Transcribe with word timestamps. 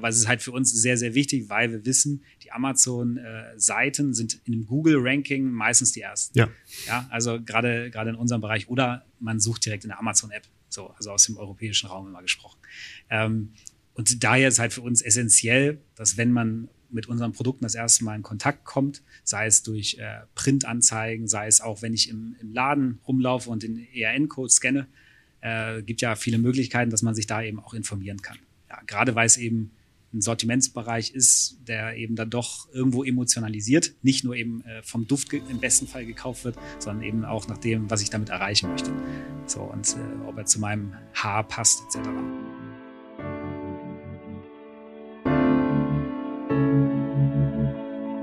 aber 0.00 0.08
es 0.08 0.16
ist 0.16 0.28
halt 0.28 0.40
für 0.40 0.52
uns 0.52 0.72
sehr, 0.72 0.96
sehr 0.96 1.14
wichtig, 1.14 1.50
weil 1.50 1.70
wir 1.70 1.84
wissen, 1.84 2.24
die 2.42 2.52
Amazon-Seiten 2.52 4.14
sind 4.14 4.40
in 4.46 4.52
dem 4.52 4.66
Google-Ranking 4.66 5.50
meistens 5.50 5.92
die 5.92 6.00
ersten. 6.00 6.38
Ja. 6.38 6.48
Ja, 6.86 7.06
also 7.10 7.38
gerade, 7.38 7.90
gerade 7.90 8.08
in 8.08 8.16
unserem 8.16 8.40
Bereich 8.40 8.70
oder 8.70 9.04
man 9.18 9.40
sucht 9.40 9.66
direkt 9.66 9.84
in 9.84 9.88
der 9.90 9.98
Amazon-App. 9.98 10.44
So, 10.70 10.88
also 10.88 11.10
aus 11.10 11.26
dem 11.26 11.36
europäischen 11.36 11.88
Raum 11.88 12.06
immer 12.06 12.22
gesprochen. 12.22 12.58
Ähm, 13.10 13.52
und 13.92 14.24
daher 14.24 14.48
ist 14.48 14.58
halt 14.58 14.72
für 14.72 14.80
uns 14.80 15.02
essentiell, 15.02 15.82
dass 15.96 16.16
wenn 16.16 16.32
man 16.32 16.70
mit 16.88 17.06
unseren 17.06 17.32
Produkten 17.32 17.64
das 17.64 17.74
erste 17.74 18.04
Mal 18.04 18.16
in 18.16 18.22
Kontakt 18.22 18.64
kommt, 18.64 19.02
sei 19.22 19.46
es 19.46 19.62
durch 19.62 19.98
äh, 19.98 20.20
Printanzeigen, 20.34 21.28
sei 21.28 21.46
es 21.46 21.60
auch, 21.60 21.82
wenn 21.82 21.92
ich 21.92 22.08
im, 22.08 22.36
im 22.40 22.54
Laden 22.54 23.00
rumlaufe 23.06 23.50
und 23.50 23.62
den 23.62 23.86
ERN-Code 23.92 24.50
scanne, 24.50 24.86
äh, 25.42 25.82
gibt 25.82 26.00
ja 26.00 26.16
viele 26.16 26.38
Möglichkeiten, 26.38 26.90
dass 26.90 27.02
man 27.02 27.14
sich 27.14 27.26
da 27.26 27.42
eben 27.42 27.60
auch 27.60 27.74
informieren 27.74 28.22
kann. 28.22 28.38
Ja, 28.70 28.80
gerade 28.86 29.14
weil 29.14 29.26
es 29.26 29.36
eben 29.36 29.72
ein 30.12 30.20
Sortimentsbereich 30.20 31.12
ist, 31.12 31.58
der 31.66 31.96
eben 31.96 32.16
dann 32.16 32.30
doch 32.30 32.68
irgendwo 32.72 33.04
emotionalisiert, 33.04 33.94
nicht 34.02 34.24
nur 34.24 34.34
eben 34.34 34.62
äh, 34.64 34.82
vom 34.82 35.06
Duft 35.06 35.32
im 35.32 35.60
besten 35.60 35.86
Fall 35.86 36.04
gekauft 36.04 36.44
wird, 36.44 36.56
sondern 36.78 37.04
eben 37.04 37.24
auch 37.24 37.46
nach 37.48 37.58
dem, 37.58 37.90
was 37.90 38.02
ich 38.02 38.10
damit 38.10 38.28
erreichen 38.28 38.70
möchte. 38.70 38.92
So 39.46 39.60
und 39.60 39.88
äh, 39.96 40.28
ob 40.28 40.38
er 40.38 40.46
zu 40.46 40.58
meinem 40.58 40.94
Haar 41.14 41.46
passt 41.46 41.82
etc. 41.82 42.08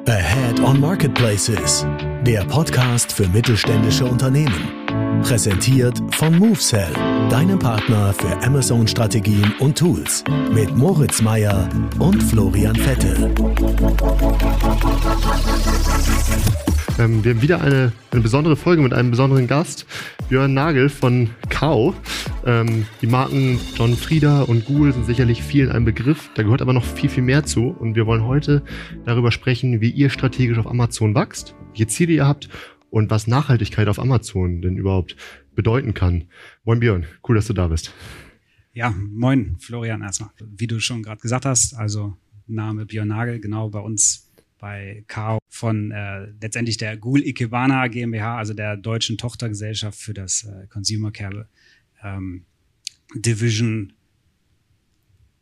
Ahead 0.08 0.60
on 0.62 0.80
Marketplaces, 0.80 1.86
der 2.26 2.44
Podcast 2.46 3.12
für 3.12 3.28
mittelständische 3.28 4.06
Unternehmen. 4.06 4.87
Präsentiert 5.24 6.02
von 6.16 6.38
MoveSell, 6.38 6.94
deinem 7.30 7.60
Partner 7.60 8.14
für 8.14 8.32
Amazon-Strategien 8.46 9.54
und 9.60 9.78
Tools. 9.78 10.24
Mit 10.54 10.76
Moritz 10.76 11.22
Meyer 11.22 11.70
und 12.00 12.22
Florian 12.24 12.76
Vettel. 12.76 13.34
Ähm, 17.00 17.24
wir 17.24 17.32
haben 17.32 17.42
wieder 17.42 17.62
eine, 17.62 17.92
eine 18.12 18.22
besondere 18.22 18.56
Folge 18.56 18.82
mit 18.82 18.94
einem 18.94 19.12
besonderen 19.12 19.48
Gast, 19.48 19.86
Björn 20.30 20.54
Nagel 20.54 20.90
von 20.90 21.30
Kau. 21.50 21.94
Ähm, 22.46 22.86
die 23.02 23.08
Marken 23.08 23.60
John 23.76 23.96
Frieda 23.96 24.42
und 24.44 24.66
Google 24.66 24.94
sind 24.94 25.06
sicherlich 25.06 25.44
vielen 25.44 25.72
ein 25.72 25.86
Begriff. 25.86 26.30
Da 26.36 26.44
gehört 26.44 26.62
aber 26.62 26.74
noch 26.74 26.86
viel, 26.86 27.10
viel 27.10 27.24
mehr 27.24 27.46
zu. 27.46 27.76
Und 27.80 27.96
wir 27.96 28.08
wollen 28.08 28.26
heute 28.26 28.64
darüber 29.06 29.32
sprechen, 29.32 29.82
wie 29.82 29.90
ihr 29.90 30.10
strategisch 30.10 30.58
auf 30.58 30.68
Amazon 30.68 31.16
wächst, 31.16 31.56
welche 31.72 31.88
Ziele 31.88 32.14
ihr 32.14 32.28
habt 32.28 32.50
und 32.90 33.10
was 33.10 33.28
Nachhaltigkeit 33.28 33.88
auf 33.88 34.00
Amazon 34.00 34.62
denn 34.62 34.78
überhaupt 34.78 35.16
bedeuten 35.56 35.94
kann. 35.94 36.26
Moin 36.64 36.80
Björn, 36.80 37.06
cool, 37.28 37.36
dass 37.36 37.48
du 37.48 37.54
da 37.54 37.68
bist. 37.68 37.94
Ja, 38.74 38.92
moin 38.92 39.58
Florian 39.60 40.02
erstmal. 40.02 40.30
Wie 40.40 40.68
du 40.68 40.80
schon 40.80 41.04
gerade 41.04 41.20
gesagt 41.20 41.46
hast, 41.46 41.74
also 41.74 42.16
Name 42.48 42.86
Björn 42.86 43.08
Nagel, 43.08 43.40
genau 43.40 43.70
bei 43.70 43.80
uns 43.80 44.32
bei 44.60 45.04
Kao 45.08 45.40
von 45.50 45.92
äh, 45.92 46.28
letztendlich 46.42 46.78
der 46.78 46.98
Google 46.98 47.26
Ikebana 47.26 47.88
GmbH, 47.88 48.38
also 48.38 48.54
der 48.54 48.78
deutschen 48.78 49.18
Tochtergesellschaft 49.18 50.00
für 50.00 50.14
das 50.14 50.44
äh, 50.44 50.68
Consumer 50.68 51.12
Care 51.12 51.48
ähm, 52.04 52.46
Division 53.16 53.94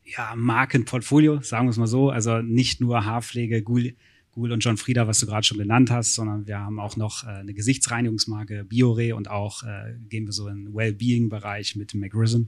ja, 0.03 0.33
Markenportfolio, 0.35 1.41
sagen 1.41 1.65
wir 1.65 1.71
es 1.71 1.77
mal 1.77 1.87
so. 1.87 2.09
Also 2.09 2.41
nicht 2.41 2.79
nur 2.79 3.05
Haarpflege, 3.05 3.63
Google 3.63 3.95
Google 4.35 4.51
und 4.51 4.59
John 4.59 4.77
Frieda, 4.77 5.07
was 5.07 5.19
du 5.19 5.25
gerade 5.25 5.45
schon 5.45 5.57
genannt 5.57 5.89
hast, 5.89 6.13
sondern 6.13 6.45
wir 6.45 6.59
haben 6.59 6.79
auch 6.79 6.97
noch 6.97 7.23
äh, 7.23 7.27
eine 7.27 7.53
Gesichtsreinigungsmarke 7.53 8.65
Biore 8.65 9.15
und 9.15 9.29
auch 9.29 9.63
äh, 9.63 9.95
gehen 10.09 10.25
wir 10.25 10.33
so 10.33 10.49
in 10.49 10.75
Wellbeing-Bereich 10.75 11.77
mit 11.77 11.95
McRism. 11.95 12.43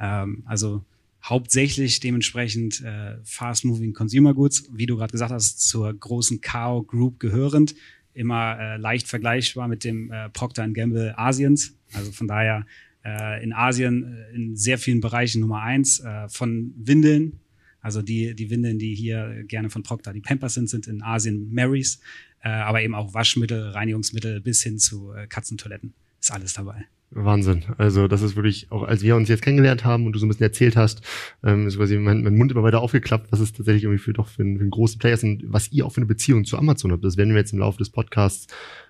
Ähm, 0.00 0.42
also 0.46 0.84
hauptsächlich 1.22 2.00
dementsprechend 2.00 2.82
äh, 2.82 3.18
fast-moving 3.22 3.92
Consumer 3.94 4.34
Goods, 4.34 4.68
wie 4.72 4.86
du 4.86 4.96
gerade 4.96 5.12
gesagt 5.12 5.30
hast, 5.30 5.60
zur 5.60 5.94
großen 5.94 6.40
Kao 6.40 6.82
Group 6.82 7.20
gehörend, 7.20 7.76
immer 8.14 8.58
äh, 8.58 8.76
leicht 8.76 9.06
vergleichbar 9.06 9.68
mit 9.68 9.84
dem 9.84 10.10
äh, 10.10 10.28
Procter 10.30 10.68
Gamble 10.68 11.16
Asiens. 11.16 11.76
Also 11.92 12.10
von 12.10 12.26
daher 12.26 12.66
äh, 13.04 13.42
in 13.44 13.52
Asien 13.52 14.16
äh, 14.16 14.34
in 14.34 14.56
sehr 14.56 14.76
vielen 14.76 15.00
Bereichen 15.00 15.40
Nummer 15.40 15.62
eins, 15.62 16.00
äh, 16.00 16.28
von 16.28 16.74
Windeln 16.76 17.38
also 17.82 18.00
die, 18.00 18.34
die 18.34 18.48
Windeln, 18.48 18.78
die 18.78 18.94
hier 18.94 19.44
gerne 19.46 19.68
von 19.68 19.82
Procter, 19.82 20.12
die 20.12 20.20
Pampers 20.20 20.54
sind, 20.54 20.70
sind 20.70 20.86
in 20.86 21.02
Asien 21.02 21.52
Marys, 21.52 22.00
äh, 22.42 22.48
aber 22.48 22.80
eben 22.80 22.94
auch 22.94 23.12
Waschmittel, 23.12 23.70
Reinigungsmittel 23.70 24.40
bis 24.40 24.62
hin 24.62 24.78
zu 24.78 25.12
äh, 25.12 25.26
Katzentoiletten. 25.26 25.92
Ist 26.20 26.32
alles 26.32 26.54
dabei. 26.54 26.86
Wahnsinn. 27.14 27.64
Also 27.76 28.08
das 28.08 28.22
ist 28.22 28.36
wirklich, 28.36 28.70
auch 28.70 28.84
als 28.84 29.02
wir 29.02 29.16
uns 29.16 29.28
jetzt 29.28 29.42
kennengelernt 29.42 29.84
haben 29.84 30.06
und 30.06 30.12
du 30.12 30.18
so 30.18 30.26
ein 30.26 30.28
bisschen 30.28 30.44
erzählt 30.44 30.76
hast, 30.76 31.02
ähm, 31.44 31.66
ist 31.66 31.76
quasi 31.76 31.98
mein, 31.98 32.22
mein 32.22 32.36
Mund 32.36 32.52
immer 32.52 32.62
weiter 32.62 32.80
aufgeklappt, 32.80 33.30
was 33.30 33.40
es 33.40 33.52
tatsächlich 33.52 33.84
irgendwie 33.84 34.02
für 34.02 34.12
doch 34.12 34.28
für, 34.28 34.42
ein, 34.42 34.56
für 34.56 34.62
einen 34.62 34.70
großen 34.70 34.98
Player 34.98 35.14
ist 35.14 35.24
und 35.24 35.44
was 35.46 35.70
ihr 35.72 35.84
auch 35.84 35.92
für 35.92 35.98
eine 35.98 36.06
Beziehung 36.06 36.44
zu 36.44 36.56
Amazon 36.56 36.92
habt. 36.92 37.04
Das 37.04 37.16
werden 37.16 37.30
wir 37.34 37.40
jetzt 37.40 37.52
im 37.52 37.58
Laufe 37.58 37.78
des 37.78 37.90
Podcasts 37.90 38.46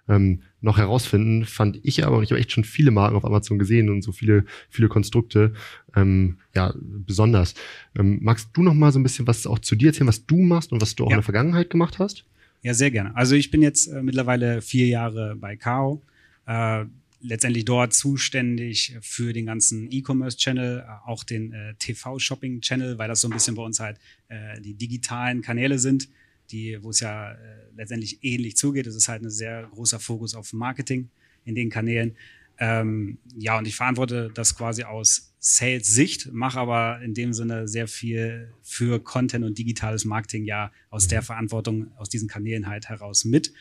ähm, 0.08 0.42
noch 0.60 0.78
herausfinden. 0.78 1.44
Fand 1.44 1.80
ich 1.82 2.04
aber, 2.06 2.18
und 2.18 2.22
ich 2.22 2.30
habe 2.30 2.40
echt 2.40 2.52
schon 2.52 2.64
viele 2.64 2.90
Marken 2.92 3.16
auf 3.16 3.24
Amazon 3.24 3.58
gesehen 3.58 3.90
und 3.90 4.02
so 4.02 4.12
viele, 4.12 4.44
viele 4.70 4.88
Konstrukte, 4.88 5.52
ähm, 5.96 6.38
ja, 6.54 6.74
besonders. 6.80 7.54
Ähm, 7.98 8.20
magst 8.22 8.50
du 8.52 8.62
noch 8.62 8.74
mal 8.74 8.92
so 8.92 9.00
ein 9.00 9.02
bisschen 9.02 9.26
was 9.26 9.46
auch 9.46 9.58
zu 9.58 9.74
dir 9.74 9.88
erzählen, 9.88 10.08
was 10.08 10.26
du 10.26 10.36
machst 10.36 10.72
und 10.72 10.80
was 10.80 10.94
du 10.94 11.04
auch 11.04 11.10
ja. 11.10 11.14
in 11.14 11.18
der 11.18 11.24
Vergangenheit 11.24 11.70
gemacht 11.70 11.98
hast? 11.98 12.24
Ja, 12.62 12.74
sehr 12.74 12.92
gerne. 12.92 13.16
Also 13.16 13.34
ich 13.34 13.50
bin 13.50 13.62
jetzt 13.62 13.88
äh, 13.88 14.02
mittlerweile 14.02 14.62
vier 14.62 14.86
Jahre 14.86 15.34
bei 15.36 15.56
Kao. 15.56 16.02
Äh, 16.46 16.84
letztendlich 17.22 17.64
dort 17.64 17.94
zuständig 17.94 18.96
für 19.00 19.32
den 19.32 19.46
ganzen 19.46 19.90
E-Commerce-Channel, 19.90 20.80
äh, 20.80 21.08
auch 21.08 21.24
den 21.24 21.52
äh, 21.52 21.74
TV-Shopping-Channel, 21.78 22.98
weil 22.98 23.08
das 23.08 23.20
so 23.20 23.28
ein 23.28 23.32
bisschen 23.32 23.54
bei 23.54 23.62
uns 23.62 23.80
halt 23.80 23.98
äh, 24.28 24.60
die 24.60 24.74
digitalen 24.74 25.40
Kanäle 25.40 25.78
sind, 25.78 26.08
die, 26.50 26.78
wo 26.82 26.90
es 26.90 27.00
ja 27.00 27.32
äh, 27.32 27.36
letztendlich 27.76 28.22
ähnlich 28.22 28.56
zugeht. 28.56 28.86
Es 28.86 28.96
ist 28.96 29.08
halt 29.08 29.22
ein 29.22 29.30
sehr 29.30 29.68
großer 29.72 30.00
Fokus 30.00 30.34
auf 30.34 30.52
Marketing 30.52 31.08
in 31.44 31.54
den 31.54 31.70
Kanälen. 31.70 32.16
Ähm, 32.58 33.18
ja, 33.36 33.58
und 33.58 33.66
ich 33.66 33.76
verantworte 33.76 34.30
das 34.34 34.56
quasi 34.56 34.84
aus 34.84 35.34
Sales-Sicht, 35.38 36.32
mache 36.32 36.60
aber 36.60 37.00
in 37.02 37.14
dem 37.14 37.32
Sinne 37.32 37.66
sehr 37.66 37.88
viel 37.88 38.52
für 38.62 39.02
Content 39.02 39.44
und 39.44 39.58
digitales 39.58 40.04
Marketing 40.04 40.44
ja 40.44 40.70
aus 40.90 41.08
der 41.08 41.22
Verantwortung 41.22 41.90
aus 41.96 42.08
diesen 42.08 42.28
Kanälen 42.28 42.68
halt 42.68 42.88
heraus 42.88 43.24
mit. 43.24 43.52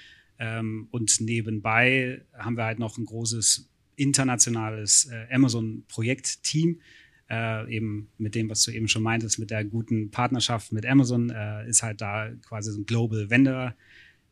Ähm, 0.42 0.88
und 0.90 1.22
nebenbei 1.22 2.26
haben 2.34 2.58
wir 2.58 2.66
halt 2.66 2.80
noch 2.80 2.98
ein 2.98 3.06
großes 3.06 3.70
internationales 3.96 5.08
äh, 5.12 5.32
Amazon-Projektteam. 5.32 6.82
Äh, 7.30 7.76
eben 7.76 8.10
mit 8.18 8.34
dem, 8.34 8.50
was 8.50 8.64
du 8.64 8.72
eben 8.72 8.88
schon 8.88 9.04
meintest, 9.04 9.38
mit 9.38 9.52
der 9.52 9.64
guten 9.64 10.10
Partnerschaft 10.10 10.74
mit 10.74 10.86
Amazon, 10.88 11.30
äh, 11.30 11.70
ist 11.70 11.84
halt 11.84 12.02
da 12.02 12.32
quasi 12.44 12.72
so 12.72 12.80
ein 12.80 12.88
Global 12.88 13.30
Vendor 13.30 13.76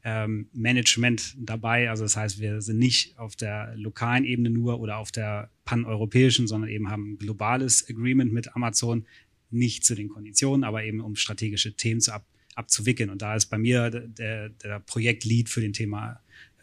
ähm, 0.03 0.49
Management 0.51 1.35
dabei. 1.37 1.91
Also 1.91 2.03
das 2.05 2.17
heißt, 2.17 2.39
wir 2.39 2.61
sind 2.61 2.79
nicht 2.79 3.17
auf 3.19 3.35
der 3.35 3.75
lokalen 3.75 4.25
Ebene 4.25 4.49
nur 4.49 4.79
oder 4.79 4.97
auf 4.97 5.11
der 5.11 5.51
paneuropäischen, 5.65 6.47
sondern 6.47 6.71
eben 6.71 6.89
haben 6.89 7.11
ein 7.11 7.17
globales 7.19 7.87
Agreement 7.87 8.33
mit 8.33 8.55
Amazon, 8.55 9.05
nicht 9.51 9.85
zu 9.85 9.93
den 9.93 10.09
Konditionen, 10.09 10.63
aber 10.63 10.83
eben 10.83 11.01
um 11.01 11.15
strategische 11.15 11.75
Themen 11.75 12.01
zu 12.01 12.13
ab 12.13 12.25
abzuwickeln. 12.59 13.09
Und 13.09 13.21
da 13.21 13.35
ist 13.35 13.47
bei 13.47 13.57
mir 13.57 13.89
der, 13.89 14.49
der 14.49 14.79
Projektlead 14.81 15.49
für 15.49 15.61
den 15.61 15.73
Thema, 15.73 16.19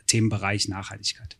Themenbereich 0.06 0.68
Nachhaltigkeit. 0.68 1.36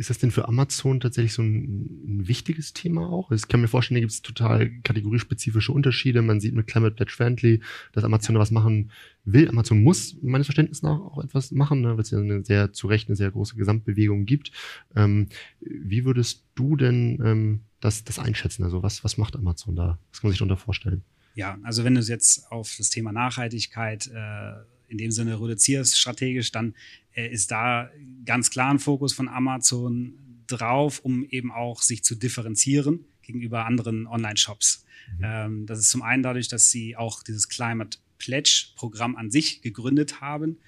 Ist 0.00 0.08
das 0.08 0.16
denn 0.16 0.30
für 0.30 0.48
Amazon 0.48 0.98
tatsächlich 0.98 1.34
so 1.34 1.42
ein, 1.42 2.20
ein 2.20 2.26
wichtiges 2.26 2.72
Thema 2.72 3.10
auch? 3.10 3.30
Ich 3.32 3.48
kann 3.48 3.60
mir 3.60 3.68
vorstellen, 3.68 3.96
da 3.96 4.00
gibt 4.00 4.12
es 4.12 4.22
total 4.22 4.70
kategoriespezifische 4.82 5.72
Unterschiede. 5.72 6.22
Man 6.22 6.40
sieht 6.40 6.54
mit 6.54 6.66
Climate 6.68 6.94
Pledge 6.94 7.12
Friendly, 7.14 7.60
dass 7.92 8.04
Amazon 8.04 8.34
da 8.34 8.40
was 8.40 8.50
machen 8.50 8.92
will. 9.26 9.46
Amazon 9.46 9.82
muss 9.82 10.16
meines 10.22 10.46
Verständnisses 10.46 10.82
nach 10.82 10.98
auch 10.98 11.22
etwas 11.22 11.50
machen, 11.50 11.82
ne, 11.82 11.96
weil 11.96 12.00
es 12.00 12.10
ja 12.12 12.18
eine 12.18 12.42
sehr 12.46 12.72
zu 12.72 12.86
Recht 12.86 13.10
eine 13.10 13.16
sehr 13.16 13.30
große 13.30 13.56
Gesamtbewegung 13.56 14.24
gibt. 14.24 14.52
Ähm, 14.96 15.28
wie 15.60 16.06
würdest 16.06 16.46
du 16.54 16.76
denn 16.76 17.20
ähm, 17.22 17.60
das, 17.80 18.02
das 18.02 18.18
einschätzen? 18.18 18.64
Also 18.64 18.82
was, 18.82 19.04
was 19.04 19.18
macht 19.18 19.36
Amazon 19.36 19.76
da? 19.76 19.98
Was 20.12 20.22
kann 20.22 20.28
man 20.28 20.32
sich 20.32 20.38
darunter 20.38 20.56
vorstellen? 20.56 21.04
Ja, 21.34 21.58
also 21.62 21.84
wenn 21.84 21.94
du 21.94 22.00
es 22.00 22.08
jetzt 22.08 22.50
auf 22.50 22.74
das 22.76 22.90
Thema 22.90 23.12
Nachhaltigkeit 23.12 24.08
äh, 24.08 24.52
in 24.88 24.98
dem 24.98 25.10
Sinne 25.10 25.40
reduzierst 25.40 25.96
strategisch, 25.96 26.50
dann 26.50 26.74
äh, 27.14 27.28
ist 27.28 27.50
da 27.50 27.90
ganz 28.24 28.50
klar 28.50 28.70
ein 28.70 28.78
Fokus 28.78 29.12
von 29.12 29.28
Amazon 29.28 30.18
drauf, 30.46 31.00
um 31.00 31.24
eben 31.24 31.52
auch 31.52 31.82
sich 31.82 32.02
zu 32.02 32.16
differenzieren 32.16 33.04
gegenüber 33.22 33.66
anderen 33.66 34.06
Online-Shops. 34.06 34.84
Mhm. 35.18 35.24
Ähm, 35.24 35.66
das 35.66 35.78
ist 35.78 35.90
zum 35.90 36.02
einen 36.02 36.22
dadurch, 36.22 36.48
dass 36.48 36.70
sie 36.70 36.96
auch 36.96 37.22
dieses 37.22 37.48
Climate 37.48 37.98
Pledge-Programm 38.18 39.16
an 39.16 39.30
sich 39.30 39.62
gegründet 39.62 40.20
haben 40.20 40.58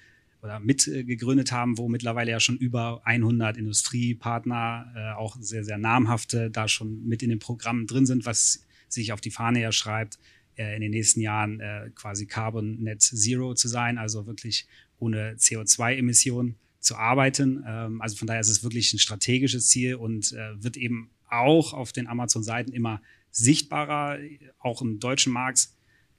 oder 0.41 0.59
mit 0.59 0.87
äh, 0.87 1.05
haben, 1.51 1.77
wo 1.77 1.87
mittlerweile 1.87 2.31
ja 2.31 2.39
schon 2.39 2.57
über 2.57 3.01
100 3.05 3.57
Industriepartner, 3.57 4.93
äh, 4.95 5.19
auch 5.19 5.37
sehr, 5.39 5.63
sehr 5.63 5.77
namhafte, 5.77 6.49
da 6.49 6.67
schon 6.67 7.05
mit 7.05 7.23
in 7.23 7.29
den 7.29 7.39
Programmen 7.39 7.87
drin 7.87 8.05
sind, 8.05 8.25
was 8.25 8.65
sich 8.89 9.13
auf 9.13 9.21
die 9.21 9.31
Fahne 9.31 9.61
ja 9.61 9.71
schreibt, 9.71 10.19
in 10.55 10.81
den 10.81 10.91
nächsten 10.91 11.21
Jahren 11.21 11.59
äh, 11.59 11.89
quasi 11.95 12.25
Carbon 12.25 12.81
Net 12.83 13.01
Zero 13.01 13.53
zu 13.55 13.67
sein, 13.67 13.97
also 13.97 14.27
wirklich 14.27 14.67
ohne 14.99 15.35
CO2-Emissionen 15.35 16.55
zu 16.79 16.95
arbeiten. 16.95 17.63
Ähm, 17.67 18.01
also 18.01 18.15
von 18.15 18.27
daher 18.27 18.41
ist 18.41 18.49
es 18.49 18.63
wirklich 18.63 18.93
ein 18.93 18.99
strategisches 18.99 19.67
Ziel 19.67 19.95
und 19.95 20.33
äh, 20.33 20.63
wird 20.63 20.77
eben 20.77 21.09
auch 21.29 21.73
auf 21.73 21.91
den 21.91 22.07
Amazon-Seiten 22.07 22.71
immer 22.71 23.01
sichtbarer, 23.31 24.19
auch 24.59 24.81
im 24.81 24.99
deutschen 24.99 25.33
Markt 25.33 25.69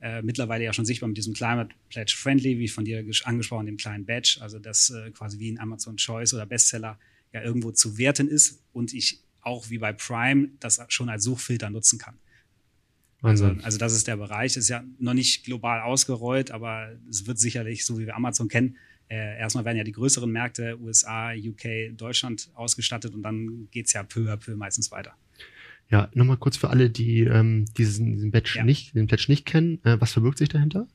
äh, 0.00 0.20
mittlerweile 0.22 0.64
ja 0.64 0.72
schon 0.72 0.84
sichtbar 0.84 1.08
mit 1.08 1.16
diesem 1.16 1.34
Climate 1.34 1.74
Pledge 1.88 2.14
Friendly, 2.16 2.58
wie 2.58 2.68
von 2.68 2.84
dir 2.84 3.04
angesprochen, 3.24 3.66
dem 3.66 3.76
kleinen 3.76 4.04
Badge, 4.04 4.38
also 4.40 4.58
das 4.58 4.90
äh, 4.90 5.10
quasi 5.12 5.38
wie 5.38 5.50
ein 5.50 5.58
Amazon 5.58 5.96
Choice 5.96 6.34
oder 6.34 6.44
Bestseller 6.44 6.98
ja 7.32 7.42
irgendwo 7.42 7.70
zu 7.70 7.96
werten 7.96 8.28
ist 8.28 8.62
und 8.72 8.92
ich 8.92 9.20
auch 9.40 9.70
wie 9.70 9.78
bei 9.78 9.92
Prime 9.92 10.50
das 10.60 10.80
schon 10.88 11.08
als 11.08 11.24
Suchfilter 11.24 11.70
nutzen 11.70 11.98
kann. 11.98 12.18
Also, 13.24 13.56
also 13.62 13.78
das 13.78 13.92
ist 13.94 14.06
der 14.06 14.16
Bereich, 14.16 14.56
ist 14.56 14.68
ja 14.68 14.84
noch 14.98 15.14
nicht 15.14 15.44
global 15.44 15.80
ausgerollt, 15.80 16.50
aber 16.50 16.92
es 17.08 17.26
wird 17.26 17.38
sicherlich, 17.38 17.84
so 17.84 17.98
wie 17.98 18.06
wir 18.06 18.16
Amazon 18.16 18.48
kennen, 18.48 18.76
äh, 19.08 19.38
erstmal 19.38 19.64
werden 19.64 19.76
ja 19.78 19.84
die 19.84 19.92
größeren 19.92 20.30
Märkte, 20.30 20.78
USA, 20.80 21.32
UK, 21.32 21.96
Deutschland 21.96 22.50
ausgestattet 22.54 23.14
und 23.14 23.22
dann 23.22 23.68
geht 23.70 23.86
es 23.86 23.92
ja 23.92 24.02
peu 24.02 24.30
à 24.30 24.36
peu 24.36 24.56
meistens 24.56 24.90
weiter. 24.90 25.14
Ja, 25.90 26.10
nochmal 26.14 26.38
kurz 26.38 26.56
für 26.56 26.70
alle, 26.70 26.90
die 26.90 27.20
ähm, 27.20 27.66
diesen, 27.76 28.14
diesen 28.14 28.30
Badge 28.30 28.54
ja. 28.56 28.64
nicht, 28.64 28.94
den 28.94 29.06
Badge 29.06 29.26
nicht 29.28 29.44
kennen, 29.44 29.84
äh, 29.84 30.00
was 30.00 30.12
verbirgt 30.12 30.38
sich 30.38 30.48
dahinter? 30.48 30.88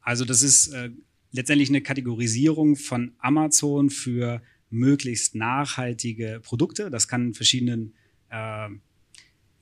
Also 0.00 0.24
das 0.24 0.42
ist 0.42 0.68
äh, 0.68 0.90
letztendlich 1.32 1.68
eine 1.68 1.80
Kategorisierung 1.80 2.76
von 2.76 3.12
Amazon 3.18 3.90
für 3.90 4.42
möglichst 4.70 5.34
nachhaltige 5.34 6.40
Produkte. 6.42 6.90
Das 6.90 7.06
kann 7.06 7.34
verschiedenen 7.34 7.94
äh, 8.30 8.68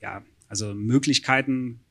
ja, 0.01 0.23
also 0.47 0.73
Möglichkeiten 0.73 1.84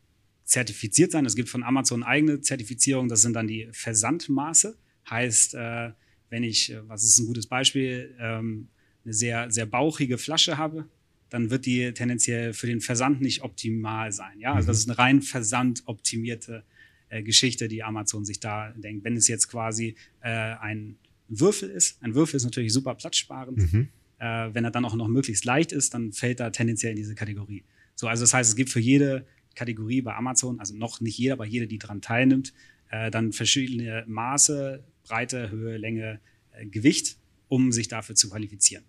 zertifiziert 0.44 1.12
sein. 1.12 1.26
Es 1.26 1.37
gibt 1.37 1.49
von 1.49 1.62
Amazon 1.62 2.02
eigene 2.02 2.41
Zertifizierung, 2.41 3.08
das 3.08 3.23
sind 3.23 3.35
dann 3.35 3.46
die 3.46 3.69
Versandmaße. 3.73 4.76
Heißt, 5.08 5.55
äh, 5.55 5.91
wenn 6.31 6.43
ich, 6.43 6.73
äh, 6.73 6.88
was 6.88 7.05
ist 7.05 7.19
ein 7.19 7.26
gutes 7.26 7.46
Beispiel, 7.46 8.14
ähm, 8.19 8.69
eine 9.05 9.14
sehr, 9.14 9.50
sehr 9.50 9.67
bauchige 9.67 10.19
Flasche 10.19 10.56
habe, 10.58 10.88
dann 11.31 11.50
wird 11.50 11.67
die 11.67 11.93
tendenziell 11.93 12.52
für 12.52 12.67
den 12.67 12.81
Versand 12.81 13.20
nicht 13.20 13.43
optimal 13.43 14.12
sein. 14.12 14.38
Ja, 14.38 14.55
also 14.55 14.69
das 14.69 14.79
mhm. 14.79 14.81
ist 14.81 14.88
eine 14.88 14.99
rein 14.99 15.23
versandoptimierte 15.23 16.64
äh, 17.08 17.23
Geschichte, 17.23 17.69
die 17.69 17.82
Amazon 17.82 18.25
sich 18.25 18.40
da 18.40 18.70
denkt. 18.70 19.05
Wenn 19.05 19.17
es 19.17 19.29
jetzt 19.29 19.49
quasi 19.49 19.97
äh, 20.20 20.29
ein 20.29 20.97
Würfel 21.29 21.70
ist, 21.70 22.02
ein 22.02 22.14
Würfel 22.14 22.37
ist 22.37 22.44
natürlich 22.44 22.73
super 22.73 22.94
platzsparend. 22.94 23.58
Mhm. 23.58 23.88
Äh, 24.19 24.55
wenn 24.55 24.64
er 24.64 24.70
dann 24.70 24.85
auch 24.85 24.94
noch 24.94 25.08
möglichst 25.08 25.44
leicht 25.44 25.73
ist, 25.73 25.94
dann 25.94 26.12
fällt 26.12 26.40
er 26.40 26.52
tendenziell 26.52 26.90
in 26.90 26.97
diese 26.97 27.14
Kategorie. 27.14 27.64
So, 27.94 28.06
also 28.06 28.23
das 28.23 28.35
heißt, 28.35 28.50
es 28.50 28.56
gibt 28.56 28.70
für 28.70 28.81
jede 28.81 29.26
Kategorie 29.55 30.03
bei 30.03 30.15
Amazon, 30.15 30.61
also 30.61 30.75
noch 30.75 31.01
nicht 31.01 31.19
jeder, 31.19 31.35
aber 31.35 31.47
jede, 31.47 31.67
die 31.67 31.79
daran 31.79 32.01
teilnimmt, 32.01 32.53
äh, 32.91 33.11
dann 33.11 33.33
verschiedene 33.33 34.05
Maße, 34.06 34.85
Breite, 35.05 35.51
Höhe, 35.51 35.77
Länge, 35.77 36.21
äh, 36.53 36.67
Gewicht, 36.67 37.19
um 37.49 37.73
sich 37.73 37.89
dafür 37.89 38.15
zu 38.15 38.31
qualifizieren. 38.31 38.85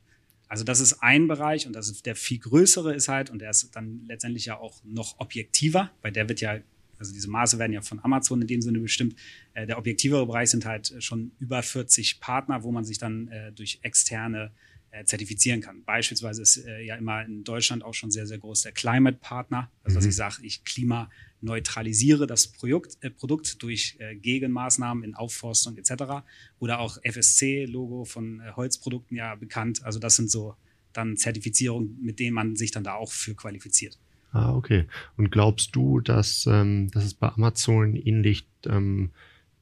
Also 0.47 0.63
das 0.63 0.79
ist 0.79 1.01
ein 1.01 1.27
Bereich 1.27 1.65
und 1.65 1.73
das 1.73 2.01
der 2.03 2.15
viel 2.15 2.39
größere 2.39 2.93
ist 2.93 3.07
halt 3.07 3.29
und 3.29 3.39
der 3.39 3.49
ist 3.49 3.75
dann 3.75 4.05
letztendlich 4.07 4.45
ja 4.45 4.57
auch 4.57 4.83
noch 4.83 5.19
objektiver, 5.19 5.91
weil 6.01 6.11
der 6.11 6.29
wird 6.29 6.39
ja, 6.39 6.59
also 6.99 7.11
diese 7.11 7.29
Maße 7.29 7.57
werden 7.57 7.73
ja 7.73 7.81
von 7.81 7.99
Amazon 8.03 8.41
in 8.41 8.47
dem 8.47 8.61
Sinne 8.61 8.79
bestimmt. 8.79 9.15
Äh, 9.53 9.65
der 9.65 9.77
objektivere 9.77 10.25
Bereich 10.25 10.51
sind 10.51 10.65
halt 10.65 10.93
schon 10.99 11.31
über 11.39 11.63
40 11.63 12.19
Partner, 12.19 12.63
wo 12.63 12.71
man 12.71 12.85
sich 12.85 12.99
dann 12.99 13.27
äh, 13.29 13.51
durch 13.51 13.79
externe 13.81 14.45
äh, 14.45 14.74
zertifizieren 15.03 15.61
kann. 15.61 15.83
Beispielsweise 15.83 16.41
ist 16.41 16.57
äh, 16.57 16.81
ja 16.81 16.95
immer 16.95 17.25
in 17.25 17.43
Deutschland 17.43 17.83
auch 17.83 17.93
schon 17.93 18.11
sehr, 18.11 18.27
sehr 18.27 18.37
groß 18.37 18.61
der 18.61 18.71
Climate 18.71 19.17
Partner. 19.19 19.69
Also, 19.83 19.95
dass 19.95 20.05
mhm. 20.05 20.09
ich 20.09 20.15
sage, 20.15 20.35
ich 20.43 20.63
klimaneutralisiere 20.63 22.27
das 22.27 22.47
Produkt, 22.47 22.97
äh, 23.01 23.09
Produkt 23.09 23.61
durch 23.61 23.97
äh, 23.99 24.15
Gegenmaßnahmen 24.15 25.03
in 25.03 25.15
Aufforstung 25.15 25.77
etc. 25.77 26.23
Oder 26.59 26.79
auch 26.79 26.97
FSC-Logo 27.03 28.05
von 28.05 28.39
äh, 28.39 28.51
Holzprodukten 28.55 29.17
ja 29.17 29.35
bekannt. 29.35 29.83
Also, 29.83 29.99
das 29.99 30.15
sind 30.15 30.31
so 30.31 30.55
dann 30.93 31.17
Zertifizierungen, 31.17 31.97
mit 32.01 32.19
denen 32.19 32.33
man 32.33 32.55
sich 32.55 32.71
dann 32.71 32.83
da 32.83 32.93
auch 32.93 33.11
für 33.11 33.35
qualifiziert. 33.35 33.99
Ah, 34.31 34.53
okay. 34.53 34.85
Und 35.17 35.31
glaubst 35.31 35.75
du, 35.75 36.01
dass, 36.01 36.45
ähm, 36.45 36.89
dass 36.91 37.05
es 37.05 37.13
bei 37.13 37.29
Amazon 37.29 37.95
ähnlich 37.95 38.45
ähm, 38.65 39.11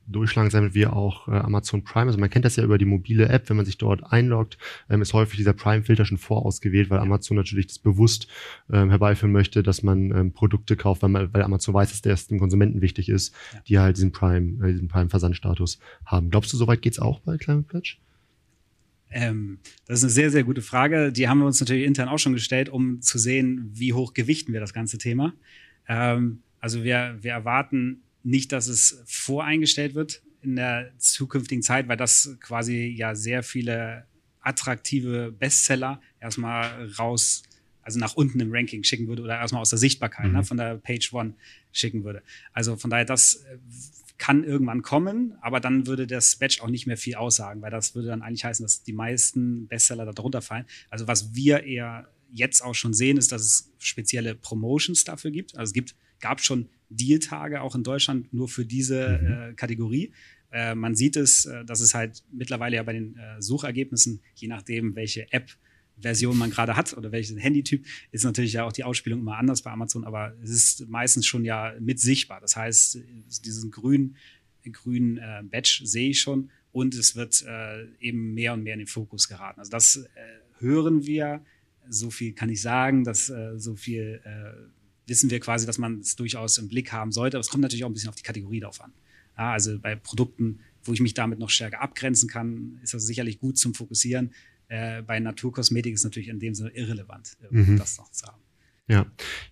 durchschlagen 0.08 0.50
sein 0.50 0.74
wie 0.74 0.86
auch 0.86 1.28
äh, 1.28 1.32
Amazon 1.32 1.84
Prime. 1.84 2.08
Also 2.08 2.20
man 2.20 2.30
kennt 2.30 2.46
das 2.46 2.56
ja 2.56 2.64
über 2.64 2.78
die 2.78 2.86
mobile 2.86 3.30
App, 3.30 3.50
wenn 3.50 3.58
man 3.58 3.66
sich 3.66 3.78
dort 3.78 4.12
einloggt, 4.12 4.58
ähm, 4.90 5.02
ist 5.02 5.14
häufig 5.14 5.38
dieser 5.38 5.54
Prime-Filter 5.54 6.06
schon 6.06 6.18
vorausgewählt, 6.18 6.90
weil 6.90 7.00
Amazon 7.00 7.38
natürlich 7.38 7.68
das 7.68 7.80
bewusst 7.80 8.28
ähm, 8.72 8.90
herbeiführen 8.90 9.32
möchte, 9.32 9.64
dass 9.64 9.84
man 9.84 10.12
ähm, 10.12 10.34
Produkte 10.34 10.76
kauft, 10.76 11.02
weil, 11.02 11.10
man, 11.10 11.34
weil 11.34 11.44
Amazon 11.44 11.74
weiß, 11.74 11.90
dass 11.90 12.02
der 12.02 12.16
dem 12.30 12.40
Konsumenten 12.40 12.82
wichtig 12.82 13.10
ist, 13.10 13.34
ja. 13.54 13.60
die 13.68 13.80
halt 13.80 13.98
diesen 13.98 14.12
Prime, 14.12 14.68
äh, 14.68 14.72
diesen 14.72 14.88
Prime-Versandstatus 14.88 15.80
haben. 16.06 16.30
Glaubst 16.30 16.54
du, 16.54 16.58
soweit 16.58 16.82
geht's 16.82 17.00
auch 17.00 17.20
bei 17.22 17.38
Climate 17.38 17.68
Pledge? 17.68 17.98
Ähm, 19.10 19.60
das 19.86 20.00
ist 20.00 20.06
eine 20.06 20.12
sehr, 20.12 20.32
sehr 20.32 20.44
gute 20.44 20.62
Frage. 20.62 21.12
Die 21.12 21.28
haben 21.30 21.40
wir 21.40 21.46
uns 21.46 21.60
natürlich 21.60 21.86
intern 21.86 22.10
auch 22.10 22.18
schon 22.18 22.34
gestellt, 22.34 22.70
um 22.70 23.02
zu 23.02 23.20
sehen, 23.20 23.70
wie 23.72 23.94
hoch 23.94 24.14
gewichten 24.14 24.54
wir 24.54 24.60
das 24.60 24.74
ganze 24.74 24.98
Thema. 24.98 25.34
Ähm, 25.88 26.40
also 26.60 26.84
wir, 26.84 27.18
wir 27.22 27.32
erwarten 27.32 28.02
nicht, 28.24 28.52
dass 28.52 28.68
es 28.68 29.04
voreingestellt 29.06 29.96
wird 29.96 30.22
in 30.42 30.56
der 30.56 30.92
zukünftigen 30.98 31.62
Zeit, 31.62 31.88
weil 31.88 31.98
das 31.98 32.38
quasi 32.40 32.88
ja 32.88 33.16
sehr 33.16 33.44
viele 33.44 34.06
attraktive 34.42 35.32
Bestseller 35.32 36.02
erstmal 36.20 36.92
raus, 37.00 37.44
also 37.82 38.00
nach 38.00 38.16
unten 38.16 38.40
im 38.40 38.52
Ranking 38.52 38.84
schicken 38.84 39.08
würde 39.08 39.22
oder 39.22 39.38
erstmal 39.38 39.62
aus 39.62 39.70
der 39.70 39.80
Sichtbarkeit 39.80 40.26
ne, 40.26 40.30
mhm. 40.30 40.38
ne, 40.38 40.44
von 40.44 40.58
der 40.58 40.78
Page 40.78 41.14
One 41.14 41.34
schicken 41.72 42.04
würde. 42.04 42.24
Also 42.52 42.76
von 42.76 42.90
daher, 42.90 43.06
das 43.06 43.36
äh, 43.36 43.58
kann 44.18 44.44
irgendwann 44.44 44.82
kommen, 44.84 45.38
aber 45.42 45.60
dann 45.60 45.88
würde 45.88 46.08
das 46.08 46.38
Batch 46.38 46.62
auch 46.62 46.70
nicht 46.70 46.88
mehr 46.88 46.98
viel 46.98 47.16
aussagen, 47.16 47.62
weil 47.62 47.72
das 47.72 47.96
würde 47.96 48.10
dann 48.10 48.22
eigentlich 48.22 48.46
heißen, 48.46 48.64
dass 48.64 48.84
die 48.84 48.94
meisten 48.94 49.68
Bestseller 49.68 50.06
darunter 50.12 50.42
fallen. 50.42 50.66
Also 50.90 51.08
was 51.08 51.34
wir 51.36 51.64
eher 51.64 52.08
jetzt 52.32 52.62
auch 52.62 52.76
schon 52.76 52.94
sehen, 52.94 53.18
ist, 53.18 53.32
dass 53.32 53.42
es 53.42 53.72
spezielle 53.80 54.36
Promotions 54.36 55.04
dafür 55.04 55.32
gibt. 55.32 55.58
Also 55.58 55.70
es 55.70 55.74
gibt, 55.74 55.96
gab 56.20 56.42
schon 56.42 56.70
Deal-Tage 56.96 57.62
auch 57.62 57.76
in 57.76 57.84
Deutschland 57.84 58.34
nur 58.34 58.48
für 58.48 58.66
diese 58.66 59.20
mhm. 59.20 59.52
äh, 59.52 59.54
Kategorie. 59.54 60.12
Äh, 60.52 60.76
man 60.76 60.96
sieht 60.96 61.16
es, 61.16 61.46
äh, 61.46 61.66
dass 61.66 61.82
es 61.82 61.94
halt 61.94 62.24
mittlerweile 62.32 62.76
ja 62.76 62.84
bei 62.84 62.94
den 62.94 63.18
äh, 63.18 63.42
Suchergebnissen, 63.42 64.22
je 64.36 64.48
nachdem, 64.48 64.96
welche 64.96 65.32
App 65.32 65.50
Version 65.98 66.38
man 66.38 66.50
gerade 66.50 66.76
hat 66.76 66.96
oder 66.98 67.12
welchen 67.12 67.38
Handytyp, 67.38 67.86
ist 68.12 68.24
natürlich 68.24 68.54
ja 68.54 68.66
auch 68.66 68.74
die 68.74 68.84
Ausspielung 68.84 69.20
immer 69.20 69.38
anders 69.38 69.62
bei 69.62 69.72
Amazon, 69.72 70.04
aber 70.04 70.36
es 70.44 70.50
ist 70.50 70.90
meistens 70.90 71.26
schon 71.26 71.46
ja 71.46 71.74
mit 71.80 72.00
sichtbar. 72.00 72.42
Das 72.42 72.56
heißt, 72.56 73.00
diesen 73.46 73.72
grünen, 73.72 74.16
grünen 74.72 75.18
äh, 75.18 75.44
Badge 75.44 75.82
sehe 75.84 76.10
ich 76.10 76.20
schon 76.20 76.50
und 76.72 76.96
es 76.96 77.16
wird 77.16 77.44
äh, 77.48 77.86
eben 78.00 78.34
mehr 78.34 78.54
und 78.54 78.64
mehr 78.64 78.74
in 78.74 78.80
den 78.80 78.88
Fokus 78.88 79.28
geraten. 79.28 79.60
Also 79.60 79.72
das 79.72 79.98
äh, 79.98 80.10
hören 80.60 81.06
wir, 81.06 81.46
so 81.90 82.10
viel 82.10 82.34
kann 82.34 82.50
ich 82.50 82.62
sagen, 82.62 83.04
dass 83.04 83.30
äh, 83.30 83.60
so 83.60 83.76
viel 83.76 84.22
äh, 84.24 84.83
wissen 85.08 85.30
wir 85.30 85.40
quasi, 85.40 85.66
dass 85.66 85.78
man 85.78 86.00
es 86.00 86.16
durchaus 86.16 86.58
im 86.58 86.68
Blick 86.68 86.92
haben 86.92 87.12
sollte. 87.12 87.38
Aber 87.38 87.42
es 87.42 87.50
kommt 87.50 87.62
natürlich 87.62 87.84
auch 87.84 87.90
ein 87.90 87.94
bisschen 87.94 88.10
auf 88.10 88.16
die 88.16 88.24
Kategorie 88.24 88.60
drauf 88.60 88.82
an. 88.82 88.94
Ja, 89.38 89.52
also 89.52 89.80
bei 89.80 89.96
Produkten, 89.96 90.60
wo 90.84 90.94
ich 90.94 91.00
mich 91.00 91.14
damit 91.14 91.40
noch 91.40 91.50
stärker 91.50 91.82
abgrenzen 91.82 92.30
kann, 92.30 92.80
ist 92.84 92.94
das 92.94 93.06
sicherlich 93.06 93.40
gut 93.40 93.58
zum 93.58 93.74
Fokussieren. 93.74 94.32
Äh, 94.68 95.02
bei 95.02 95.20
Naturkosmetik 95.20 95.94
ist 95.94 96.04
natürlich 96.04 96.30
in 96.30 96.40
dem 96.40 96.54
Sinne 96.54 96.70
irrelevant, 96.72 97.38
äh, 97.42 97.56
mhm. 97.56 97.78
das 97.78 97.98
noch 97.98 98.10
zu 98.12 98.28
haben. 98.28 98.42
Ja, 98.88 98.98
ja, 98.98 99.06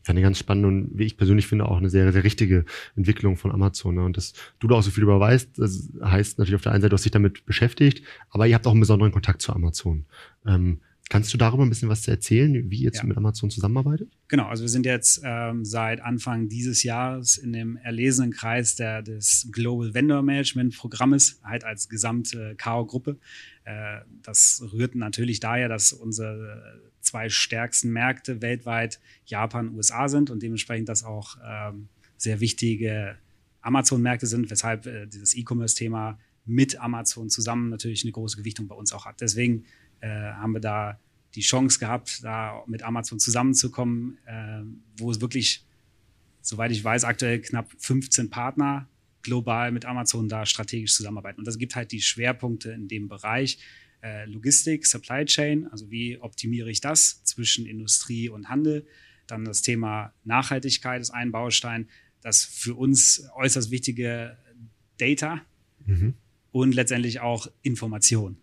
eine 0.08 0.22
ganz 0.22 0.40
spannende 0.40 0.68
und 0.68 0.92
wie 0.94 1.06
ich 1.06 1.16
persönlich 1.16 1.48
finde 1.48 1.66
auch 1.66 1.78
eine 1.78 1.90
sehr, 1.90 2.12
sehr 2.12 2.26
richtige 2.26 2.66
Entwicklung 2.98 3.38
von 3.38 3.52
Amazon. 3.52 3.96
Ne? 3.96 4.04
Und 4.04 4.18
dass 4.18 4.34
du 4.60 4.68
da 4.68 4.76
auch 4.76 4.84
so 4.84 4.92
viel 4.92 5.04
über 5.04 5.22
weißt, 5.22 5.58
das 5.58 5.90
heißt 6.04 6.38
natürlich 6.38 6.56
auf 6.56 6.62
der 6.62 6.74
einen 6.74 6.82
Seite, 6.82 6.90
du 6.90 6.96
hast 6.96 7.06
dich 7.06 7.14
damit 7.14 7.46
beschäftigt, 7.46 8.06
aber 8.30 8.46
ihr 8.46 8.56
habt 8.56 8.68
auch 8.68 8.72
einen 8.72 8.82
besonderen 8.82 9.14
Kontakt 9.14 9.42
zu 9.42 9.54
Amazon. 9.54 10.06
Ähm, 10.46 10.82
Kannst 11.12 11.34
du 11.34 11.38
darüber 11.38 11.64
ein 11.64 11.70
bisschen 11.70 11.90
was 11.90 12.08
erzählen, 12.08 12.72
wie 12.72 12.78
ihr 12.78 12.84
jetzt 12.84 13.00
ja. 13.00 13.04
mit 13.04 13.18
Amazon 13.18 13.50
zusammenarbeitet? 13.50 14.10
Genau, 14.30 14.46
also 14.46 14.64
wir 14.64 14.70
sind 14.70 14.86
jetzt 14.86 15.22
ähm, 15.26 15.66
seit 15.66 16.00
Anfang 16.00 16.48
dieses 16.48 16.84
Jahres 16.84 17.38
in 17.38 17.52
dem 17.52 17.76
erlesenen 17.76 18.32
Kreis 18.32 18.78
der, 18.78 19.02
des 19.02 19.50
Global 19.52 19.94
Vendor 19.94 20.22
Management 20.22 20.78
Programmes, 20.78 21.42
halt 21.44 21.66
als 21.66 21.90
gesamte 21.90 22.56
KO-Gruppe. 22.56 23.18
Äh, 23.66 23.98
das 24.22 24.64
rührt 24.72 24.96
natürlich 24.96 25.42
daher, 25.42 25.68
dass 25.68 25.92
unsere 25.92 26.80
zwei 27.02 27.28
stärksten 27.28 27.92
Märkte 27.92 28.42
weltweit 28.42 29.02
Japan 29.26 29.68
und 29.68 29.76
USA 29.76 30.08
sind 30.08 30.30
und 30.30 30.42
dementsprechend 30.42 30.88
das 30.88 31.04
auch 31.04 31.36
ähm, 31.46 31.90
sehr 32.16 32.40
wichtige 32.40 33.18
Amazon-Märkte 33.60 34.28
sind, 34.28 34.50
weshalb 34.50 34.86
äh, 34.86 35.08
dieses 35.08 35.36
E-Commerce-Thema 35.36 36.18
mit 36.46 36.80
Amazon 36.80 37.30
zusammen 37.30 37.70
natürlich 37.70 38.04
eine 38.06 38.14
große 38.14 38.38
Gewichtung 38.38 38.70
bei 38.70 38.76
uns 38.76 38.94
auch 38.94 39.06
hat. 39.06 39.20
Deswegen 39.20 39.66
äh, 40.02 40.08
haben 40.10 40.54
wir 40.54 40.60
da 40.60 41.00
die 41.36 41.42
Chance 41.42 41.80
gehabt, 41.80 42.24
da 42.24 42.64
mit 42.68 42.84
Amazon 42.84 43.20
zusammenzukommen, 43.20 44.18
äh, 44.26 44.62
wo 44.98 45.12
es 45.12 45.22
wirklich, 45.22 45.66
soweit 46.42 46.72
ich 46.72 46.84
weiß, 46.84 47.06
aktuell 47.06 47.40
knapp 47.42 47.72
15 47.78 48.30
Partner 48.30 48.88
global 49.22 49.72
mit 49.72 49.86
Amazon 49.86 50.28
da 50.28 50.46
strategisch 50.46 50.96
zusammenarbeiten. 50.96 51.40
Und 51.40 51.46
das 51.46 51.58
gibt 51.58 51.76
halt 51.76 51.92
die 51.92 52.02
Schwerpunkte 52.02 52.72
in 52.72 52.88
dem 52.88 53.08
Bereich 53.08 53.60
äh, 54.04 54.26
Logistik, 54.26 54.86
Supply 54.86 55.26
Chain, 55.26 55.68
also 55.68 55.90
wie 55.92 56.18
optimiere 56.18 56.70
ich 56.70 56.82
das 56.82 57.24
zwischen 57.24 57.66
Industrie 57.66 58.30
und 58.30 58.50
Handel. 58.50 58.86
Dann 59.28 59.46
das 59.46 59.62
Thema 59.62 60.14
Nachhaltigkeit 60.24 61.02
ist 61.02 61.12
ein 61.12 61.32
Baustein, 61.32 61.88
das 62.22 62.44
für 62.44 62.76
uns 62.76 63.28
äußerst 63.36 63.72
wichtige 63.72 64.38
Data 64.98 65.42
mhm. 65.86 66.16
und 66.52 66.74
letztendlich 66.76 67.20
auch 67.20 67.48
Information. 67.62 68.38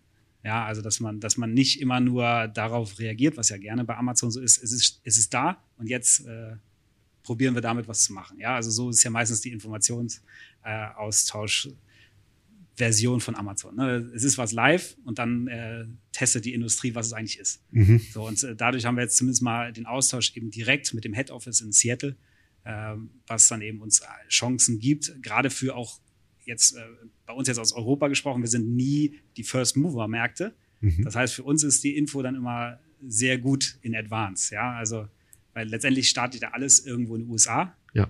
Ja, 0.48 0.64
also 0.64 0.80
dass 0.80 0.98
man, 0.98 1.20
dass 1.20 1.36
man 1.36 1.52
nicht 1.52 1.78
immer 1.78 2.00
nur 2.00 2.48
darauf 2.48 2.98
reagiert, 2.98 3.36
was 3.36 3.50
ja 3.50 3.58
gerne 3.58 3.84
bei 3.84 3.94
Amazon 3.98 4.30
so 4.30 4.40
ist. 4.40 4.56
Es 4.62 4.72
ist, 4.72 5.02
es 5.04 5.18
ist 5.18 5.34
da 5.34 5.62
und 5.76 5.90
jetzt 5.90 6.26
äh, 6.26 6.56
probieren 7.22 7.54
wir 7.54 7.60
damit 7.60 7.86
was 7.86 8.04
zu 8.04 8.14
machen. 8.14 8.40
Ja, 8.40 8.54
also 8.54 8.70
so 8.70 8.88
ist 8.88 9.04
ja 9.04 9.10
meistens 9.10 9.42
die 9.42 9.52
Informationsaustausch. 9.52 11.66
Äh, 11.66 11.72
Version 12.76 13.20
von 13.20 13.34
Amazon. 13.34 13.76
Ne? 13.76 14.10
Es 14.14 14.24
ist 14.24 14.38
was 14.38 14.52
live 14.52 14.96
und 15.04 15.18
dann 15.18 15.48
äh, 15.48 15.84
testet 16.12 16.46
die 16.46 16.54
Industrie, 16.54 16.94
was 16.94 17.08
es 17.08 17.12
eigentlich 17.12 17.38
ist. 17.38 17.60
Mhm. 17.72 18.00
So, 18.12 18.26
und 18.26 18.42
äh, 18.42 18.54
dadurch 18.54 18.86
haben 18.86 18.96
wir 18.96 19.02
jetzt 19.02 19.16
zumindest 19.16 19.42
mal 19.42 19.72
den 19.72 19.84
Austausch 19.84 20.34
eben 20.36 20.50
direkt 20.50 20.94
mit 20.94 21.04
dem 21.04 21.12
Head 21.12 21.32
Office 21.32 21.60
in 21.60 21.72
Seattle, 21.72 22.14
äh, 22.62 22.94
was 23.26 23.48
dann 23.48 23.62
eben 23.62 23.82
uns 23.82 24.00
Chancen 24.28 24.78
gibt, 24.78 25.12
gerade 25.22 25.50
für 25.50 25.74
auch 25.74 25.98
jetzt 26.48 26.76
äh, 26.76 26.80
bei 27.26 27.32
uns 27.32 27.46
jetzt 27.46 27.58
aus 27.58 27.72
Europa 27.72 28.08
gesprochen, 28.08 28.42
wir 28.42 28.48
sind 28.48 28.74
nie 28.74 29.20
die 29.36 29.44
First 29.44 29.76
Mover 29.76 30.08
Märkte. 30.08 30.54
Mhm. 30.80 31.04
Das 31.04 31.14
heißt, 31.14 31.34
für 31.34 31.44
uns 31.44 31.62
ist 31.62 31.84
die 31.84 31.96
Info 31.96 32.22
dann 32.22 32.34
immer 32.34 32.80
sehr 33.06 33.38
gut 33.38 33.78
in 33.82 33.94
Advance. 33.94 34.54
Ja, 34.54 34.72
also, 34.72 35.06
weil 35.54 35.68
letztendlich 35.68 36.08
startet 36.08 36.42
ja 36.42 36.50
alles 36.50 36.84
irgendwo 36.84 37.14
in 37.14 37.22
den 37.22 37.30
USA. 37.30 37.74
Ja. 37.94 38.08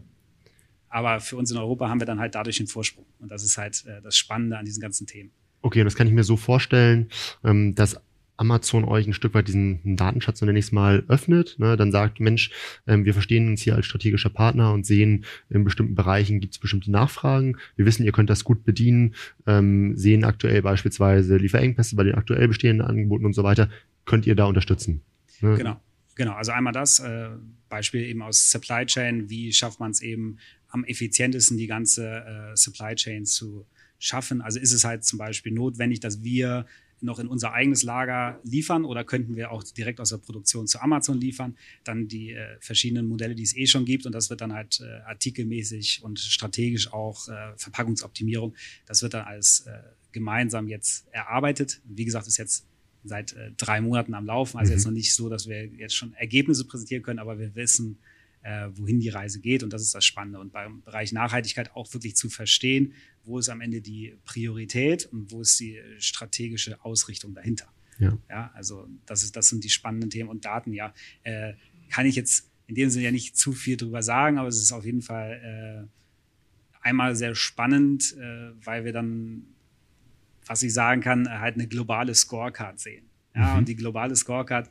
Aber 0.88 1.20
für 1.20 1.36
uns 1.36 1.50
in 1.50 1.58
Europa 1.58 1.88
haben 1.88 2.00
wir 2.00 2.06
dann 2.06 2.18
halt 2.18 2.34
dadurch 2.34 2.58
einen 2.60 2.68
Vorsprung. 2.68 3.04
Und 3.18 3.30
das 3.30 3.44
ist 3.44 3.58
halt 3.58 3.84
äh, 3.86 4.00
das 4.00 4.16
Spannende 4.16 4.56
an 4.56 4.64
diesen 4.64 4.80
ganzen 4.80 5.06
Themen. 5.06 5.30
Okay, 5.60 5.84
das 5.84 5.96
kann 5.96 6.06
ich 6.06 6.12
mir 6.12 6.24
so 6.24 6.36
vorstellen, 6.36 7.08
ähm, 7.44 7.74
dass 7.74 8.00
Amazon 8.38 8.84
euch 8.84 9.06
ein 9.06 9.12
Stück 9.12 9.34
weit 9.34 9.48
diesen 9.48 9.96
Datenschatz, 9.96 10.38
so 10.38 10.46
nenne 10.46 10.58
ich 10.58 10.72
mal, 10.72 11.04
öffnet, 11.08 11.56
ne, 11.58 11.76
dann 11.76 11.92
sagt, 11.92 12.20
Mensch, 12.20 12.50
ähm, 12.86 13.04
wir 13.04 13.12
verstehen 13.12 13.48
uns 13.48 13.62
hier 13.62 13.74
als 13.74 13.86
strategischer 13.86 14.30
Partner 14.30 14.72
und 14.72 14.86
sehen, 14.86 15.24
in 15.50 15.64
bestimmten 15.64 15.94
Bereichen 15.94 16.40
gibt 16.40 16.54
es 16.54 16.58
bestimmte 16.58 16.90
Nachfragen. 16.90 17.58
Wir 17.76 17.84
wissen, 17.84 18.04
ihr 18.04 18.12
könnt 18.12 18.30
das 18.30 18.44
gut 18.44 18.64
bedienen, 18.64 19.14
ähm, 19.46 19.96
sehen 19.96 20.24
aktuell 20.24 20.62
beispielsweise 20.62 21.36
Lieferengpässe 21.36 21.96
bei 21.96 22.04
den 22.04 22.14
aktuell 22.14 22.48
bestehenden 22.48 22.86
Angeboten 22.86 23.26
und 23.26 23.34
so 23.34 23.42
weiter. 23.42 23.68
Könnt 24.04 24.26
ihr 24.26 24.36
da 24.36 24.46
unterstützen? 24.46 25.02
Ne? 25.40 25.56
Genau. 25.56 25.80
Genau, 26.14 26.32
also 26.32 26.50
einmal 26.50 26.72
das 26.72 26.98
äh, 26.98 27.28
Beispiel 27.68 28.02
eben 28.02 28.22
aus 28.22 28.50
Supply 28.50 28.84
Chain, 28.86 29.30
wie 29.30 29.52
schafft 29.52 29.78
man 29.78 29.92
es 29.92 30.02
eben 30.02 30.38
am 30.68 30.82
effizientesten 30.82 31.56
die 31.56 31.68
ganze 31.68 32.08
äh, 32.08 32.56
Supply 32.56 32.96
Chain 32.96 33.24
zu 33.24 33.66
schaffen. 34.00 34.42
Also 34.42 34.58
ist 34.58 34.72
es 34.72 34.84
halt 34.84 35.04
zum 35.04 35.18
Beispiel 35.18 35.52
notwendig, 35.52 36.00
dass 36.00 36.24
wir 36.24 36.66
noch 37.00 37.18
in 37.18 37.28
unser 37.28 37.52
eigenes 37.52 37.82
Lager 37.82 38.40
liefern 38.42 38.84
oder 38.84 39.04
könnten 39.04 39.36
wir 39.36 39.50
auch 39.52 39.62
direkt 39.62 40.00
aus 40.00 40.10
der 40.10 40.18
Produktion 40.18 40.66
zu 40.66 40.80
Amazon 40.80 41.20
liefern, 41.20 41.56
dann 41.84 42.08
die 42.08 42.32
äh, 42.32 42.56
verschiedenen 42.60 43.06
Modelle, 43.06 43.34
die 43.34 43.42
es 43.42 43.56
eh 43.56 43.66
schon 43.66 43.84
gibt 43.84 44.06
und 44.06 44.12
das 44.12 44.30
wird 44.30 44.40
dann 44.40 44.52
halt 44.52 44.80
äh, 44.80 45.00
artikelmäßig 45.06 46.02
und 46.02 46.18
strategisch 46.18 46.92
auch 46.92 47.28
äh, 47.28 47.56
Verpackungsoptimierung, 47.56 48.54
das 48.86 49.02
wird 49.02 49.14
dann 49.14 49.24
alles 49.24 49.60
äh, 49.66 49.78
gemeinsam 50.12 50.68
jetzt 50.68 51.06
erarbeitet. 51.12 51.80
Wie 51.84 52.04
gesagt, 52.04 52.26
ist 52.26 52.38
jetzt 52.38 52.66
seit 53.04 53.32
äh, 53.34 53.52
drei 53.56 53.80
Monaten 53.80 54.14
am 54.14 54.26
Laufen, 54.26 54.58
also 54.58 54.70
mhm. 54.70 54.76
jetzt 54.76 54.84
noch 54.84 54.92
nicht 54.92 55.14
so, 55.14 55.28
dass 55.28 55.48
wir 55.48 55.66
jetzt 55.66 55.94
schon 55.94 56.14
Ergebnisse 56.14 56.64
präsentieren 56.64 57.02
können, 57.02 57.18
aber 57.18 57.38
wir 57.38 57.54
wissen, 57.54 57.98
äh, 58.42 58.68
wohin 58.72 59.00
die 59.00 59.08
Reise 59.08 59.40
geht. 59.40 59.62
Und 59.62 59.72
das 59.72 59.82
ist 59.82 59.94
das 59.94 60.04
Spannende. 60.04 60.38
Und 60.38 60.52
beim 60.52 60.82
Bereich 60.82 61.12
Nachhaltigkeit 61.12 61.74
auch 61.74 61.92
wirklich 61.92 62.16
zu 62.16 62.28
verstehen, 62.28 62.94
wo 63.24 63.38
ist 63.38 63.48
am 63.48 63.60
Ende 63.60 63.80
die 63.80 64.16
Priorität 64.24 65.06
und 65.06 65.30
wo 65.30 65.42
ist 65.42 65.58
die 65.60 65.80
strategische 65.98 66.82
Ausrichtung 66.84 67.34
dahinter. 67.34 67.72
Ja. 67.98 68.18
ja 68.28 68.50
also 68.54 68.88
das, 69.06 69.22
ist, 69.22 69.36
das 69.36 69.48
sind 69.48 69.64
die 69.64 69.70
spannenden 69.70 70.10
Themen 70.10 70.28
und 70.28 70.44
Daten. 70.44 70.72
Ja, 70.72 70.94
äh, 71.24 71.54
kann 71.90 72.06
ich 72.06 72.16
jetzt 72.16 72.50
in 72.66 72.74
dem 72.74 72.90
Sinne 72.90 73.06
ja 73.06 73.10
nicht 73.10 73.36
zu 73.36 73.52
viel 73.52 73.76
drüber 73.76 74.02
sagen, 74.02 74.38
aber 74.38 74.48
es 74.48 74.62
ist 74.62 74.72
auf 74.72 74.84
jeden 74.84 75.02
Fall 75.02 75.88
äh, 75.90 76.86
einmal 76.86 77.16
sehr 77.16 77.34
spannend, 77.34 78.14
äh, 78.18 78.50
weil 78.64 78.84
wir 78.84 78.92
dann, 78.92 79.44
was 80.46 80.62
ich 80.62 80.72
sagen 80.72 81.00
kann, 81.00 81.28
halt 81.28 81.54
eine 81.54 81.66
globale 81.66 82.14
Scorecard 82.14 82.78
sehen. 82.78 83.06
Ja, 83.34 83.52
mhm. 83.52 83.58
und 83.58 83.68
die 83.68 83.76
globale 83.76 84.14
Scorecard 84.16 84.70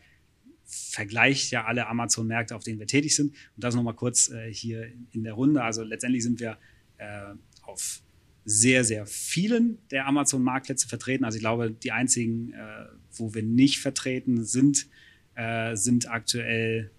vergleicht 0.67 1.51
ja 1.51 1.65
alle 1.65 1.87
Amazon-Märkte, 1.87 2.55
auf 2.55 2.63
denen 2.63 2.79
wir 2.79 2.87
tätig 2.87 3.15
sind. 3.15 3.29
Und 3.29 3.63
das 3.63 3.73
nochmal 3.73 3.95
kurz 3.95 4.29
äh, 4.29 4.53
hier 4.53 4.87
in 5.11 5.23
der 5.23 5.33
Runde. 5.33 5.63
Also 5.63 5.83
letztendlich 5.83 6.23
sind 6.23 6.39
wir 6.39 6.57
äh, 6.97 7.33
auf 7.63 8.01
sehr, 8.43 8.83
sehr 8.83 9.05
vielen 9.05 9.77
der 9.91 10.07
Amazon-Marktplätze 10.07 10.87
vertreten. 10.87 11.25
Also 11.25 11.37
ich 11.37 11.41
glaube, 11.41 11.71
die 11.71 11.91
einzigen, 11.91 12.53
äh, 12.53 12.85
wo 13.11 13.33
wir 13.33 13.43
nicht 13.43 13.79
vertreten 13.79 14.43
sind, 14.43 14.87
äh, 15.35 15.75
sind 15.75 16.09
aktuell, 16.09 16.91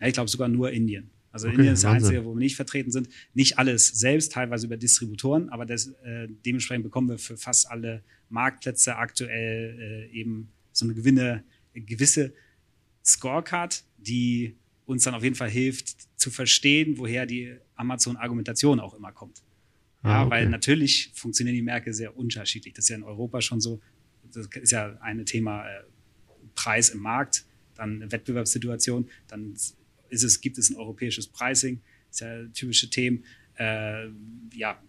ja, 0.00 0.06
ich 0.06 0.14
glaube 0.14 0.30
sogar 0.30 0.48
nur 0.48 0.70
Indien. 0.70 1.10
Also 1.32 1.46
okay, 1.46 1.56
Indien 1.56 1.74
ist 1.74 1.84
der 1.84 1.90
einzige, 1.90 2.24
wo 2.24 2.34
wir 2.34 2.38
nicht 2.38 2.56
vertreten 2.56 2.90
sind. 2.90 3.08
Nicht 3.34 3.58
alles 3.58 3.88
selbst, 3.88 4.32
teilweise 4.32 4.66
über 4.66 4.76
Distributoren, 4.76 5.48
aber 5.50 5.66
das, 5.66 5.88
äh, 6.04 6.28
dementsprechend 6.44 6.84
bekommen 6.84 7.08
wir 7.08 7.18
für 7.18 7.36
fast 7.36 7.70
alle 7.70 8.02
Marktplätze 8.28 8.96
aktuell 8.96 10.08
äh, 10.12 10.16
eben 10.16 10.48
so 10.72 10.86
eine 10.86 10.94
Gewinne 10.94 11.44
gewisse 11.74 12.32
Scorecard, 13.04 13.84
die 13.98 14.56
uns 14.86 15.04
dann 15.04 15.14
auf 15.14 15.22
jeden 15.22 15.36
Fall 15.36 15.50
hilft 15.50 15.96
zu 16.18 16.30
verstehen, 16.30 16.98
woher 16.98 17.26
die 17.26 17.56
Amazon-Argumentation 17.76 18.80
auch 18.80 18.94
immer 18.94 19.12
kommt. 19.12 19.42
Ja, 20.02 20.10
ah, 20.10 20.22
okay. 20.22 20.30
weil 20.30 20.48
natürlich 20.48 21.12
funktionieren 21.14 21.54
die 21.54 21.62
Märkte 21.62 21.92
sehr 21.92 22.16
unterschiedlich. 22.16 22.74
Das 22.74 22.86
ist 22.86 22.88
ja 22.88 22.96
in 22.96 23.02
Europa 23.02 23.40
schon 23.40 23.60
so. 23.60 23.80
Das 24.32 24.46
ist 24.46 24.72
ja 24.72 24.96
ein 25.00 25.24
Thema 25.26 25.66
äh, 25.66 25.82
Preis 26.54 26.90
im 26.90 27.00
Markt, 27.00 27.44
dann 27.74 28.10
Wettbewerbssituation, 28.10 29.08
dann 29.28 29.52
ist 29.52 29.76
es, 30.22 30.40
gibt 30.40 30.58
es 30.58 30.70
ein 30.70 30.76
europäisches 30.76 31.26
Pricing, 31.26 31.80
das 32.08 32.16
ist 32.16 32.20
ja 32.20 32.46
typische 32.52 32.90
Themen. 32.90 33.24
Äh, 33.56 34.08
ja, 34.54 34.82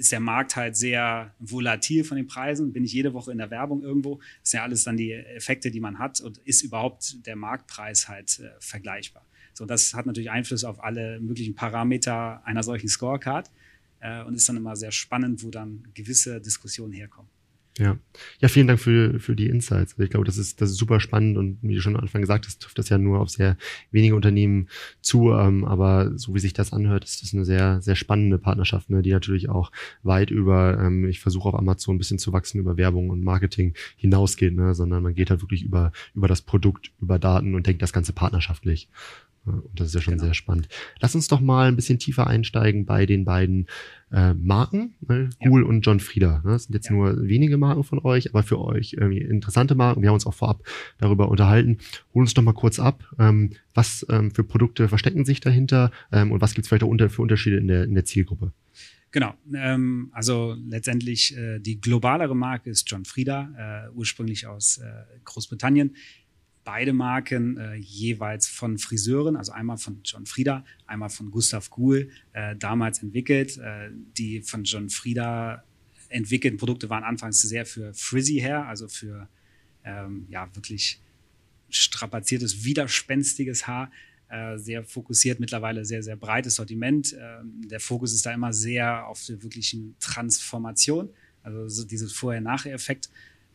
ist 0.00 0.12
der 0.12 0.20
Markt 0.20 0.56
halt 0.56 0.76
sehr 0.76 1.34
volatil 1.38 2.04
von 2.04 2.16
den 2.16 2.26
Preisen. 2.26 2.72
Bin 2.72 2.84
ich 2.84 2.92
jede 2.92 3.12
Woche 3.12 3.30
in 3.32 3.38
der 3.38 3.50
Werbung 3.50 3.82
irgendwo. 3.82 4.16
Das 4.40 4.50
sind 4.50 4.58
ja 4.58 4.64
alles 4.64 4.82
dann 4.84 4.96
die 4.96 5.12
Effekte, 5.12 5.70
die 5.70 5.78
man 5.78 5.98
hat. 5.98 6.20
Und 6.22 6.38
ist 6.38 6.62
überhaupt 6.62 7.26
der 7.26 7.36
Marktpreis 7.36 8.08
halt 8.08 8.40
äh, 8.40 8.48
vergleichbar? 8.60 9.26
So, 9.52 9.66
das 9.66 9.92
hat 9.92 10.06
natürlich 10.06 10.30
Einfluss 10.30 10.64
auf 10.64 10.82
alle 10.82 11.20
möglichen 11.20 11.54
Parameter 11.54 12.42
einer 12.46 12.62
solchen 12.62 12.88
Scorecard 12.88 13.50
äh, 14.00 14.22
und 14.24 14.34
ist 14.34 14.48
dann 14.48 14.56
immer 14.56 14.74
sehr 14.74 14.90
spannend, 14.90 15.44
wo 15.44 15.50
dann 15.50 15.86
gewisse 15.92 16.40
Diskussionen 16.40 16.94
herkommen. 16.94 17.30
Ja. 17.78 17.96
ja, 18.40 18.48
vielen 18.48 18.66
Dank 18.66 18.80
für, 18.80 19.20
für 19.20 19.36
die 19.36 19.46
Insights. 19.46 19.94
Ich 19.98 20.10
glaube, 20.10 20.26
das 20.26 20.36
ist, 20.36 20.60
das 20.60 20.70
ist 20.70 20.76
super 20.76 21.00
spannend 21.00 21.38
und 21.38 21.58
wie 21.62 21.74
du 21.74 21.80
schon 21.80 21.94
am 21.94 22.02
Anfang 22.02 22.20
gesagt 22.20 22.46
hast, 22.46 22.60
trifft 22.60 22.76
das 22.78 22.88
ja 22.88 22.98
nur 22.98 23.20
auf 23.20 23.30
sehr 23.30 23.56
wenige 23.90 24.16
Unternehmen 24.16 24.68
zu. 25.00 25.32
Ähm, 25.32 25.64
aber 25.64 26.18
so 26.18 26.34
wie 26.34 26.40
sich 26.40 26.52
das 26.52 26.72
anhört, 26.72 27.04
ist 27.04 27.22
das 27.22 27.32
eine 27.32 27.44
sehr, 27.44 27.80
sehr 27.80 27.94
spannende 27.94 28.38
Partnerschaft, 28.38 28.90
ne, 28.90 29.02
die 29.02 29.12
natürlich 29.12 29.48
auch 29.48 29.70
weit 30.02 30.30
über, 30.30 30.78
ähm, 30.78 31.06
ich 31.08 31.20
versuche 31.20 31.48
auf 31.48 31.54
Amazon 31.54 31.94
ein 31.94 31.98
bisschen 31.98 32.18
zu 32.18 32.32
wachsen, 32.32 32.58
über 32.58 32.76
Werbung 32.76 33.08
und 33.08 33.22
Marketing 33.22 33.74
hinausgeht, 33.96 34.54
ne, 34.54 34.74
sondern 34.74 35.02
man 35.02 35.14
geht 35.14 35.30
halt 35.30 35.40
wirklich 35.40 35.62
über, 35.62 35.92
über 36.14 36.28
das 36.28 36.42
Produkt, 36.42 36.90
über 37.00 37.18
Daten 37.18 37.54
und 37.54 37.66
denkt 37.66 37.82
das 37.82 37.92
Ganze 37.92 38.12
partnerschaftlich. 38.12 38.88
Und 39.44 39.68
das 39.74 39.88
ist 39.88 39.94
ja 39.94 40.00
schon 40.00 40.14
genau. 40.14 40.24
sehr 40.24 40.34
spannend. 40.34 40.68
Lass 41.00 41.14
uns 41.14 41.28
doch 41.28 41.40
mal 41.40 41.68
ein 41.68 41.76
bisschen 41.76 41.98
tiefer 41.98 42.26
einsteigen 42.26 42.84
bei 42.84 43.06
den 43.06 43.24
beiden 43.24 43.66
äh, 44.12 44.34
Marken, 44.34 44.94
ne? 45.06 45.30
Google 45.42 45.62
ja. 45.62 45.68
und 45.68 45.80
John 45.80 46.00
Frieda. 46.00 46.42
Ne? 46.44 46.52
Das 46.52 46.64
sind 46.64 46.74
jetzt 46.74 46.90
ja. 46.90 46.92
nur 46.92 47.22
wenige 47.22 47.56
Marken 47.56 47.84
von 47.84 48.00
euch, 48.00 48.30
aber 48.30 48.42
für 48.42 48.60
euch 48.60 48.94
irgendwie 48.94 49.20
interessante 49.20 49.74
Marken. 49.74 50.02
Wir 50.02 50.08
haben 50.08 50.14
uns 50.14 50.26
auch 50.26 50.34
vorab 50.34 50.62
darüber 50.98 51.28
unterhalten. 51.28 51.78
Hol 52.14 52.22
uns 52.22 52.34
doch 52.34 52.42
mal 52.42 52.52
kurz 52.52 52.78
ab. 52.78 53.04
Ähm, 53.18 53.52
was 53.74 54.06
ähm, 54.10 54.30
für 54.30 54.44
Produkte 54.44 54.88
verstecken 54.88 55.24
sich 55.24 55.40
dahinter 55.40 55.90
ähm, 56.12 56.32
und 56.32 56.40
was 56.40 56.54
gibt 56.54 56.64
es 56.64 56.68
vielleicht 56.68 56.84
auch 56.84 56.88
unter, 56.88 57.08
für 57.08 57.22
Unterschiede 57.22 57.56
in 57.56 57.68
der, 57.68 57.84
in 57.84 57.94
der 57.94 58.04
Zielgruppe? 58.04 58.52
Genau. 59.12 59.34
Ähm, 59.54 60.10
also 60.12 60.56
letztendlich 60.68 61.36
äh, 61.36 61.58
die 61.58 61.80
globalere 61.80 62.36
Marke 62.36 62.70
ist 62.70 62.88
John 62.88 63.04
Frieda, 63.04 63.88
äh, 63.88 63.90
ursprünglich 63.92 64.46
aus 64.46 64.78
äh, 64.78 64.88
Großbritannien 65.24 65.96
beide 66.64 66.92
Marken 66.92 67.56
äh, 67.56 67.74
jeweils 67.76 68.46
von 68.46 68.78
Friseuren, 68.78 69.36
also 69.36 69.52
einmal 69.52 69.78
von 69.78 70.00
John 70.04 70.26
Frieda, 70.26 70.64
einmal 70.86 71.10
von 71.10 71.30
Gustav 71.30 71.70
Kuhl, 71.70 72.10
äh, 72.32 72.56
damals 72.56 73.02
entwickelt. 73.02 73.58
Äh, 73.58 73.90
die 74.16 74.42
von 74.42 74.64
John 74.64 74.90
Frieda 74.90 75.64
entwickelten 76.08 76.58
Produkte 76.58 76.90
waren 76.90 77.04
anfangs 77.04 77.40
sehr 77.40 77.64
für 77.64 77.94
Frizzy 77.94 78.38
Hair, 78.38 78.66
also 78.66 78.88
für 78.88 79.28
ähm, 79.84 80.26
ja 80.28 80.48
wirklich 80.54 81.00
strapaziertes, 81.70 82.64
widerspenstiges 82.64 83.66
Haar. 83.66 83.90
Äh, 84.28 84.58
sehr 84.58 84.84
fokussiert, 84.84 85.40
mittlerweile 85.40 85.84
sehr, 85.84 86.02
sehr 86.02 86.16
breites 86.16 86.54
Sortiment. 86.54 87.16
Ähm, 87.18 87.68
der 87.68 87.80
Fokus 87.80 88.12
ist 88.12 88.26
da 88.26 88.32
immer 88.32 88.52
sehr 88.52 89.06
auf 89.08 89.24
der 89.26 89.42
wirklichen 89.42 89.96
Transformation, 89.98 91.08
also 91.42 91.68
so 91.68 91.84
dieses 91.84 92.12
Vorher-Nachher-Effekt. 92.12 93.10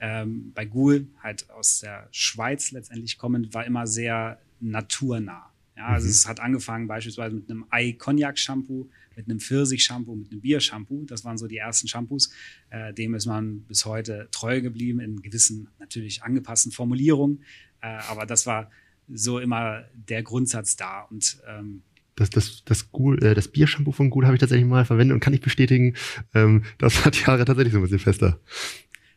Ähm, 0.07 0.51
bei 0.53 0.65
Ghoul, 0.65 1.07
halt 1.24 1.50
aus 1.50 1.79
der 1.79 2.07
Schweiz 2.12 2.69
letztendlich 2.69 3.17
kommend, 3.17 3.55
war 3.55 3.65
immer 3.65 3.88
sehr 3.88 4.39
naturnah. 4.59 5.51
Ja, 5.75 5.88
also 5.88 6.05
mhm. 6.05 6.12
es 6.12 6.27
hat 6.27 6.39
angefangen 6.39 6.88
beispielsweise 6.88 7.35
mit 7.35 7.50
einem 7.50 7.65
Ei-Cognac-Shampoo, 7.71 8.88
mit 9.15 9.27
einem 9.27 9.39
Pfirsich-Shampoo, 9.39 10.15
mit 10.15 10.31
einem 10.31 10.41
Bier-Shampoo. 10.41 11.05
Das 11.05 11.25
waren 11.25 11.39
so 11.39 11.47
die 11.47 11.57
ersten 11.57 11.88
Shampoos. 11.88 12.29
Äh, 12.69 12.93
dem 12.93 13.15
ist 13.15 13.25
man 13.25 13.62
bis 13.62 13.85
heute 13.85 14.27
treu 14.29 14.62
geblieben 14.62 15.00
in 15.00 15.24
gewissen, 15.24 15.69
natürlich 15.79 16.21
angepassten 16.21 16.71
Formulierungen. 16.71 17.43
Äh, 17.81 17.88
aber 17.88 18.27
das 18.27 18.45
war 18.45 18.69
so 19.12 19.39
immer 19.39 19.85
der 19.95 20.21
Grundsatz 20.21 20.75
da. 20.75 21.01
Und 21.01 21.41
ähm, 21.47 21.81
das, 22.15 22.29
das, 22.29 22.63
das, 22.63 22.91
Ghoul, 22.91 23.21
äh, 23.24 23.33
das 23.33 23.47
Biershampoo 23.47 23.91
von 23.91 24.12
Ghoul 24.12 24.25
habe 24.25 24.35
ich 24.35 24.39
tatsächlich 24.39 24.67
mal 24.67 24.85
verwendet 24.85 25.15
und 25.15 25.19
kann 25.19 25.33
ich 25.33 25.41
bestätigen, 25.41 25.95
ähm, 26.33 26.63
das 26.77 27.05
hat 27.05 27.15
die 27.15 27.25
Haare 27.25 27.43
tatsächlich 27.43 27.74
so 27.74 27.79
ein 27.79 27.83
bisschen 27.83 28.00
fester. 28.00 28.39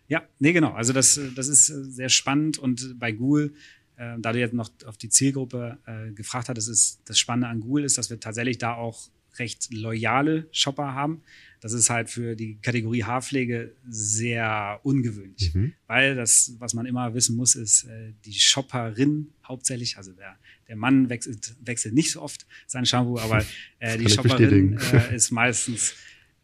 Ja, 0.09 0.27
nee, 0.39 0.53
genau. 0.53 0.73
Also 0.73 0.93
das, 0.93 1.21
das 1.37 1.49
ist 1.49 1.67
sehr 1.67 2.09
spannend 2.09 2.59
und 2.59 2.99
bei 2.99 3.13
Google 3.13 3.55
äh, 3.99 4.17
da 4.19 4.33
du 4.33 4.39
jetzt 4.39 4.55
noch 4.55 4.71
auf 4.87 4.97
die 4.97 5.09
Zielgruppe 5.09 5.79
äh, 5.87 6.13
gefragt 6.13 6.49
hattest, 6.49 6.69
ist 6.69 7.01
das 7.05 7.19
Spannende 7.19 7.49
an 7.49 7.61
Google 7.61 7.85
ist, 7.85 7.99
dass 7.99 8.11
wir 8.11 8.21
tatsächlich 8.21 8.59
da 8.59 8.75
auch 8.75 9.11
recht 9.39 9.73
loyale 9.73 10.49
Shopper 10.53 10.95
haben. 10.95 11.23
Das 11.61 11.73
ist 11.73 11.91
halt 11.91 12.09
für 12.09 12.37
die 12.37 12.59
Kategorie 12.63 13.03
Haarpflege 13.03 13.75
sehr 13.89 14.81
ungewöhnlich, 14.85 15.53
mhm. 15.55 15.73
weil 15.89 16.15
das, 16.15 16.55
was 16.59 16.75
man 16.75 16.87
immer 16.87 17.15
wissen 17.15 17.37
muss, 17.37 17.57
ist, 17.57 17.85
äh, 17.85 18.13
die 18.25 18.35
Shopperin 18.35 19.33
hauptsächlich, 19.45 19.97
also 19.97 20.13
der, 20.13 20.37
der 20.69 20.77
Mann 20.77 21.09
wechselt, 21.09 21.57
wechselt 21.61 21.95
nicht 21.95 22.13
so 22.13 22.23
oft 22.23 22.47
sein 22.67 22.87
Shampoo, 22.87 23.19
aber 23.19 23.45
äh, 23.81 23.99
die 23.99 24.09
Shopperin 24.09 24.79
äh, 24.93 25.17
ist 25.17 25.33
meistens 25.33 25.95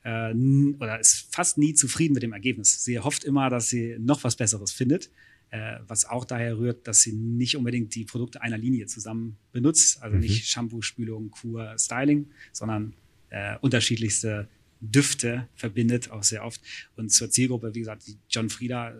äh, 0.04 0.32
oder 0.32 1.00
ist 1.00 1.34
fast 1.34 1.58
nie 1.58 1.74
zufrieden 1.74 2.14
mit 2.14 2.22
dem 2.22 2.32
Ergebnis. 2.32 2.84
Sie 2.84 2.98
hofft 2.98 3.24
immer, 3.24 3.50
dass 3.50 3.68
sie 3.68 3.96
noch 3.98 4.22
was 4.24 4.36
Besseres 4.36 4.72
findet 4.72 5.10
äh, 5.54 5.78
was 5.86 6.04
auch 6.04 6.24
daher 6.24 6.58
rührt, 6.58 6.88
dass 6.88 7.02
sie 7.02 7.12
nicht 7.12 7.56
unbedingt 7.56 7.94
die 7.94 8.04
Produkte 8.04 8.42
einer 8.42 8.58
Linie 8.58 8.86
zusammen 8.86 9.36
benutzt, 9.52 10.02
also 10.02 10.16
mhm. 10.16 10.22
nicht 10.22 10.48
Shampoo, 10.48 10.82
Spülung, 10.82 11.30
Kur, 11.30 11.76
Styling, 11.78 12.26
sondern 12.52 12.94
äh, 13.30 13.56
unterschiedlichste 13.60 14.48
Düfte 14.80 15.48
verbindet, 15.54 16.10
auch 16.10 16.24
sehr 16.24 16.44
oft. 16.44 16.60
Und 16.96 17.10
zur 17.10 17.30
Zielgruppe, 17.30 17.72
wie 17.72 17.78
gesagt, 17.78 18.04
die 18.08 18.18
John 18.28 18.50
Frieda 18.50 18.94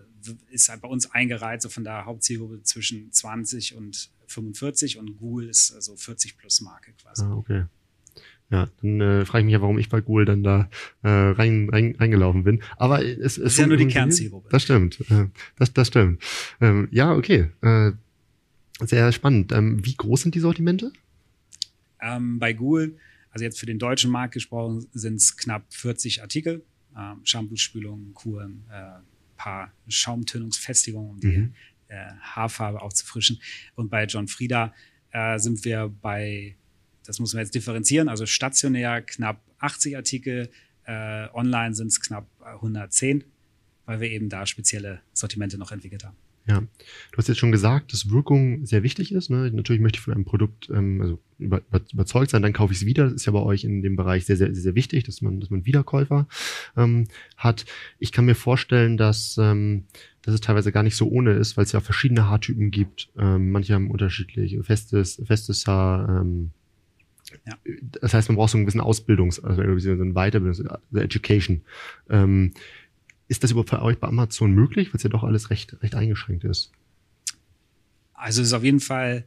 ist 0.48 0.68
halt 0.68 0.80
bei 0.80 0.88
uns 0.88 1.10
eingereiht, 1.10 1.60
so 1.60 1.68
von 1.68 1.82
der 1.82 2.04
Hauptzielgruppe 2.04 2.62
zwischen 2.62 3.10
20 3.10 3.74
und 3.74 4.10
45 4.28 4.98
und 4.98 5.16
Google 5.16 5.48
ist 5.48 5.66
so 5.66 5.74
also 5.74 5.96
40 5.96 6.38
plus 6.38 6.60
Marke 6.60 6.92
quasi. 7.02 7.24
Ah, 7.24 7.34
okay. 7.34 7.64
Ja, 8.54 8.68
dann 8.82 9.00
äh, 9.00 9.24
frage 9.24 9.40
ich 9.40 9.46
mich 9.46 9.52
ja, 9.52 9.60
warum 9.60 9.80
ich 9.80 9.88
bei 9.88 10.00
Google 10.00 10.26
dann 10.26 10.44
da 10.44 10.70
äh, 11.02 11.08
rein, 11.08 11.68
rein, 11.70 11.96
reingelaufen 11.98 12.44
bin. 12.44 12.62
Aber 12.76 13.04
es, 13.04 13.36
es 13.36 13.38
ist 13.38 13.58
ja 13.58 13.66
nur 13.66 13.76
die 13.76 13.88
Kernzielgruppe. 13.88 14.48
Das 14.48 14.62
stimmt. 14.62 15.00
Äh, 15.10 15.26
das, 15.56 15.72
das 15.72 15.88
stimmt. 15.88 16.22
Ähm, 16.60 16.86
ja, 16.92 17.12
okay. 17.12 17.50
Äh, 17.62 17.90
sehr 18.78 19.10
spannend. 19.10 19.50
Ähm, 19.50 19.84
wie 19.84 19.96
groß 19.96 20.22
sind 20.22 20.36
die 20.36 20.38
Sortimente? 20.38 20.92
Ähm, 22.00 22.38
bei 22.38 22.52
Google, 22.52 22.96
also 23.30 23.44
jetzt 23.44 23.58
für 23.58 23.66
den 23.66 23.80
deutschen 23.80 24.12
Markt 24.12 24.34
gesprochen, 24.34 24.86
sind 24.92 25.16
es 25.16 25.36
knapp 25.36 25.64
40 25.70 26.22
Artikel. 26.22 26.62
Ähm, 26.96 27.22
Shampoos, 27.24 27.60
Spülungen, 27.60 28.14
Kuren, 28.14 28.62
äh, 28.70 29.00
paar 29.36 29.72
Schaumtönungsfestigungen, 29.88 31.10
um 31.10 31.18
die 31.18 31.38
mhm. 31.38 31.54
äh, 31.88 32.12
Haarfarbe 32.20 32.80
aufzufrischen. 32.80 33.40
Und 33.74 33.90
bei 33.90 34.04
John 34.04 34.28
Frieda 34.28 34.72
äh, 35.10 35.40
sind 35.40 35.64
wir 35.64 35.92
bei 36.00 36.54
das 37.04 37.18
muss 37.20 37.34
man 37.34 37.42
jetzt 37.42 37.54
differenzieren. 37.54 38.08
Also 38.08 38.26
stationär 38.26 39.02
knapp 39.02 39.40
80 39.58 39.96
Artikel, 39.96 40.50
äh, 40.84 41.28
online 41.32 41.74
sind 41.74 41.88
es 41.88 42.00
knapp 42.00 42.26
110, 42.40 43.24
weil 43.86 44.00
wir 44.00 44.10
eben 44.10 44.28
da 44.28 44.46
spezielle 44.46 45.00
Sortimente 45.12 45.58
noch 45.58 45.72
entwickelt 45.72 46.04
haben. 46.04 46.16
Ja, 46.46 46.60
du 46.60 47.16
hast 47.16 47.28
jetzt 47.28 47.38
schon 47.38 47.52
gesagt, 47.52 47.94
dass 47.94 48.10
Wirkung 48.10 48.66
sehr 48.66 48.82
wichtig 48.82 49.12
ist. 49.12 49.30
Ne? 49.30 49.50
Natürlich 49.50 49.80
möchte 49.80 49.96
ich 49.96 50.02
von 50.02 50.12
einem 50.12 50.26
Produkt 50.26 50.68
ähm, 50.68 51.00
also 51.00 51.18
über, 51.38 51.62
überzeugt 51.90 52.30
sein, 52.30 52.42
dann 52.42 52.52
kaufe 52.52 52.74
ich 52.74 52.80
es 52.80 52.86
wieder. 52.86 53.04
Das 53.04 53.14
ist 53.14 53.24
ja 53.24 53.32
bei 53.32 53.40
euch 53.40 53.64
in 53.64 53.80
dem 53.80 53.96
Bereich 53.96 54.26
sehr, 54.26 54.36
sehr, 54.36 54.52
sehr, 54.52 54.62
sehr 54.62 54.74
wichtig, 54.74 55.04
dass 55.04 55.22
man, 55.22 55.40
dass 55.40 55.48
man 55.48 55.64
Wiederkäufer 55.64 56.28
ähm, 56.76 57.08
hat. 57.38 57.64
Ich 57.98 58.12
kann 58.12 58.26
mir 58.26 58.34
vorstellen, 58.34 58.98
dass, 58.98 59.38
ähm, 59.38 59.84
dass 60.20 60.34
es 60.34 60.42
teilweise 60.42 60.70
gar 60.70 60.82
nicht 60.82 60.96
so 60.96 61.08
ohne 61.08 61.32
ist, 61.32 61.56
weil 61.56 61.64
es 61.64 61.72
ja 61.72 61.80
verschiedene 61.80 62.28
Haartypen 62.28 62.70
gibt. 62.70 63.08
Ähm, 63.16 63.50
manche 63.50 63.72
haben 63.72 63.90
unterschiedliche 63.90 64.62
festes, 64.64 65.22
festes 65.24 65.66
Haar. 65.66 66.20
Ähm, 66.20 66.50
ja. 67.46 67.58
Das 68.00 68.14
heißt, 68.14 68.28
man 68.28 68.36
braucht 68.36 68.50
so 68.50 68.58
ein 68.58 68.64
bisschen 68.64 68.80
Ausbildungs-, 68.80 69.40
also 69.40 69.78
so 69.78 69.90
ein 69.90 70.14
Weiterbildungs-, 70.14 70.66
also 70.66 70.98
Education. 70.98 71.62
Ähm, 72.10 72.52
ist 73.28 73.42
das 73.42 73.50
überhaupt 73.50 73.70
für 73.70 73.82
euch 73.82 73.98
bei 73.98 74.08
Amazon 74.08 74.52
möglich, 74.52 74.88
weil 74.88 74.96
es 74.96 75.02
ja 75.02 75.10
doch 75.10 75.24
alles 75.24 75.50
recht, 75.50 75.82
recht 75.82 75.94
eingeschränkt 75.94 76.44
ist? 76.44 76.72
Also 78.12 78.42
es 78.42 78.48
ist 78.48 78.54
auf 78.54 78.64
jeden 78.64 78.80
Fall 78.80 79.24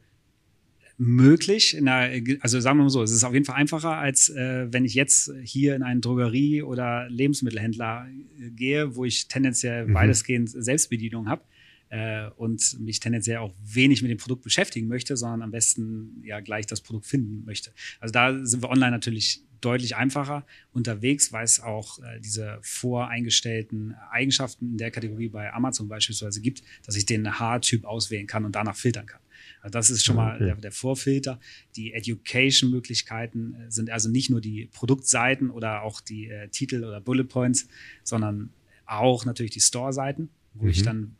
möglich. 0.96 1.76
Der, 1.80 2.10
also 2.40 2.60
sagen 2.60 2.78
wir 2.78 2.84
mal 2.84 2.90
so, 2.90 3.02
es 3.02 3.10
ist 3.10 3.24
auf 3.24 3.32
jeden 3.32 3.44
Fall 3.44 3.56
einfacher, 3.56 3.96
als 3.96 4.28
äh, 4.28 4.72
wenn 4.72 4.84
ich 4.84 4.94
jetzt 4.94 5.32
hier 5.42 5.76
in 5.76 5.82
einen 5.82 6.00
Drogerie- 6.00 6.62
oder 6.62 7.08
Lebensmittelhändler 7.08 8.06
äh, 8.08 8.50
gehe, 8.50 8.96
wo 8.96 9.04
ich 9.04 9.28
tendenziell 9.28 9.86
mhm. 9.86 9.94
weitestgehend 9.94 10.50
Selbstbedienung 10.50 11.28
habe 11.28 11.42
äh, 11.90 12.28
und 12.36 12.78
mich 12.80 13.00
tendenziell 13.00 13.38
auch 13.38 13.54
wenig 13.62 14.02
mit 14.02 14.10
dem 14.10 14.18
Produkt 14.18 14.42
beschäftigen 14.42 14.88
möchte, 14.88 15.16
sondern 15.16 15.42
am 15.42 15.50
besten 15.50 16.22
ja 16.24 16.40
gleich 16.40 16.66
das 16.66 16.80
Produkt 16.80 17.06
finden 17.06 17.44
möchte. 17.44 17.72
Also 18.00 18.12
da 18.12 18.44
sind 18.44 18.62
wir 18.62 18.70
online 18.70 18.90
natürlich 18.90 19.42
deutlich 19.60 19.96
einfacher 19.96 20.46
unterwegs, 20.72 21.32
weil 21.32 21.44
es 21.44 21.60
auch 21.60 21.98
äh, 21.98 22.20
diese 22.20 22.58
voreingestellten 22.62 23.94
Eigenschaften 24.10 24.72
in 24.72 24.78
der 24.78 24.90
Kategorie 24.90 25.28
bei 25.28 25.52
Amazon 25.52 25.88
beispielsweise 25.88 26.40
gibt, 26.40 26.62
dass 26.84 26.96
ich 26.96 27.06
den 27.06 27.38
Haartyp 27.38 27.84
auswählen 27.84 28.26
kann 28.26 28.44
und 28.44 28.52
danach 28.54 28.76
filtern 28.76 29.06
kann. 29.06 29.20
Also 29.60 29.72
das 29.72 29.90
ist 29.90 30.04
schon 30.04 30.16
mal 30.16 30.36
okay. 30.36 30.44
der, 30.44 30.56
der, 30.56 30.72
Vorfilter. 30.72 31.40
Die 31.76 31.92
Education-Möglichkeiten 31.92 33.54
äh, 33.54 33.70
sind 33.70 33.90
also 33.90 34.08
nicht 34.08 34.30
nur 34.30 34.40
die 34.40 34.66
Produktseiten 34.66 35.50
oder 35.50 35.82
auch 35.82 36.00
die 36.00 36.28
äh, 36.28 36.48
Titel 36.48 36.84
oder 36.84 37.00
Bullet 37.00 37.24
Points, 37.24 37.68
sondern 38.04 38.50
auch 38.86 39.24
natürlich 39.24 39.52
die 39.52 39.60
Store-Seiten, 39.60 40.30
wo 40.54 40.64
mhm. 40.64 40.70
ich 40.70 40.82
dann 40.82 41.16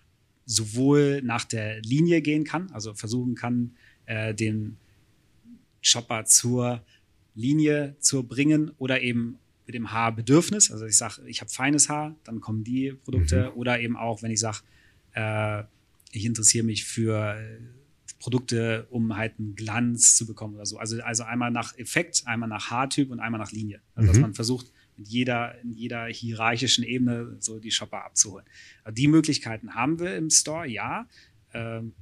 sowohl 0.48 1.20
nach 1.22 1.44
der 1.44 1.80
Linie 1.82 2.22
gehen 2.22 2.44
kann, 2.44 2.70
also 2.72 2.94
versuchen 2.94 3.34
kann, 3.34 3.72
äh, 4.06 4.34
den 4.34 4.78
Shopper 5.82 6.24
zur 6.24 6.82
Linie 7.34 7.96
zu 8.00 8.22
bringen 8.24 8.72
oder 8.78 9.02
eben 9.02 9.38
mit 9.66 9.74
dem 9.74 9.92
Haarbedürfnis. 9.92 10.72
Also 10.72 10.86
ich 10.86 10.96
sage, 10.96 11.20
ich 11.26 11.42
habe 11.42 11.50
feines 11.50 11.90
Haar, 11.90 12.16
dann 12.24 12.40
kommen 12.40 12.64
die 12.64 12.92
Produkte. 12.92 13.50
Mhm. 13.50 13.58
Oder 13.58 13.78
eben 13.80 13.96
auch, 13.96 14.22
wenn 14.22 14.30
ich 14.30 14.40
sage, 14.40 14.60
äh, 15.12 15.64
ich 16.10 16.24
interessiere 16.24 16.64
mich 16.64 16.86
für 16.86 17.38
Produkte, 18.18 18.86
um 18.90 19.16
halt 19.16 19.34
einen 19.38 19.54
Glanz 19.54 20.16
zu 20.16 20.26
bekommen 20.26 20.54
oder 20.54 20.64
so. 20.64 20.78
Also, 20.78 21.00
also 21.02 21.24
einmal 21.24 21.50
nach 21.50 21.76
Effekt, 21.76 22.22
einmal 22.24 22.48
nach 22.48 22.70
Haartyp 22.70 23.10
und 23.10 23.20
einmal 23.20 23.38
nach 23.38 23.52
Linie. 23.52 23.80
Also 23.94 24.08
mhm. 24.08 24.12
dass 24.12 24.20
man 24.22 24.34
versucht, 24.34 24.72
mit 24.98 25.08
jeder, 25.08 25.58
in 25.62 25.72
jeder 25.72 26.06
hierarchischen 26.06 26.84
Ebene 26.84 27.36
so 27.38 27.58
die 27.58 27.70
Shopper 27.70 28.04
abzuholen. 28.04 28.44
Also 28.84 28.94
die 28.94 29.08
Möglichkeiten 29.08 29.74
haben 29.74 29.98
wir 29.98 30.16
im 30.16 30.30
Store, 30.30 30.66
ja. 30.66 31.06
Ähm, 31.54 31.94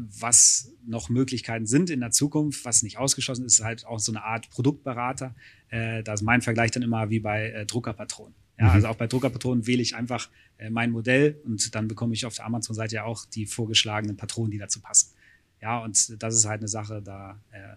was 0.00 0.72
noch 0.86 1.08
Möglichkeiten 1.08 1.66
sind 1.66 1.90
in 1.90 1.98
der 1.98 2.12
Zukunft, 2.12 2.64
was 2.64 2.84
nicht 2.84 2.98
ausgeschlossen 2.98 3.44
ist, 3.44 3.58
ist 3.58 3.64
halt 3.64 3.84
auch 3.84 3.98
so 3.98 4.12
eine 4.12 4.22
Art 4.22 4.48
Produktberater. 4.50 5.34
Äh, 5.70 6.04
da 6.04 6.14
ist 6.14 6.22
mein 6.22 6.40
Vergleich 6.40 6.70
dann 6.70 6.84
immer 6.84 7.10
wie 7.10 7.18
bei 7.18 7.50
äh, 7.50 7.66
Druckerpatronen. 7.66 8.34
Ja, 8.58 8.66
mhm. 8.66 8.70
Also 8.70 8.88
auch 8.88 8.96
bei 8.96 9.08
Druckerpatronen 9.08 9.66
wähle 9.66 9.82
ich 9.82 9.96
einfach 9.96 10.30
äh, 10.58 10.70
mein 10.70 10.92
Modell 10.92 11.40
und 11.44 11.74
dann 11.74 11.88
bekomme 11.88 12.14
ich 12.14 12.26
auf 12.26 12.36
der 12.36 12.46
Amazon-Seite 12.46 12.96
ja 12.96 13.04
auch 13.04 13.24
die 13.26 13.46
vorgeschlagenen 13.46 14.16
Patronen, 14.16 14.52
die 14.52 14.58
dazu 14.58 14.80
passen. 14.80 15.14
Ja, 15.60 15.78
und 15.78 16.22
das 16.22 16.36
ist 16.36 16.44
halt 16.44 16.60
eine 16.60 16.68
Sache, 16.68 17.02
da 17.02 17.40
äh, 17.50 17.74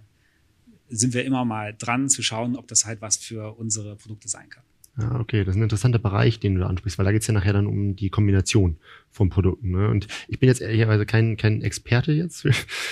sind 0.91 1.13
wir 1.13 1.25
immer 1.25 1.45
mal 1.45 1.73
dran 1.77 2.09
zu 2.09 2.21
schauen, 2.21 2.55
ob 2.55 2.67
das 2.67 2.85
halt 2.85 3.01
was 3.01 3.17
für 3.17 3.57
unsere 3.57 3.95
Produkte 3.95 4.27
sein 4.27 4.49
kann. 4.49 4.63
Ja, 4.99 5.19
okay, 5.19 5.45
das 5.45 5.55
ist 5.55 5.59
ein 5.59 5.63
interessanter 5.63 5.99
Bereich, 5.99 6.39
den 6.39 6.55
du 6.55 6.61
da 6.61 6.67
ansprichst, 6.67 6.99
weil 6.99 7.05
da 7.05 7.13
geht's 7.13 7.27
ja 7.27 7.33
nachher 7.33 7.53
dann 7.53 7.65
um 7.65 7.95
die 7.95 8.09
Kombination 8.09 8.75
von 9.09 9.29
Produkten. 9.29 9.71
Ne? 9.71 9.87
Und 9.87 10.07
ich 10.27 10.39
bin 10.39 10.49
jetzt 10.49 10.61
ehrlicherweise 10.61 11.05
kein, 11.05 11.37
kein 11.37 11.61
Experte 11.61 12.11
jetzt 12.11 12.41
für, 12.41 12.51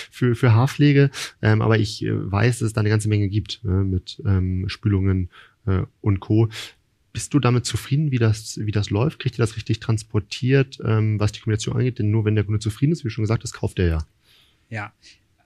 für, 0.09 0.35
für 0.35 0.53
Haarpflege, 0.53 1.11
ähm, 1.41 1.61
aber 1.61 1.77
ich 1.77 2.03
äh, 2.03 2.31
weiß, 2.31 2.59
dass 2.59 2.67
es 2.67 2.73
da 2.73 2.79
eine 2.81 2.89
ganze 2.89 3.09
Menge 3.09 3.27
gibt 3.27 3.59
ne? 3.63 3.83
mit 3.83 4.21
ähm, 4.25 4.69
Spülungen 4.69 5.29
äh, 5.65 5.81
und 5.99 6.21
Co. 6.21 6.47
Bist 7.11 7.33
du 7.33 7.39
damit 7.39 7.65
zufrieden, 7.65 8.11
wie 8.11 8.17
das, 8.17 8.59
wie 8.63 8.71
das 8.71 8.91
läuft? 8.91 9.19
Kriegt 9.19 9.37
ihr 9.37 9.43
das 9.43 9.57
richtig 9.57 9.81
transportiert, 9.81 10.79
ähm, 10.85 11.19
was 11.19 11.33
die 11.33 11.41
Kombination 11.41 11.75
angeht? 11.75 11.99
Denn 11.99 12.11
nur 12.11 12.23
wenn 12.23 12.35
der 12.35 12.45
Kunde 12.45 12.59
zufrieden 12.59 12.93
ist, 12.93 13.03
wie 13.03 13.09
schon 13.09 13.23
gesagt, 13.23 13.43
das 13.43 13.51
kauft 13.51 13.77
er 13.79 13.87
ja. 13.87 14.05
Ja, 14.69 14.93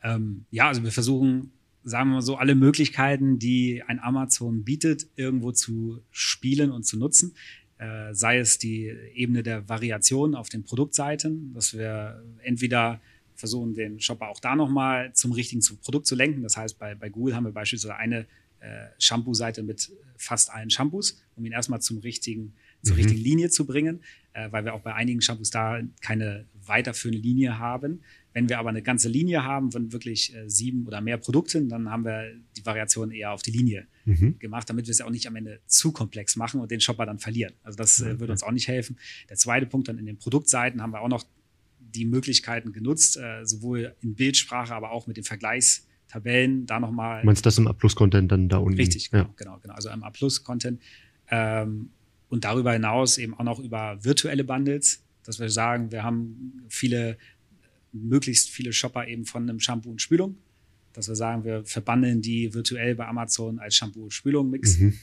ähm, 0.04 0.46
ja, 0.52 0.68
also 0.68 0.84
wir 0.84 0.92
versuchen 0.92 1.52
sagen 1.84 2.10
wir 2.10 2.16
mal 2.16 2.22
so, 2.22 2.38
alle 2.38 2.56
Möglichkeiten, 2.56 3.40
die 3.40 3.84
ein 3.86 4.00
Amazon 4.00 4.64
bietet, 4.64 5.08
irgendwo 5.16 5.52
zu 5.52 6.02
spielen 6.12 6.72
und 6.72 6.84
zu 6.84 6.98
nutzen. 6.98 7.36
Äh, 7.78 8.14
sei 8.14 8.38
es 8.38 8.58
die 8.58 8.94
Ebene 9.14 9.44
der 9.44 9.68
Variation 9.68 10.36
auf 10.36 10.50
den 10.50 10.64
Produktseiten, 10.64 11.54
dass 11.54 11.78
wir 11.78 12.24
entweder 12.44 13.02
versuchen, 13.36 13.74
den 13.74 14.00
Shopper 14.00 14.30
auch 14.30 14.40
da 14.40 14.56
nochmal 14.56 15.14
zum 15.14 15.32
richtigen 15.32 15.62
Produkt 15.82 16.08
zu 16.08 16.16
lenken. 16.16 16.44
Das 16.44 16.56
heißt, 16.56 16.78
bei, 16.80 16.96
bei 16.96 17.10
Google 17.10 17.36
haben 17.36 17.46
wir 17.46 17.52
beispielsweise 17.52 17.96
eine 17.96 18.26
äh, 18.60 18.88
Shampoo-Seite 19.00 19.64
mit 19.64 19.92
fast 20.16 20.52
allen 20.52 20.70
Shampoos, 20.70 21.22
um 21.36 21.46
ihn 21.46 21.52
erstmal 21.52 21.82
zum 21.82 21.98
richtigen, 21.98 22.54
zur 22.82 22.94
mhm. 22.94 23.02
richtigen 23.02 23.22
Linie 23.22 23.50
zu 23.50 23.66
bringen, 23.66 24.02
äh, 24.32 24.50
weil 24.52 24.64
wir 24.64 24.74
auch 24.74 24.82
bei 24.82 24.94
einigen 24.94 25.22
Shampoos 25.22 25.50
da 25.50 25.82
keine 26.02 26.46
weiterführende 26.66 27.22
Linie 27.22 27.60
haben. 27.60 28.02
Wenn 28.34 28.50
wir 28.50 28.58
aber 28.60 28.70
eine 28.70 28.82
ganze 28.82 29.10
Linie 29.10 29.44
haben 29.44 29.72
von 29.72 29.94
wirklich 29.94 30.36
äh, 30.36 30.50
sieben 30.50 30.88
oder 30.88 31.02
mehr 31.02 31.18
Produkten, 31.18 31.70
dann 31.70 31.90
haben 31.90 32.04
wir 32.04 32.32
die 32.58 32.66
Variation 32.66 33.12
eher 33.12 33.32
auf 33.32 33.44
die 33.44 33.52
Linie 33.52 33.88
mhm. 34.06 34.40
gemacht, 34.40 34.70
damit 34.70 34.88
wir 34.88 34.92
es 34.92 35.02
auch 35.02 35.12
nicht 35.12 35.28
am 35.28 35.36
Ende 35.36 35.60
zu 35.68 35.92
komplex 35.92 36.36
machen 36.36 36.60
und 36.60 36.72
den 36.72 36.82
Shopper 36.82 37.06
dann 37.06 37.20
verlieren. 37.20 37.54
Also 37.64 37.78
das 37.78 38.02
äh, 38.02 38.20
würde 38.20 38.34
uns 38.34 38.44
auch 38.44 38.52
nicht 38.52 38.68
helfen. 38.68 38.98
Der 39.30 39.38
zweite 39.38 39.68
Punkt 39.68 39.88
dann 39.88 40.00
in 40.00 40.06
den 40.06 40.18
Produktseiten 40.18 40.82
haben 40.82 40.92
wir 40.92 41.02
auch 41.02 41.10
noch 41.10 41.26
die 41.80 42.06
Möglichkeiten 42.06 42.74
genutzt, 42.74 43.18
äh, 43.18 43.46
sowohl 43.46 43.96
in 44.02 44.16
Bildsprache, 44.16 44.74
aber 44.74 44.92
auch 44.92 45.06
mit 45.06 45.18
den 45.18 45.24
Vergleichstabellen 45.24 46.66
da 46.66 46.80
nochmal. 46.80 47.24
Meinst 47.24 47.46
du 47.46 47.48
das 47.48 47.58
im 47.60 47.68
A-Plus-Content 47.68 48.32
dann 48.32 48.50
da 48.50 48.58
unten? 48.58 48.80
Richtig, 48.80 49.12
genau, 49.12 49.26
ja. 49.26 49.34
genau, 49.38 49.60
genau. 49.62 49.76
Also 49.76 49.90
im 49.90 50.04
A-Plus-Content. 50.04 50.82
Ähm, 51.30 51.92
und 52.30 52.46
darüber 52.46 52.74
hinaus 52.74 53.20
eben 53.20 53.36
auch 53.36 53.44
noch 53.44 53.60
über 53.60 54.04
virtuelle 54.04 54.44
Bundles, 54.44 55.04
dass 55.24 55.40
wir 55.40 55.50
sagen, 55.50 55.92
wir 55.92 56.04
haben 56.04 56.64
viele 56.68 57.18
möglichst 57.94 58.50
viele 58.50 58.74
Shopper 58.74 59.08
eben 59.08 59.26
von 59.26 59.44
einem 59.44 59.60
Shampoo 59.60 59.92
und 59.92 60.02
Spülung, 60.02 60.38
dass 60.92 61.08
wir 61.08 61.16
sagen, 61.16 61.44
wir 61.46 61.64
verbandeln 61.66 62.22
die 62.22 62.54
virtuell 62.54 62.96
bei 62.96 63.08
Amazon 63.08 63.60
als 63.60 63.76
Shampoo 63.76 64.04
und 64.04 64.14
Spülung 64.14 64.50
mixen. 64.50 64.88
Mhm. 64.88 64.94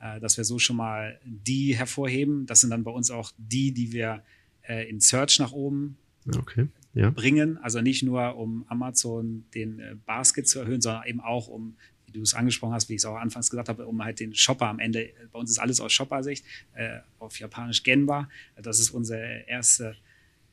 Äh, 0.00 0.20
dass 0.20 0.36
wir 0.36 0.44
so 0.44 0.58
schon 0.58 0.76
mal 0.76 1.18
die 1.24 1.76
hervorheben. 1.76 2.46
Das 2.46 2.60
sind 2.60 2.70
dann 2.70 2.84
bei 2.84 2.90
uns 2.90 3.10
auch 3.10 3.32
die, 3.36 3.72
die 3.72 3.92
wir 3.92 4.22
äh, 4.62 4.88
in 4.88 5.00
Search 5.00 5.40
nach 5.40 5.50
oben 5.50 5.96
okay. 6.36 6.68
ja. 6.94 7.10
bringen. 7.10 7.58
Also 7.58 7.80
nicht 7.80 8.04
nur, 8.04 8.36
um 8.36 8.64
Amazon 8.68 9.44
den 9.54 9.80
äh, 9.80 9.96
Basket 10.06 10.46
zu 10.46 10.60
erhöhen, 10.60 10.80
sondern 10.80 11.04
eben 11.06 11.20
auch, 11.20 11.48
um, 11.48 11.76
wie 12.06 12.12
du 12.12 12.22
es 12.22 12.34
angesprochen 12.34 12.74
hast, 12.74 12.88
wie 12.88 12.94
ich 12.94 13.00
es 13.00 13.06
auch 13.06 13.16
anfangs 13.16 13.50
gesagt 13.50 13.68
habe, 13.68 13.86
um 13.86 14.04
halt 14.04 14.20
den 14.20 14.34
Shopper 14.34 14.68
am 14.68 14.78
Ende, 14.78 15.10
bei 15.32 15.38
uns 15.40 15.50
ist 15.50 15.58
alles 15.58 15.80
aus 15.80 15.92
Shopper-Sicht, 15.92 16.44
äh, 16.74 17.00
auf 17.18 17.36
Japanisch 17.40 17.82
Genbar. 17.82 18.28
Das 18.54 18.78
ist 18.78 18.90
unsere 18.90 19.48
erste 19.48 19.96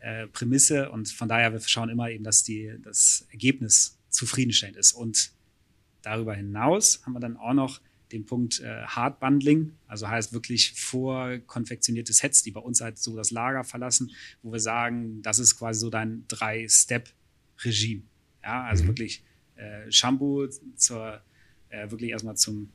äh, 0.05 0.27
Prämisse 0.27 0.91
und 0.91 1.09
von 1.09 1.27
daher, 1.27 1.51
wir 1.51 1.59
schauen 1.61 1.89
immer 1.89 2.11
eben, 2.11 2.23
dass 2.23 2.43
die, 2.43 2.71
das 2.83 3.25
Ergebnis 3.31 3.97
zufriedenstellend 4.11 4.77
ist. 4.77 4.93
Und 4.93 5.31
darüber 6.03 6.35
hinaus 6.35 7.01
haben 7.03 7.13
wir 7.13 7.19
dann 7.19 7.37
auch 7.37 7.55
noch 7.55 7.81
den 8.11 8.23
Punkt 8.23 8.59
äh, 8.59 8.83
Hard 8.83 9.19
Bundling, 9.19 9.71
also 9.87 10.07
heißt 10.07 10.31
wirklich 10.31 10.73
vorkonfektionierte 10.79 12.13
Sets, 12.13 12.43
die 12.43 12.51
bei 12.51 12.59
uns 12.59 12.81
halt 12.81 12.99
so 12.99 13.15
das 13.15 13.31
Lager 13.31 13.63
verlassen, 13.63 14.11
wo 14.43 14.51
wir 14.51 14.59
sagen, 14.59 15.23
das 15.23 15.39
ist 15.39 15.57
quasi 15.57 15.79
so 15.79 15.89
dein 15.89 16.23
Drei-Step-Regime. 16.27 18.03
Ja, 18.43 18.65
also 18.65 18.83
mhm. 18.83 18.89
wirklich 18.89 19.23
äh, 19.55 19.91
Shampoo 19.91 20.47
zur, 20.75 21.19
äh, 21.69 21.89
wirklich 21.89 22.11
erstmal 22.11 22.37
zum 22.37 22.69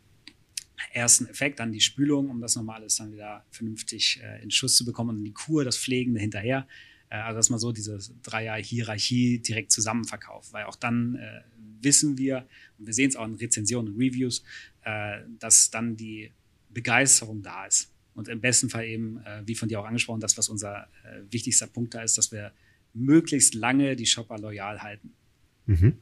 ersten 0.92 1.26
Effekt, 1.26 1.60
dann 1.60 1.70
die 1.70 1.80
Spülung, 1.80 2.28
um 2.28 2.40
das 2.40 2.56
nochmal 2.56 2.80
alles 2.80 2.96
dann 2.96 3.12
wieder 3.12 3.44
vernünftig 3.50 4.20
äh, 4.20 4.42
in 4.42 4.50
Schuss 4.50 4.74
zu 4.74 4.84
bekommen 4.84 5.18
und 5.18 5.24
die 5.24 5.32
Kur, 5.32 5.64
das 5.64 5.78
Pflegen 5.78 6.14
dahinterher. 6.14 6.66
Äh, 7.10 7.16
also 7.16 7.38
dass 7.38 7.50
man 7.50 7.58
so 7.58 7.72
diese 7.72 7.98
Dreier-Hierarchie 8.22 9.40
direkt 9.40 9.72
zusammen 9.72 10.04
verkauft, 10.04 10.52
weil 10.52 10.64
auch 10.64 10.76
dann 10.76 11.16
äh, 11.16 11.42
wissen 11.82 12.16
wir, 12.18 12.46
und 12.78 12.86
wir 12.86 12.94
sehen 12.94 13.10
es 13.10 13.16
auch 13.16 13.26
in 13.26 13.34
Rezensionen 13.34 13.92
und 13.92 14.00
Reviews, 14.00 14.42
äh, 14.84 15.18
dass 15.38 15.70
dann 15.70 15.96
die 15.96 16.32
Begeisterung 16.70 17.42
da 17.42 17.66
ist. 17.66 17.92
Und 18.14 18.28
im 18.28 18.40
besten 18.40 18.70
Fall 18.70 18.86
eben, 18.86 19.18
äh, 19.24 19.42
wie 19.46 19.54
von 19.54 19.68
dir 19.68 19.80
auch 19.80 19.86
angesprochen, 19.86 20.20
das, 20.20 20.36
was 20.36 20.48
unser 20.48 20.88
äh, 21.04 21.20
wichtigster 21.30 21.66
Punkt 21.66 21.94
da 21.94 22.02
ist, 22.02 22.18
dass 22.18 22.32
wir 22.32 22.52
möglichst 22.92 23.54
lange 23.54 23.96
die 23.96 24.06
Shopper 24.06 24.38
loyal 24.38 24.82
halten. 24.82 25.12
Mhm. 25.66 25.98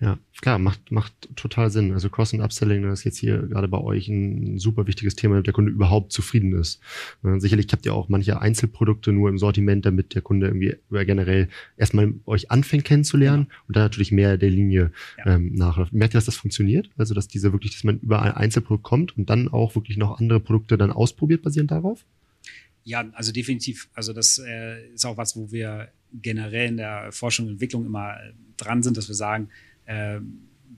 Ja, 0.00 0.16
klar, 0.40 0.60
macht, 0.60 0.92
macht 0.92 1.12
total 1.34 1.70
Sinn. 1.70 1.92
Also 1.92 2.08
Cross- 2.08 2.32
und 2.32 2.40
Upselling, 2.40 2.82
das 2.82 3.00
ist 3.00 3.04
jetzt 3.04 3.18
hier 3.18 3.38
gerade 3.38 3.66
bei 3.66 3.78
euch 3.78 4.06
ein 4.08 4.58
super 4.58 4.86
wichtiges 4.86 5.16
Thema, 5.16 5.34
damit 5.34 5.48
der 5.48 5.54
Kunde 5.54 5.72
überhaupt 5.72 6.12
zufrieden 6.12 6.52
ist. 6.52 6.80
Ja, 7.24 7.40
sicherlich 7.40 7.66
habt 7.72 7.84
ihr 7.84 7.94
auch 7.94 8.08
manche 8.08 8.40
Einzelprodukte 8.40 9.12
nur 9.12 9.28
im 9.28 9.38
Sortiment, 9.38 9.84
damit 9.84 10.14
der 10.14 10.22
Kunde 10.22 10.46
irgendwie 10.46 10.76
generell 11.04 11.48
erstmal 11.76 12.14
euch 12.26 12.50
anfängt 12.52 12.84
kennenzulernen 12.84 13.44
genau. 13.44 13.62
und 13.66 13.76
dann 13.76 13.82
natürlich 13.82 14.12
mehr 14.12 14.36
der 14.36 14.50
Linie 14.50 14.92
ja. 15.18 15.34
ähm, 15.34 15.54
nachläuft. 15.54 15.92
Merkt 15.92 16.14
ihr, 16.14 16.18
dass 16.18 16.26
das 16.26 16.36
funktioniert? 16.36 16.90
Also, 16.96 17.14
dass 17.14 17.26
diese 17.26 17.52
wirklich, 17.52 17.72
dass 17.72 17.82
man 17.82 17.98
über 17.98 18.22
ein 18.22 18.32
Einzelprodukt 18.32 18.84
kommt 18.84 19.16
und 19.16 19.28
dann 19.28 19.48
auch 19.48 19.74
wirklich 19.74 19.96
noch 19.96 20.20
andere 20.20 20.38
Produkte 20.38 20.78
dann 20.78 20.92
ausprobiert, 20.92 21.42
basierend 21.42 21.72
darauf? 21.72 22.04
Ja, 22.84 23.04
also 23.12 23.32
definitiv. 23.32 23.90
Also 23.92 24.12
das 24.12 24.38
äh, 24.38 24.88
ist 24.94 25.04
auch 25.04 25.16
was, 25.16 25.36
wo 25.36 25.50
wir 25.50 25.88
generell 26.12 26.68
in 26.68 26.76
der 26.78 27.12
Forschung 27.12 27.46
und 27.46 27.52
Entwicklung 27.52 27.84
immer 27.84 28.16
dran 28.56 28.82
sind, 28.82 28.96
dass 28.96 29.08
wir 29.08 29.14
sagen, 29.14 29.48
äh, 29.88 30.20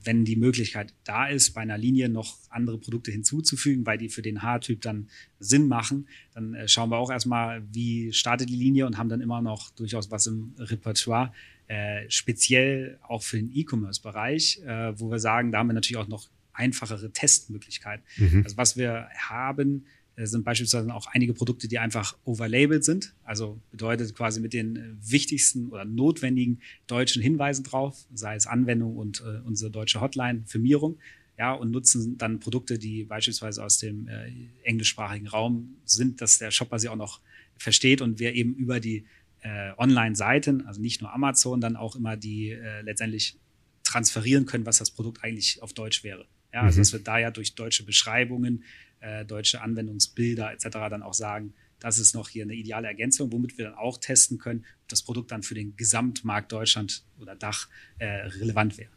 wenn 0.03 0.25
die 0.25 0.35
Möglichkeit 0.35 0.93
da 1.03 1.27
ist, 1.27 1.51
bei 1.51 1.61
einer 1.61 1.77
Linie 1.77 2.09
noch 2.09 2.37
andere 2.49 2.77
Produkte 2.79 3.11
hinzuzufügen, 3.11 3.85
weil 3.85 3.97
die 3.97 4.09
für 4.09 4.21
den 4.21 4.41
Haartyp 4.41 4.81
dann 4.81 5.09
Sinn 5.39 5.67
machen, 5.67 6.07
dann 6.33 6.53
äh, 6.55 6.67
schauen 6.67 6.89
wir 6.89 6.97
auch 6.97 7.11
erstmal, 7.11 7.63
wie 7.71 8.11
startet 8.13 8.49
die 8.49 8.55
Linie 8.55 8.87
und 8.87 8.97
haben 8.97 9.09
dann 9.09 9.21
immer 9.21 9.41
noch 9.41 9.69
durchaus 9.71 10.09
was 10.09 10.27
im 10.27 10.55
Repertoire, 10.57 11.33
äh, 11.67 12.09
speziell 12.09 12.99
auch 13.07 13.21
für 13.23 13.37
den 13.37 13.51
E-Commerce-Bereich, 13.53 14.61
äh, 14.65 14.99
wo 14.99 15.11
wir 15.11 15.19
sagen, 15.19 15.51
da 15.51 15.59
haben 15.59 15.67
wir 15.67 15.73
natürlich 15.73 15.97
auch 15.97 16.07
noch 16.07 16.29
einfachere 16.53 17.11
Testmöglichkeiten. 17.11 18.03
Mhm. 18.17 18.43
Also 18.43 18.57
was 18.57 18.77
wir 18.77 19.07
haben, 19.15 19.85
sind 20.17 20.43
beispielsweise 20.43 20.93
auch 20.93 21.07
einige 21.07 21.33
Produkte, 21.33 21.67
die 21.67 21.79
einfach 21.79 22.17
overlabeled 22.25 22.83
sind. 22.83 23.15
Also 23.23 23.59
bedeutet 23.71 24.13
quasi 24.15 24.41
mit 24.41 24.53
den 24.53 24.75
äh, 24.75 24.81
wichtigsten 25.01 25.69
oder 25.69 25.85
notwendigen 25.85 26.59
deutschen 26.87 27.21
Hinweisen 27.21 27.63
drauf, 27.63 28.05
sei 28.13 28.35
es 28.35 28.47
Anwendung 28.47 28.97
und 28.97 29.21
äh, 29.21 29.39
unsere 29.45 29.71
deutsche 29.71 30.01
Hotline, 30.01 30.43
Firmierung. 30.45 30.97
Ja, 31.37 31.53
und 31.53 31.71
nutzen 31.71 32.17
dann 32.17 32.39
Produkte, 32.39 32.77
die 32.77 33.03
beispielsweise 33.03 33.63
aus 33.63 33.79
dem 33.79 34.07
äh, 34.07 34.31
englischsprachigen 34.63 35.27
Raum 35.27 35.77
sind, 35.85 36.21
dass 36.21 36.37
der 36.37 36.51
Shopper 36.51 36.77
sie 36.77 36.89
auch 36.89 36.95
noch 36.95 37.19
versteht 37.57 38.01
und 38.01 38.19
wir 38.19 38.33
eben 38.33 38.53
über 38.53 38.79
die 38.79 39.05
äh, 39.41 39.71
Online-Seiten, 39.77 40.67
also 40.67 40.81
nicht 40.81 41.01
nur 41.01 41.11
Amazon, 41.13 41.61
dann 41.61 41.75
auch 41.75 41.95
immer 41.95 42.15
die 42.15 42.51
äh, 42.51 42.81
letztendlich 42.81 43.37
transferieren 43.83 44.45
können, 44.45 44.65
was 44.65 44.77
das 44.77 44.91
Produkt 44.91 45.23
eigentlich 45.23 45.63
auf 45.63 45.73
Deutsch 45.73 46.03
wäre. 46.03 46.27
Ja, 46.53 46.61
also 46.61 46.77
mhm. 46.77 46.81
dass 46.81 46.93
wir 46.93 46.99
da 46.99 47.17
ja 47.17 47.31
durch 47.31 47.55
deutsche 47.55 47.83
Beschreibungen 47.83 48.63
äh, 49.01 49.25
deutsche 49.25 49.61
Anwendungsbilder 49.61 50.51
etc. 50.53 50.69
dann 50.89 51.03
auch 51.03 51.13
sagen, 51.13 51.53
das 51.79 51.97
ist 51.97 52.13
noch 52.13 52.29
hier 52.29 52.43
eine 52.43 52.53
ideale 52.53 52.87
Ergänzung, 52.87 53.31
womit 53.31 53.57
wir 53.57 53.65
dann 53.65 53.73
auch 53.73 53.97
testen 53.97 54.37
können, 54.37 54.65
ob 54.83 54.89
das 54.89 55.01
Produkt 55.01 55.31
dann 55.31 55.43
für 55.43 55.55
den 55.55 55.75
Gesamtmarkt 55.75 56.51
Deutschland 56.51 57.03
oder 57.19 57.35
Dach 57.35 57.67
äh, 57.97 58.05
relevant 58.05 58.77
wäre. 58.77 58.91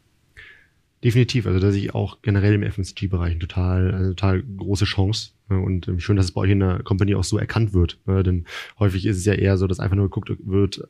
Definitiv, 1.03 1.45
also 1.45 1.59
da 1.59 1.71
sehe 1.71 1.83
ich 1.83 1.93
auch 1.93 2.21
generell 2.21 2.53
im 2.53 2.63
FMCG-Bereich 2.63 3.37
total, 3.37 3.93
eine 3.93 4.09
total 4.09 4.41
große 4.41 4.85
Chance. 4.85 5.31
Ne? 5.49 5.59
Und 5.59 5.87
ähm, 5.87 5.99
schön, 5.99 6.15
dass 6.15 6.25
es 6.25 6.31
bei 6.31 6.41
euch 6.41 6.51
in 6.51 6.61
der 6.61 6.83
Company 6.83 7.15
auch 7.15 7.23
so 7.23 7.37
erkannt 7.37 7.73
wird. 7.73 7.99
Ne? 8.05 8.23
Denn 8.23 8.45
häufig 8.79 9.05
ist 9.05 9.17
es 9.17 9.25
ja 9.25 9.33
eher 9.33 9.57
so, 9.57 9.67
dass 9.67 9.79
einfach 9.79 9.95
nur 9.95 10.05
geguckt 10.05 10.31
wird, 10.39 10.87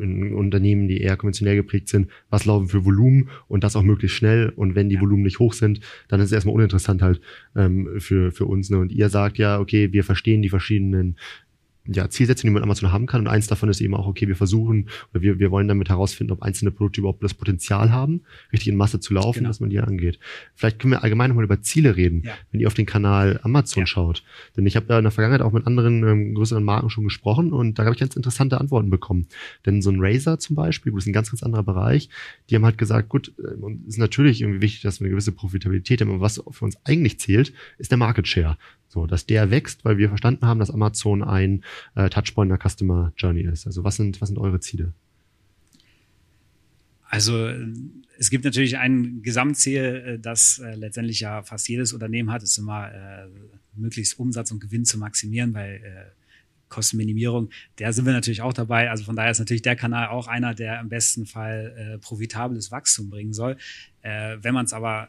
in 0.00 0.34
Unternehmen, 0.34 0.88
die 0.88 1.00
eher 1.00 1.16
konventionell 1.16 1.56
geprägt 1.56 1.88
sind, 1.88 2.08
was 2.30 2.44
laufen 2.44 2.68
für 2.68 2.84
Volumen 2.84 3.28
und 3.48 3.64
das 3.64 3.76
auch 3.76 3.82
möglichst 3.82 4.16
schnell. 4.16 4.52
Und 4.56 4.74
wenn 4.74 4.88
die 4.88 5.00
Volumen 5.00 5.22
nicht 5.22 5.38
hoch 5.38 5.52
sind, 5.52 5.80
dann 6.08 6.20
ist 6.20 6.26
es 6.26 6.32
erstmal 6.32 6.54
uninteressant 6.54 7.02
halt 7.02 7.20
ähm, 7.56 7.88
für, 7.98 8.32
für 8.32 8.46
uns. 8.46 8.70
Ne? 8.70 8.78
Und 8.78 8.92
ihr 8.92 9.08
sagt 9.08 9.38
ja, 9.38 9.60
okay, 9.60 9.92
wir 9.92 10.04
verstehen 10.04 10.42
die 10.42 10.48
verschiedenen 10.48 11.16
ja, 11.86 12.08
Zielsetzungen, 12.08 12.52
die 12.52 12.54
man 12.54 12.62
Amazon 12.62 12.92
haben 12.92 13.06
kann. 13.06 13.22
Und 13.22 13.28
eins 13.28 13.46
davon 13.46 13.68
ist 13.68 13.80
eben 13.80 13.94
auch, 13.94 14.06
okay, 14.06 14.26
wir 14.26 14.36
versuchen 14.36 14.88
oder 15.12 15.22
wir, 15.22 15.38
wir 15.38 15.50
wollen 15.50 15.68
damit 15.68 15.90
herausfinden, 15.90 16.32
ob 16.32 16.42
einzelne 16.42 16.70
Produkte 16.70 17.00
überhaupt 17.00 17.22
das 17.22 17.34
Potenzial 17.34 17.92
haben, 17.92 18.22
richtig 18.52 18.68
in 18.68 18.76
Masse 18.76 19.00
zu 19.00 19.12
laufen, 19.12 19.40
genau. 19.40 19.50
dass 19.50 19.60
man 19.60 19.70
die 19.70 19.80
angeht. 19.80 20.18
Vielleicht 20.54 20.78
können 20.78 20.92
wir 20.92 21.02
allgemein 21.02 21.28
nochmal 21.28 21.44
über 21.44 21.60
Ziele 21.60 21.96
reden, 21.96 22.22
ja. 22.24 22.32
wenn 22.50 22.60
ihr 22.60 22.66
auf 22.66 22.74
den 22.74 22.86
Kanal 22.86 23.38
Amazon 23.42 23.82
ja. 23.82 23.86
schaut. 23.86 24.24
Denn 24.56 24.66
ich 24.66 24.76
habe 24.76 24.86
ja 24.88 24.98
in 24.98 25.04
der 25.04 25.10
Vergangenheit 25.10 25.42
auch 25.42 25.52
mit 25.52 25.66
anderen 25.66 26.06
ähm, 26.08 26.34
größeren 26.34 26.64
Marken 26.64 26.88
schon 26.88 27.04
gesprochen 27.04 27.52
und 27.52 27.78
da 27.78 27.84
habe 27.84 27.94
ich 27.94 28.00
ganz 28.00 28.16
interessante 28.16 28.58
Antworten 28.58 28.88
bekommen. 28.88 29.26
Denn 29.66 29.82
so 29.82 29.90
ein 29.90 29.98
Razer 30.00 30.38
zum 30.38 30.56
Beispiel, 30.56 30.92
das 30.92 31.04
ist 31.04 31.08
ein 31.08 31.12
ganz, 31.12 31.30
ganz 31.30 31.42
anderer 31.42 31.64
Bereich, 31.64 32.08
die 32.48 32.54
haben 32.54 32.64
halt 32.64 32.78
gesagt, 32.78 33.10
gut, 33.10 33.34
äh, 33.38 33.54
und 33.60 33.86
ist 33.86 33.98
natürlich 33.98 34.40
irgendwie 34.40 34.62
wichtig, 34.62 34.82
dass 34.82 35.00
wir 35.00 35.04
eine 35.04 35.10
gewisse 35.10 35.32
Profitabilität 35.32 36.00
haben, 36.00 36.10
aber 36.10 36.20
was 36.20 36.42
für 36.50 36.64
uns 36.64 36.78
eigentlich 36.84 37.20
zählt, 37.20 37.52
ist 37.78 37.90
der 37.90 37.98
Market 37.98 38.26
Share. 38.26 38.56
So, 38.94 39.08
dass 39.08 39.26
der 39.26 39.50
wächst, 39.50 39.84
weil 39.84 39.98
wir 39.98 40.08
verstanden 40.08 40.46
haben, 40.46 40.60
dass 40.60 40.70
Amazon 40.70 41.24
ein 41.24 41.64
äh, 41.96 42.08
Touchpoint 42.08 42.48
der 42.48 42.60
Customer 42.62 43.12
Journey 43.16 43.42
ist. 43.42 43.66
Also 43.66 43.82
was 43.82 43.96
sind, 43.96 44.20
was 44.20 44.28
sind 44.28 44.38
eure 44.38 44.60
Ziele? 44.60 44.92
Also 47.08 47.50
es 48.16 48.30
gibt 48.30 48.44
natürlich 48.44 48.78
ein 48.78 49.20
Gesamtziel, 49.22 49.82
äh, 49.82 50.18
das 50.20 50.60
äh, 50.60 50.76
letztendlich 50.76 51.18
ja 51.18 51.42
fast 51.42 51.68
jedes 51.68 51.92
Unternehmen 51.92 52.30
hat, 52.30 52.44
ist 52.44 52.56
immer 52.56 52.88
äh, 52.92 53.26
möglichst 53.74 54.16
Umsatz 54.20 54.52
und 54.52 54.60
Gewinn 54.60 54.84
zu 54.84 54.96
maximieren, 54.96 55.54
weil 55.54 55.74
äh, 55.74 56.12
Kostenminimierung, 56.68 57.50
der 57.80 57.92
sind 57.92 58.06
wir 58.06 58.12
natürlich 58.12 58.42
auch 58.42 58.52
dabei. 58.52 58.90
Also 58.90 59.02
von 59.02 59.16
daher 59.16 59.32
ist 59.32 59.40
natürlich 59.40 59.62
der 59.62 59.74
Kanal 59.74 60.06
auch 60.06 60.28
einer, 60.28 60.54
der 60.54 60.78
im 60.78 60.88
besten 60.88 61.26
Fall 61.26 61.74
äh, 61.76 61.98
profitables 61.98 62.70
Wachstum 62.70 63.10
bringen 63.10 63.32
soll. 63.32 63.56
Äh, 64.02 64.36
wenn 64.40 64.54
man 64.54 64.66
es 64.66 64.72
aber 64.72 65.08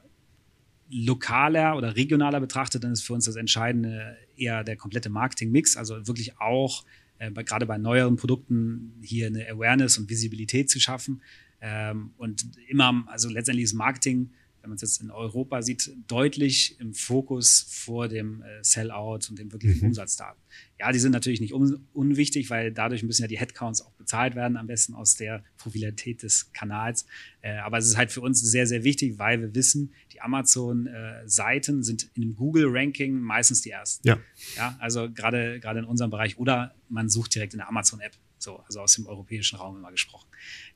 lokaler 0.89 1.77
oder 1.77 1.95
regionaler 1.95 2.39
betrachtet, 2.39 2.83
dann 2.83 2.91
ist 2.91 3.01
für 3.01 3.13
uns 3.13 3.25
das 3.25 3.35
Entscheidende 3.35 4.17
eher 4.37 4.63
der 4.63 4.75
komplette 4.75 5.09
Marketing-Mix, 5.09 5.77
also 5.77 6.07
wirklich 6.07 6.39
auch 6.39 6.85
äh, 7.17 7.31
bei, 7.31 7.43
gerade 7.43 7.65
bei 7.65 7.77
neueren 7.77 8.17
Produkten 8.17 8.93
hier 9.01 9.27
eine 9.27 9.47
Awareness 9.49 9.97
und 9.97 10.09
Visibilität 10.09 10.69
zu 10.69 10.79
schaffen. 10.79 11.21
Ähm, 11.61 12.11
und 12.17 12.45
immer, 12.67 13.05
also 13.07 13.29
letztendlich 13.29 13.63
ist 13.63 13.73
Marketing 13.73 14.29
wenn 14.65 14.71
man 14.71 14.77
es 14.77 14.81
jetzt 14.81 14.99
in 14.99 15.11
Europa 15.11 15.61
sieht, 15.61 15.91
deutlich 16.07 16.79
im 16.79 16.95
Fokus 16.95 17.67
vor 17.69 18.07
dem 18.07 18.41
äh, 18.41 18.63
Sellout 18.63 19.19
und 19.29 19.37
dem 19.37 19.51
wirklichen 19.51 19.81
mhm. 19.81 19.89
Umsatzdaten. 19.89 20.41
Ja, 20.79 20.91
die 20.91 20.97
sind 20.97 21.11
natürlich 21.11 21.39
nicht 21.39 21.53
un 21.53 21.85
unwichtig, 21.93 22.49
weil 22.49 22.71
dadurch 22.71 23.03
müssen 23.03 23.21
ja 23.21 23.27
die 23.27 23.37
Headcounts 23.37 23.83
auch 23.83 23.91
bezahlt 23.91 24.35
werden, 24.35 24.57
am 24.57 24.65
besten 24.65 24.95
aus 24.95 25.15
der 25.15 25.43
Profilität 25.57 26.23
des 26.23 26.51
Kanals. 26.51 27.05
Äh, 27.41 27.57
aber 27.57 27.77
es 27.77 27.85
ist 27.85 27.95
halt 27.95 28.11
für 28.11 28.21
uns 28.21 28.41
sehr, 28.41 28.65
sehr 28.65 28.83
wichtig, 28.83 29.19
weil 29.19 29.39
wir 29.39 29.53
wissen, 29.53 29.93
die 30.13 30.21
Amazon-Seiten 30.21 31.79
äh, 31.79 31.83
sind 31.83 32.09
in 32.15 32.23
dem 32.23 32.35
Google-Ranking 32.35 33.19
meistens 33.19 33.61
die 33.61 33.69
ersten. 33.69 34.07
Ja. 34.07 34.17
Ja, 34.55 34.75
also 34.79 35.11
gerade, 35.11 35.59
gerade 35.59 35.79
in 35.79 35.85
unserem 35.85 36.09
Bereich 36.09 36.39
oder 36.39 36.73
man 36.89 37.07
sucht 37.07 37.35
direkt 37.35 37.53
in 37.53 37.59
der 37.59 37.69
Amazon-App. 37.69 38.13
So, 38.39 38.57
also 38.61 38.81
aus 38.81 38.95
dem 38.95 39.05
europäischen 39.05 39.57
Raum 39.57 39.77
immer 39.77 39.91
gesprochen. 39.91 40.27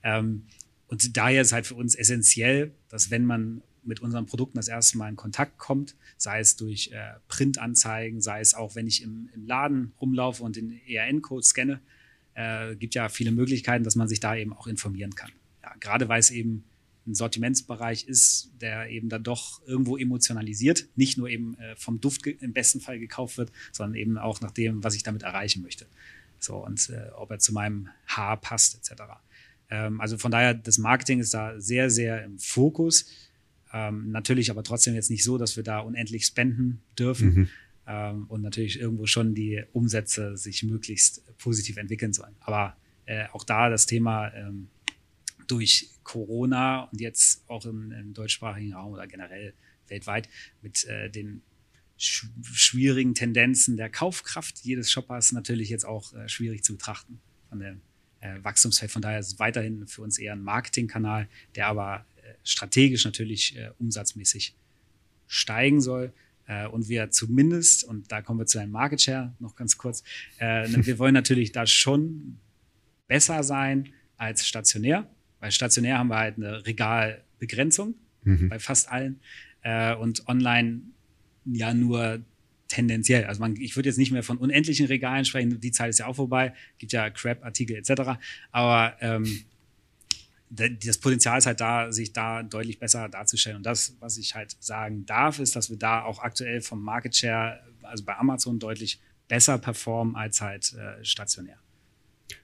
Ähm, 0.03 0.45
und 0.89 1.17
daher 1.17 1.43
ist 1.43 1.53
halt 1.53 1.67
für 1.67 1.75
uns 1.75 1.95
essentiell, 1.95 2.73
dass 2.89 3.11
wenn 3.11 3.25
man 3.25 3.61
mit 3.83 4.01
unseren 4.01 4.25
Produkten 4.25 4.57
das 4.57 4.67
erste 4.67 4.97
Mal 4.97 5.09
in 5.09 5.15
Kontakt 5.15 5.57
kommt, 5.57 5.95
sei 6.17 6.39
es 6.39 6.55
durch 6.55 6.91
äh, 6.91 7.13
Printanzeigen, 7.27 8.21
sei 8.21 8.41
es 8.41 8.53
auch, 8.53 8.75
wenn 8.75 8.87
ich 8.87 9.01
im, 9.03 9.29
im 9.33 9.45
Laden 9.45 9.93
rumlaufe 9.99 10.43
und 10.43 10.55
den 10.55 10.79
ERN-Code 10.87 11.43
scanne, 11.43 11.79
äh, 12.33 12.75
gibt 12.75 12.95
ja 12.95 13.09
viele 13.09 13.31
Möglichkeiten, 13.31 13.83
dass 13.83 13.95
man 13.95 14.07
sich 14.07 14.19
da 14.19 14.35
eben 14.35 14.53
auch 14.53 14.67
informieren 14.67 15.15
kann. 15.15 15.31
Ja, 15.63 15.73
gerade 15.79 16.07
weil 16.09 16.19
es 16.19 16.31
eben 16.31 16.63
ein 17.07 17.15
Sortimentsbereich 17.15 18.05
ist, 18.05 18.51
der 18.61 18.89
eben 18.89 19.09
dann 19.09 19.23
doch 19.23 19.61
irgendwo 19.65 19.97
emotionalisiert, 19.97 20.87
nicht 20.95 21.17
nur 21.17 21.29
eben 21.29 21.57
äh, 21.57 21.75
vom 21.75 21.99
Duft 21.99 22.25
im 22.27 22.53
besten 22.53 22.79
Fall 22.79 22.99
gekauft 22.99 23.37
wird, 23.37 23.51
sondern 23.71 23.95
eben 23.95 24.17
auch 24.17 24.41
nach 24.41 24.51
dem, 24.51 24.83
was 24.83 24.95
ich 24.95 25.03
damit 25.03 25.23
erreichen 25.23 25.61
möchte. 25.61 25.87
So 26.39 26.63
und 26.65 26.89
äh, 26.89 27.09
ob 27.15 27.31
er 27.31 27.39
zu 27.39 27.53
meinem 27.53 27.89
Haar 28.07 28.37
passt 28.37 28.75
etc. 28.75 29.01
Ähm, 29.69 29.99
also 29.99 30.17
von 30.17 30.31
daher, 30.31 30.53
das 30.53 30.77
Marketing 30.77 31.19
ist 31.19 31.33
da 31.33 31.59
sehr, 31.59 31.89
sehr 31.89 32.23
im 32.23 32.39
Fokus. 32.39 33.07
Ähm, 33.71 34.11
natürlich 34.11 34.49
aber 34.51 34.63
trotzdem 34.63 34.95
jetzt 34.95 35.09
nicht 35.09 35.23
so, 35.23 35.37
dass 35.37 35.55
wir 35.55 35.63
da 35.63 35.79
unendlich 35.79 36.25
spenden 36.25 36.81
dürfen. 36.97 37.33
Mhm. 37.33 37.49
Ähm, 37.87 38.25
und 38.27 38.41
natürlich 38.41 38.79
irgendwo 38.79 39.05
schon 39.05 39.33
die 39.33 39.63
Umsätze 39.73 40.37
sich 40.37 40.63
möglichst 40.63 41.23
positiv 41.37 41.77
entwickeln 41.77 42.13
sollen. 42.13 42.35
Aber 42.39 42.75
äh, 43.05 43.25
auch 43.33 43.43
da 43.43 43.69
das 43.69 43.85
Thema 43.85 44.33
ähm, 44.33 44.69
durch 45.47 45.89
Corona 46.03 46.83
und 46.83 47.01
jetzt 47.01 47.49
auch 47.49 47.65
im, 47.65 47.91
im, 47.91 48.13
deutschsprachigen 48.13 48.73
Raum 48.73 48.93
oder 48.93 49.07
generell 49.07 49.53
weltweit 49.87 50.29
mit 50.61 50.85
äh, 50.85 51.09
den 51.09 51.41
sch 51.97 52.27
schwierigen 52.43 53.15
Tendenzen 53.15 53.75
der 53.75 53.89
Kaufkraft 53.89 54.59
jedes 54.59 54.91
Shoppers 54.91 55.31
natürlich 55.31 55.69
jetzt 55.69 55.85
auch 55.85 56.13
äh, 56.13 56.29
schwierig 56.29 56.63
zu 56.63 56.73
betrachten 56.73 57.19
von 57.49 57.59
dem 57.59 57.81
äh, 58.21 58.37
Wachstumsfeld. 58.43 58.91
Von 58.91 59.01
daher 59.01 59.19
ist 59.19 59.33
es 59.33 59.39
weiterhin 59.39 59.87
für 59.87 60.03
uns 60.03 60.19
eher 60.19 60.33
ein 60.33 60.43
Marketingkanal, 60.43 61.27
der 61.55 61.67
aber 61.67 62.05
strategisch 62.43 63.05
natürlich 63.05 63.57
äh, 63.57 63.71
umsatzmäßig 63.79 64.55
steigen 65.27 65.81
soll. 65.81 66.13
Äh, 66.47 66.67
und 66.67 66.89
wir 66.89 67.11
zumindest, 67.11 67.83
und 67.83 68.11
da 68.11 68.21
kommen 68.21 68.39
wir 68.39 68.45
zu 68.45 68.59
einem 68.59 68.71
Market 68.71 69.01
Share 69.01 69.33
noch 69.39 69.55
ganz 69.55 69.77
kurz, 69.77 70.03
äh, 70.39 70.67
wir 70.69 70.99
wollen 70.99 71.13
natürlich 71.13 71.51
da 71.51 71.65
schon 71.67 72.37
besser 73.07 73.43
sein 73.43 73.89
als 74.17 74.47
stationär, 74.47 75.07
weil 75.39 75.51
stationär 75.51 75.97
haben 75.97 76.09
wir 76.09 76.17
halt 76.17 76.37
eine 76.37 76.65
Regalbegrenzung 76.65 77.95
mhm. 78.23 78.49
bei 78.49 78.59
fast 78.59 78.89
allen 78.89 79.19
äh, 79.61 79.95
und 79.95 80.27
online 80.27 80.81
ja 81.45 81.73
nur 81.73 82.21
tendenziell. 82.67 83.25
Also 83.25 83.41
man, 83.41 83.55
ich 83.55 83.75
würde 83.75 83.89
jetzt 83.89 83.97
nicht 83.97 84.11
mehr 84.11 84.23
von 84.23 84.37
unendlichen 84.37 84.85
Regalen 84.85 85.25
sprechen, 85.25 85.59
die 85.59 85.71
Zeit 85.71 85.89
ist 85.89 85.99
ja 85.99 86.05
auch 86.05 86.15
vorbei, 86.15 86.53
gibt 86.77 86.93
ja 86.93 87.09
Crap-Artikel 87.09 87.75
etc. 87.75 88.19
Aber 88.51 88.95
ähm, 89.01 89.43
das 90.49 90.97
Potenzial 90.97 91.37
ist 91.37 91.45
halt 91.45 91.61
da, 91.61 91.91
sich 91.91 92.11
da 92.11 92.41
deutlich 92.43 92.79
besser 92.79 93.07
darzustellen. 93.07 93.57
Und 93.57 93.65
das, 93.65 93.95
was 93.99 94.17
ich 94.17 94.33
halt 94.35 94.57
sagen 94.59 95.05
darf, 95.05 95.39
ist, 95.39 95.55
dass 95.55 95.69
wir 95.69 95.77
da 95.77 96.03
auch 96.03 96.19
aktuell 96.19 96.61
vom 96.61 96.81
Market 96.81 97.15
Share, 97.15 97.63
also 97.83 98.03
bei 98.03 98.17
Amazon 98.17 98.57
deutlich 98.57 98.99
besser 99.27 99.59
performen 99.59 100.15
als 100.15 100.41
halt 100.41 100.73
äh, 100.73 101.03
stationär. 101.05 101.59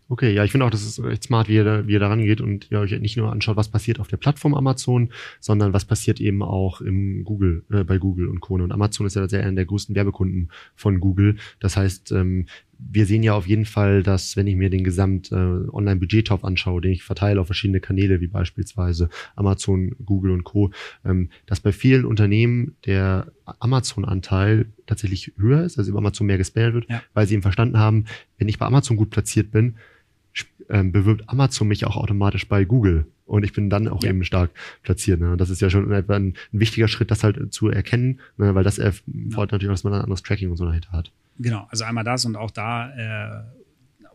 Okay, 0.07 0.33
ja, 0.33 0.43
ich 0.43 0.51
finde 0.51 0.65
auch, 0.65 0.69
das 0.69 0.85
ist 0.85 0.99
echt 0.99 1.23
smart, 1.23 1.49
wie 1.49 1.55
ihr 1.55 1.63
da, 1.63 1.87
wie 1.87 1.93
ihr 1.93 1.99
da 1.99 2.09
rangeht 2.09 2.39
und 2.39 2.69
ihr 2.69 2.79
euch 2.79 2.91
nicht 2.99 3.17
nur 3.17 3.31
anschaut, 3.31 3.57
was 3.57 3.69
passiert 3.69 3.99
auf 3.99 4.07
der 4.07 4.17
Plattform 4.17 4.53
Amazon, 4.53 5.09
sondern 5.39 5.73
was 5.73 5.85
passiert 5.85 6.21
eben 6.21 6.43
auch 6.43 6.79
im 6.79 7.23
Google, 7.23 7.63
äh, 7.71 7.83
bei 7.83 7.97
Google 7.97 8.27
und 8.27 8.39
Kone. 8.39 8.63
Und 8.63 8.71
Amazon 8.71 9.07
ist 9.07 9.15
ja 9.15 9.27
sehr 9.27 9.43
einer 9.43 9.55
der 9.55 9.65
größten 9.65 9.95
Werbekunden 9.95 10.49
von 10.75 10.99
Google. 10.99 11.37
Das 11.59 11.75
heißt, 11.75 12.11
ähm, 12.11 12.45
wir 12.77 13.07
sehen 13.07 13.23
ja 13.23 13.33
auf 13.33 13.47
jeden 13.47 13.65
Fall, 13.65 14.03
dass 14.03 14.35
wenn 14.35 14.45
ich 14.45 14.55
mir 14.55 14.69
den 14.69 14.83
gesamt 14.83 15.31
äh, 15.31 15.35
Online-Budgettopf 15.35 16.43
anschaue, 16.43 16.81
den 16.81 16.91
ich 16.91 17.03
verteile 17.03 17.41
auf 17.41 17.47
verschiedene 17.47 17.79
Kanäle, 17.79 18.21
wie 18.21 18.27
beispielsweise 18.27 19.09
Amazon, 19.35 19.95
Google 20.05 20.31
und 20.31 20.43
Co., 20.43 20.71
ähm, 21.03 21.29
dass 21.47 21.61
bei 21.61 21.71
vielen 21.71 22.05
Unternehmen 22.05 22.75
der 22.85 23.31
Amazon-Anteil 23.59 24.67
tatsächlich 24.85 25.33
höher 25.37 25.63
ist, 25.63 25.79
also 25.79 25.89
über 25.89 25.99
Amazon 25.99 26.27
mehr 26.27 26.37
gesperrt 26.37 26.73
wird, 26.75 26.89
ja. 26.89 27.01
weil 27.13 27.25
sie 27.25 27.33
eben 27.33 27.43
verstanden 27.43 27.79
haben, 27.79 28.05
wenn 28.37 28.47
ich 28.47 28.59
bei 28.59 28.65
Amazon 28.65 28.97
gut 28.97 29.09
platziert 29.09 29.51
bin, 29.51 29.75
ähm, 30.69 30.91
bewirbt 30.91 31.24
Amazon 31.28 31.67
mich 31.67 31.86
auch 31.86 31.95
automatisch 31.95 32.48
bei 32.48 32.65
Google. 32.65 33.06
Und 33.26 33.43
ich 33.43 33.54
bin 33.54 33.69
dann 33.69 33.88
auch 33.88 34.04
ja. 34.04 34.10
eben 34.10 34.24
stark 34.24 34.52
platziert. 34.84 35.19
Ne? 35.19 35.36
Das 35.38 35.50
ist 35.50 35.62
ja 35.62 35.69
schon 35.69 35.91
ein, 35.91 36.10
ein 36.10 36.36
wichtiger 36.52 36.88
Schritt, 36.88 37.10
das 37.10 37.24
halt 37.24 37.54
zu 37.54 37.69
erkennen, 37.69 38.19
ne? 38.38 38.54
weil 38.54 38.63
das 38.63 38.78
erfordert 38.78 39.06
ja. 39.13 39.39
natürlich 39.39 39.69
auch, 39.69 39.74
dass 39.74 39.84
man 39.84 39.93
ein 39.93 40.02
anderes 40.02 40.24
Tracking 40.24 40.52
und 40.52 40.58
so 40.58 40.65
dahinter 40.65 40.91
hat. 40.91 41.12
Genau, 41.39 41.67
also 41.69 41.84
einmal 41.84 42.04
das 42.04 42.26
und 42.26 42.36
auch 42.36 42.52
da, 42.52 43.41
äh, 43.41 43.43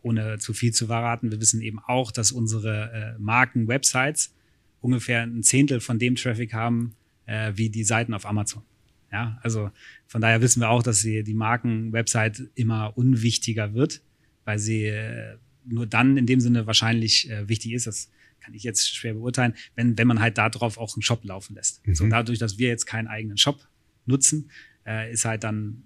ohne 0.02 0.38
zu 0.38 0.54
viel 0.54 0.72
zu 0.72 0.86
verraten, 0.86 1.30
wir 1.30 1.40
wissen 1.40 1.60
eben 1.60 1.78
auch, 1.78 2.12
dass 2.12 2.32
unsere 2.32 3.16
äh, 3.16 3.20
Marken-Websites 3.20 4.32
ungefähr 4.80 5.22
ein 5.22 5.42
Zehntel 5.42 5.80
von 5.80 5.98
dem 5.98 6.14
Traffic 6.14 6.54
haben, 6.54 6.94
äh, 7.26 7.52
wie 7.56 7.68
die 7.68 7.84
Seiten 7.84 8.14
auf 8.14 8.26
Amazon. 8.26 8.62
Ja, 9.12 9.38
also 9.42 9.70
von 10.06 10.20
daher 10.20 10.40
wissen 10.40 10.60
wir 10.60 10.70
auch, 10.70 10.82
dass 10.82 11.00
die, 11.00 11.24
die 11.24 11.34
Marken-Website 11.34 12.50
immer 12.54 12.96
unwichtiger 12.96 13.74
wird, 13.74 14.00
weil 14.44 14.58
sie 14.58 14.84
äh, 14.84 15.36
nur 15.64 15.86
dann 15.86 16.16
in 16.16 16.26
dem 16.26 16.40
Sinne 16.40 16.66
wahrscheinlich 16.66 17.30
äh, 17.30 17.48
wichtig 17.48 17.72
ist. 17.72 17.86
Das 17.86 18.10
kann 18.40 18.54
ich 18.54 18.62
jetzt 18.62 18.94
schwer 18.94 19.14
beurteilen, 19.14 19.54
wenn, 19.74 19.98
wenn 19.98 20.06
man 20.06 20.20
halt 20.20 20.38
darauf 20.38 20.78
auch 20.78 20.96
einen 20.96 21.02
Shop 21.02 21.24
laufen 21.24 21.54
lässt. 21.54 21.86
Mhm. 21.86 21.94
So 21.94 22.06
dadurch, 22.08 22.38
dass 22.38 22.58
wir 22.58 22.68
jetzt 22.68 22.86
keinen 22.86 23.08
eigenen 23.08 23.36
Shop 23.36 23.66
nutzen, 24.06 24.50
äh, 24.86 25.12
ist 25.12 25.24
halt 25.24 25.44
dann 25.44 25.84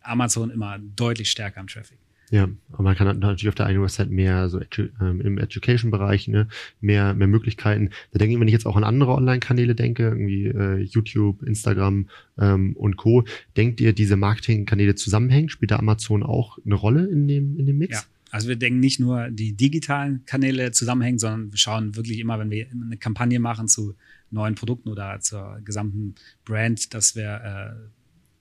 Amazon 0.00 0.50
immer 0.50 0.78
deutlich 0.78 1.30
stärker 1.30 1.60
am 1.60 1.68
Traffic. 1.68 1.98
Ja, 2.32 2.48
aber 2.72 2.82
man 2.82 2.96
kann 2.96 3.18
natürlich 3.18 3.50
auf 3.50 3.54
der 3.54 3.66
eigenen 3.66 3.84
Website 3.84 4.08
mehr 4.08 4.48
so 4.48 4.58
edu 4.58 4.88
ähm, 5.02 5.20
im 5.20 5.36
Education-Bereich, 5.36 6.28
ne, 6.28 6.48
mehr, 6.80 7.12
mehr 7.12 7.26
Möglichkeiten. 7.26 7.90
Da 8.10 8.18
denke 8.18 8.32
ich, 8.32 8.40
wenn 8.40 8.48
ich 8.48 8.54
jetzt 8.54 8.64
auch 8.64 8.76
an 8.76 8.84
andere 8.84 9.12
Online-Kanäle 9.12 9.74
denke, 9.74 10.04
irgendwie 10.04 10.46
äh, 10.46 10.78
YouTube, 10.78 11.42
Instagram 11.42 12.08
ähm, 12.38 12.74
und 12.74 12.96
Co., 12.96 13.24
denkt 13.58 13.82
ihr, 13.82 13.92
diese 13.92 14.16
Marketing-Kanäle 14.16 14.94
zusammenhängen? 14.94 15.50
Spielt 15.50 15.72
da 15.72 15.76
Amazon 15.76 16.22
auch 16.22 16.58
eine 16.64 16.74
Rolle 16.74 17.06
in 17.06 17.28
dem, 17.28 17.58
in 17.58 17.66
dem 17.66 17.76
Mix? 17.76 18.00
Ja. 18.00 18.04
Also 18.32 18.48
wir 18.48 18.56
denken 18.56 18.80
nicht 18.80 18.98
nur 18.98 19.30
die 19.30 19.52
digitalen 19.52 20.24
Kanäle 20.24 20.72
zusammenhängen, 20.72 21.18
sondern 21.18 21.52
wir 21.52 21.58
schauen 21.58 21.96
wirklich 21.96 22.18
immer, 22.18 22.38
wenn 22.38 22.50
wir 22.50 22.66
eine 22.70 22.96
Kampagne 22.96 23.38
machen 23.38 23.68
zu 23.68 23.94
neuen 24.30 24.54
Produkten 24.54 24.88
oder 24.88 25.20
zur 25.20 25.60
gesamten 25.62 26.14
Brand, 26.46 26.94
dass 26.94 27.14
wir 27.14 27.76
äh, 27.76 27.90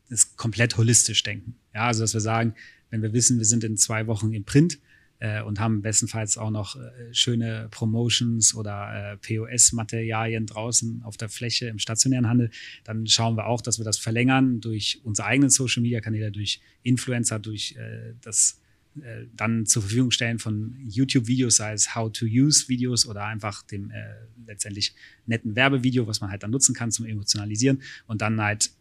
das 0.10 0.38
komplett 0.38 0.78
holistisch 0.78 1.24
denken. 1.24 1.56
Ja, 1.76 1.88
also 1.88 2.04
dass 2.04 2.14
wir 2.14 2.22
sagen, 2.22 2.56
wenn 2.90 3.02
wir 3.02 3.12
wissen, 3.12 3.38
wir 3.38 3.46
sind 3.46 3.66
in 3.66 3.76
zwei 3.76 4.08
Wochen 4.08 4.32
im 4.32 4.46
Print 4.46 4.80
äh, 5.20 5.42
und 5.42 5.60
haben 5.60 5.82
bestenfalls 5.82 6.38
auch 6.38 6.52
noch 6.52 6.78
äh, 6.78 7.14
schöne 7.14 7.68
Promotions 7.70 8.56
oder 8.56 9.12
äh, 9.12 9.18
POS-Materialien 9.18 10.46
draußen 10.46 11.02
auf 11.04 11.18
der 11.18 11.28
Fläche 11.28 11.68
im 11.68 11.80
stationären 11.80 12.30
Handel, 12.30 12.50
dann 12.86 13.08
schauen 13.08 13.36
wir 13.36 13.46
auch, 13.46 13.60
dass 13.60 13.78
wir 13.78 13.84
das 13.84 13.98
verlängern 13.98 14.62
durch 14.62 15.02
unsere 15.04 15.28
eigenen 15.28 15.50
Social-Media-Kanäle, 15.50 16.32
durch 16.32 16.62
Influencer, 16.82 17.40
durch 17.40 17.76
äh, 17.76 18.14
das 18.22 18.61
äh, 19.02 19.26
dann 19.36 19.66
zur 19.66 19.84
Verfügung 19.84 20.12
stellen 20.12 20.38
von 20.38 20.76
YouTube-Videos, 20.86 21.56
sei 21.56 21.74
es 21.74 21.96
How-to-Use-Videos 21.96 23.08
oder 23.08 23.26
einfach 23.26 23.64
dem 23.64 23.90
äh, 23.92 24.04
letztendlich 24.46 24.94
netten 25.26 25.56
Werbevideo, 25.56 26.08
was 26.08 26.20
man 26.20 26.30
halt 26.30 26.44
dann 26.44 26.52
nutzen 26.52 26.76
kann 26.76 26.92
zum 26.92 27.06
Emotionalisieren 27.06 27.82
und 28.08 28.22
dann 28.22 28.42
halt 28.42 28.72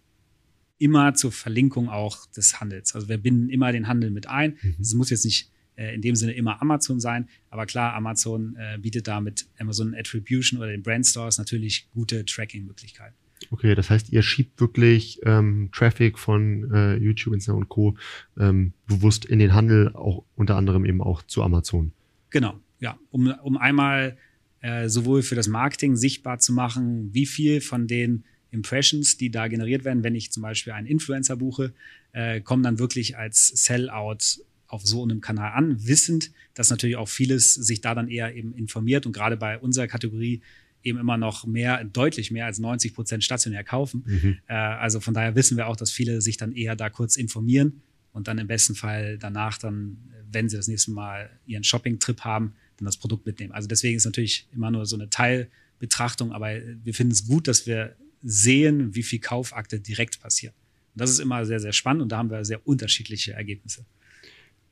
immer 0.78 1.14
zur 1.14 1.30
Verlinkung 1.30 1.88
auch 1.88 2.26
des 2.32 2.60
Handels. 2.60 2.94
Also 2.94 3.08
wir 3.08 3.18
binden 3.18 3.50
immer 3.50 3.70
den 3.70 3.86
Handel 3.86 4.10
mit 4.10 4.26
ein. 4.26 4.56
Es 4.80 4.92
mhm. 4.92 4.98
muss 4.98 5.10
jetzt 5.10 5.24
nicht 5.24 5.50
äh, 5.76 5.94
in 5.94 6.02
dem 6.02 6.16
Sinne 6.16 6.32
immer 6.32 6.60
Amazon 6.60 6.98
sein, 6.98 7.28
aber 7.50 7.66
klar, 7.66 7.94
Amazon 7.94 8.56
äh, 8.56 8.78
bietet 8.78 9.06
da 9.06 9.20
mit 9.20 9.46
Amazon 9.58 9.94
Attribution 9.94 10.58
oder 10.58 10.70
den 10.70 10.82
Brand 10.82 11.06
Stores 11.06 11.38
natürlich 11.38 11.88
gute 11.92 12.24
Tracking-Möglichkeiten. 12.24 13.14
Okay, 13.50 13.74
das 13.74 13.88
heißt, 13.88 14.12
ihr 14.12 14.22
schiebt 14.22 14.60
wirklich 14.60 15.20
ähm, 15.24 15.70
Traffic 15.72 16.18
von 16.18 16.70
äh, 16.72 16.96
YouTube, 16.96 17.34
Instagram 17.34 17.62
und 17.62 17.68
Co. 17.68 17.96
Ähm, 18.38 18.74
bewusst 18.86 19.24
in 19.24 19.38
den 19.38 19.54
Handel, 19.54 19.94
auch 19.94 20.24
unter 20.36 20.56
anderem 20.56 20.84
eben 20.84 21.00
auch 21.00 21.22
zu 21.22 21.42
Amazon. 21.42 21.92
Genau, 22.28 22.60
ja, 22.80 22.98
um, 23.10 23.32
um 23.42 23.56
einmal 23.56 24.18
äh, 24.60 24.88
sowohl 24.88 25.22
für 25.22 25.34
das 25.34 25.48
Marketing 25.48 25.96
sichtbar 25.96 26.38
zu 26.38 26.52
machen, 26.52 27.08
wie 27.12 27.26
viel 27.26 27.60
von 27.60 27.86
den 27.86 28.24
Impressions, 28.50 29.16
die 29.16 29.30
da 29.30 29.48
generiert 29.48 29.84
werden, 29.84 30.04
wenn 30.04 30.14
ich 30.14 30.32
zum 30.32 30.42
Beispiel 30.42 30.72
einen 30.72 30.86
Influencer 30.86 31.36
buche, 31.36 31.72
äh, 32.12 32.40
kommen 32.40 32.62
dann 32.62 32.78
wirklich 32.78 33.16
als 33.16 33.48
Sellout 33.48 34.42
auf 34.66 34.86
so 34.86 35.02
einem 35.02 35.20
Kanal 35.20 35.52
an, 35.52 35.86
wissend, 35.86 36.30
dass 36.54 36.70
natürlich 36.70 36.96
auch 36.96 37.08
vieles 37.08 37.54
sich 37.54 37.80
da 37.80 37.94
dann 37.94 38.08
eher 38.08 38.34
eben 38.34 38.54
informiert 38.54 39.06
und 39.06 39.12
gerade 39.12 39.36
bei 39.36 39.58
unserer 39.58 39.88
Kategorie 39.88 40.42
eben 40.82 40.98
immer 40.98 41.16
noch 41.16 41.46
mehr, 41.46 41.84
deutlich 41.84 42.30
mehr 42.30 42.46
als 42.46 42.58
90 42.58 42.94
Prozent 42.94 43.24
stationär 43.24 43.64
kaufen. 43.64 44.04
Mhm. 44.06 44.38
Äh, 44.46 44.54
also 44.54 45.00
von 45.00 45.14
daher 45.14 45.34
wissen 45.34 45.56
wir 45.56 45.66
auch, 45.66 45.76
dass 45.76 45.90
viele 45.90 46.20
sich 46.20 46.36
dann 46.36 46.52
eher 46.52 46.76
da 46.76 46.90
kurz 46.90 47.16
informieren 47.16 47.82
und 48.12 48.28
dann 48.28 48.38
im 48.38 48.46
besten 48.46 48.74
Fall 48.74 49.18
danach 49.18 49.58
dann, 49.58 49.98
wenn 50.30 50.48
sie 50.48 50.56
das 50.56 50.68
nächste 50.68 50.90
Mal 50.90 51.30
ihren 51.46 51.64
Shopping-Trip 51.64 52.20
haben, 52.20 52.54
dann 52.76 52.86
das 52.86 52.96
Produkt 52.96 53.26
mitnehmen. 53.26 53.52
Also 53.52 53.68
deswegen 53.68 53.96
ist 53.96 54.04
natürlich 54.04 54.48
immer 54.52 54.70
nur 54.70 54.86
so 54.86 54.96
eine 54.96 55.10
Teilbetrachtung, 55.10 56.32
aber 56.32 56.48
wir 56.82 56.94
finden 56.94 57.12
es 57.12 57.26
gut, 57.26 57.46
dass 57.46 57.66
wir 57.66 57.96
sehen, 58.22 58.94
wie 58.94 59.02
viel 59.02 59.20
Kaufakte 59.20 59.80
direkt 59.80 60.20
passieren. 60.20 60.54
Und 60.94 61.00
das 61.00 61.10
ist 61.10 61.20
immer 61.20 61.44
sehr, 61.46 61.60
sehr 61.60 61.72
spannend 61.72 62.02
und 62.02 62.08
da 62.10 62.18
haben 62.18 62.30
wir 62.30 62.44
sehr 62.44 62.66
unterschiedliche 62.66 63.32
Ergebnisse. 63.32 63.84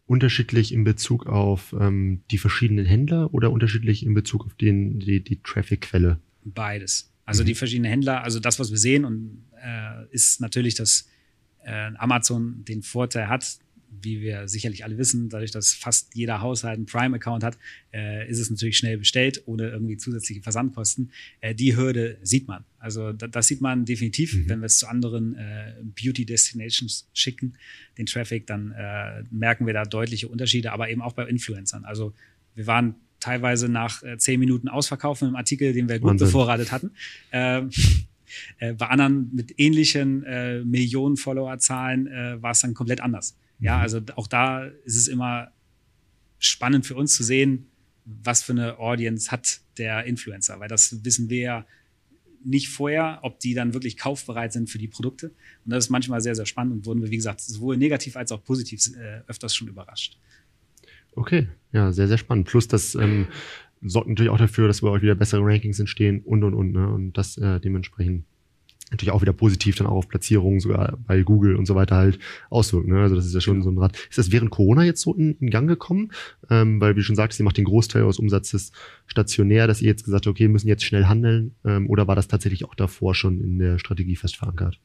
Unterschiedlich 0.08 0.72
in 0.72 0.84
Bezug 0.84 1.26
auf 1.26 1.74
ähm, 1.78 2.22
die 2.30 2.38
verschiedenen 2.38 2.86
Händler 2.86 3.32
oder 3.34 3.52
unterschiedlich 3.52 4.04
in 4.04 4.14
Bezug 4.14 4.46
auf 4.46 4.54
den, 4.54 4.98
die, 4.98 5.22
die 5.22 5.40
Traffic-Quelle? 5.42 6.18
Beides. 6.44 7.12
Also 7.26 7.42
mhm. 7.42 7.48
die 7.48 7.54
verschiedenen 7.54 7.90
Händler, 7.90 8.24
also 8.24 8.40
das, 8.40 8.58
was 8.58 8.70
wir 8.70 8.78
sehen, 8.78 9.04
und 9.04 9.44
äh, 9.62 10.06
ist 10.10 10.40
natürlich, 10.40 10.74
dass 10.74 11.08
äh, 11.62 11.90
Amazon 11.98 12.64
den 12.64 12.82
Vorteil 12.82 13.28
hat, 13.28 13.58
wie 13.90 14.20
wir 14.20 14.48
sicherlich 14.48 14.84
alle 14.84 14.98
wissen, 14.98 15.28
dadurch, 15.28 15.50
dass 15.50 15.72
fast 15.72 16.14
jeder 16.14 16.40
Haushalt 16.40 16.76
einen 16.76 16.86
Prime-Account 16.86 17.42
hat, 17.42 17.58
äh, 17.92 18.28
ist 18.28 18.38
es 18.38 18.50
natürlich 18.50 18.78
schnell 18.78 18.98
bestellt, 18.98 19.42
ohne 19.46 19.68
irgendwie 19.68 19.96
zusätzliche 19.96 20.42
Versandkosten. 20.42 21.10
Äh, 21.40 21.54
die 21.54 21.76
Hürde 21.76 22.18
sieht 22.22 22.48
man. 22.48 22.64
Also 22.78 23.12
da, 23.12 23.26
das 23.26 23.48
sieht 23.48 23.60
man 23.60 23.84
definitiv, 23.84 24.34
mhm. 24.34 24.48
wenn 24.48 24.60
wir 24.60 24.66
es 24.66 24.78
zu 24.78 24.88
anderen 24.88 25.36
äh, 25.36 25.74
Beauty-Destinations 25.82 27.08
schicken, 27.12 27.54
den 27.96 28.06
Traffic, 28.06 28.46
dann 28.46 28.72
äh, 28.72 29.24
merken 29.30 29.66
wir 29.66 29.74
da 29.74 29.84
deutliche 29.84 30.28
Unterschiede, 30.28 30.72
aber 30.72 30.88
eben 30.88 31.02
auch 31.02 31.12
bei 31.12 31.26
Influencern. 31.26 31.84
Also 31.84 32.12
wir 32.54 32.66
waren 32.66 32.94
teilweise 33.20 33.68
nach 33.68 34.02
äh, 34.02 34.16
zehn 34.18 34.38
Minuten 34.38 34.68
ausverkaufen 34.68 35.28
im 35.28 35.36
Artikel, 35.36 35.72
den 35.72 35.88
wir 35.88 35.98
gut 35.98 36.10
Wahnsinn. 36.10 36.28
bevorratet 36.28 36.72
hatten. 36.72 36.90
Ähm, 37.32 37.70
äh, 38.58 38.74
bei 38.74 38.86
anderen 38.86 39.30
mit 39.34 39.58
ähnlichen 39.58 40.22
äh, 40.24 40.64
Millionen 40.64 41.16
Followerzahlen 41.16 42.08
war 42.42 42.52
es 42.52 42.60
dann 42.60 42.74
komplett 42.74 43.00
anders. 43.00 43.36
Ja, 43.60 43.76
mhm. 43.76 43.82
also 43.82 44.00
auch 44.16 44.26
da 44.26 44.64
ist 44.84 44.96
es 44.96 45.08
immer 45.08 45.52
spannend 46.38 46.86
für 46.86 46.94
uns 46.94 47.14
zu 47.14 47.24
sehen, 47.24 47.66
was 48.04 48.42
für 48.42 48.52
eine 48.52 48.78
Audience 48.78 49.30
hat 49.30 49.60
der 49.76 50.04
Influencer, 50.04 50.60
weil 50.60 50.68
das 50.68 51.04
wissen 51.04 51.28
wir 51.28 51.40
ja 51.40 51.66
nicht 52.44 52.68
vorher, 52.68 53.18
ob 53.22 53.40
die 53.40 53.54
dann 53.54 53.74
wirklich 53.74 53.96
kaufbereit 53.96 54.52
sind 54.52 54.70
für 54.70 54.78
die 54.78 54.88
Produkte. 54.88 55.28
Und 55.64 55.72
das 55.72 55.84
ist 55.84 55.90
manchmal 55.90 56.20
sehr, 56.20 56.34
sehr 56.34 56.46
spannend 56.46 56.72
und 56.72 56.86
wurden 56.86 57.02
wir, 57.02 57.10
wie 57.10 57.16
gesagt, 57.16 57.40
sowohl 57.40 57.76
negativ 57.76 58.16
als 58.16 58.32
auch 58.32 58.42
positiv 58.42 58.80
äh, 58.96 59.22
öfters 59.26 59.54
schon 59.54 59.68
überrascht. 59.68 60.18
Okay, 61.12 61.48
ja, 61.72 61.92
sehr, 61.92 62.06
sehr 62.06 62.18
spannend. 62.18 62.46
Plus, 62.46 62.68
das 62.68 62.94
ähm, 62.94 63.26
sorgt 63.82 64.08
natürlich 64.08 64.30
auch 64.30 64.38
dafür, 64.38 64.68
dass 64.68 64.80
bei 64.80 64.88
euch 64.88 65.02
wieder 65.02 65.16
bessere 65.16 65.42
Rankings 65.42 65.80
entstehen 65.80 66.22
und 66.24 66.44
und 66.44 66.54
und. 66.54 66.72
Ne? 66.72 66.88
Und 66.88 67.12
das 67.14 67.36
äh, 67.38 67.60
dementsprechend 67.60 68.24
natürlich 68.90 69.12
auch 69.12 69.22
wieder 69.22 69.32
positiv 69.32 69.76
dann 69.76 69.86
auch 69.86 69.96
auf 69.96 70.08
Platzierungen 70.08 70.60
sogar 70.60 70.98
bei 71.06 71.22
Google 71.22 71.56
und 71.56 71.66
so 71.66 71.74
weiter 71.74 71.96
halt 71.96 72.18
auswirkt. 72.50 72.88
Ne? 72.88 73.00
Also 73.00 73.16
das 73.16 73.26
ist 73.26 73.34
ja 73.34 73.40
schon 73.40 73.62
so 73.62 73.70
ein 73.70 73.78
Rad. 73.78 73.96
Ist 74.08 74.18
das 74.18 74.32
während 74.32 74.50
Corona 74.50 74.84
jetzt 74.84 75.02
so 75.02 75.14
in, 75.14 75.36
in 75.40 75.50
Gang 75.50 75.68
gekommen? 75.68 76.12
Ähm, 76.50 76.80
weil 76.80 76.96
wie 76.96 77.02
schon 77.02 77.16
sagst, 77.16 77.38
ihr 77.38 77.44
macht 77.44 77.58
den 77.58 77.64
Großteil 77.64 78.02
eures 78.02 78.18
Umsatzes 78.18 78.72
stationär, 79.06 79.66
dass 79.66 79.82
ihr 79.82 79.88
jetzt 79.88 80.04
gesagt 80.04 80.26
habt, 80.26 80.34
okay, 80.34 80.44
wir 80.44 80.50
müssen 80.50 80.68
jetzt 80.68 80.84
schnell 80.84 81.06
handeln. 81.06 81.54
Ähm, 81.64 81.88
oder 81.88 82.06
war 82.08 82.16
das 82.16 82.28
tatsächlich 82.28 82.64
auch 82.64 82.74
davor 82.74 83.14
schon 83.14 83.40
in 83.40 83.58
der 83.58 83.78
Strategie 83.78 84.16
fest 84.16 84.36
verankert? 84.36 84.80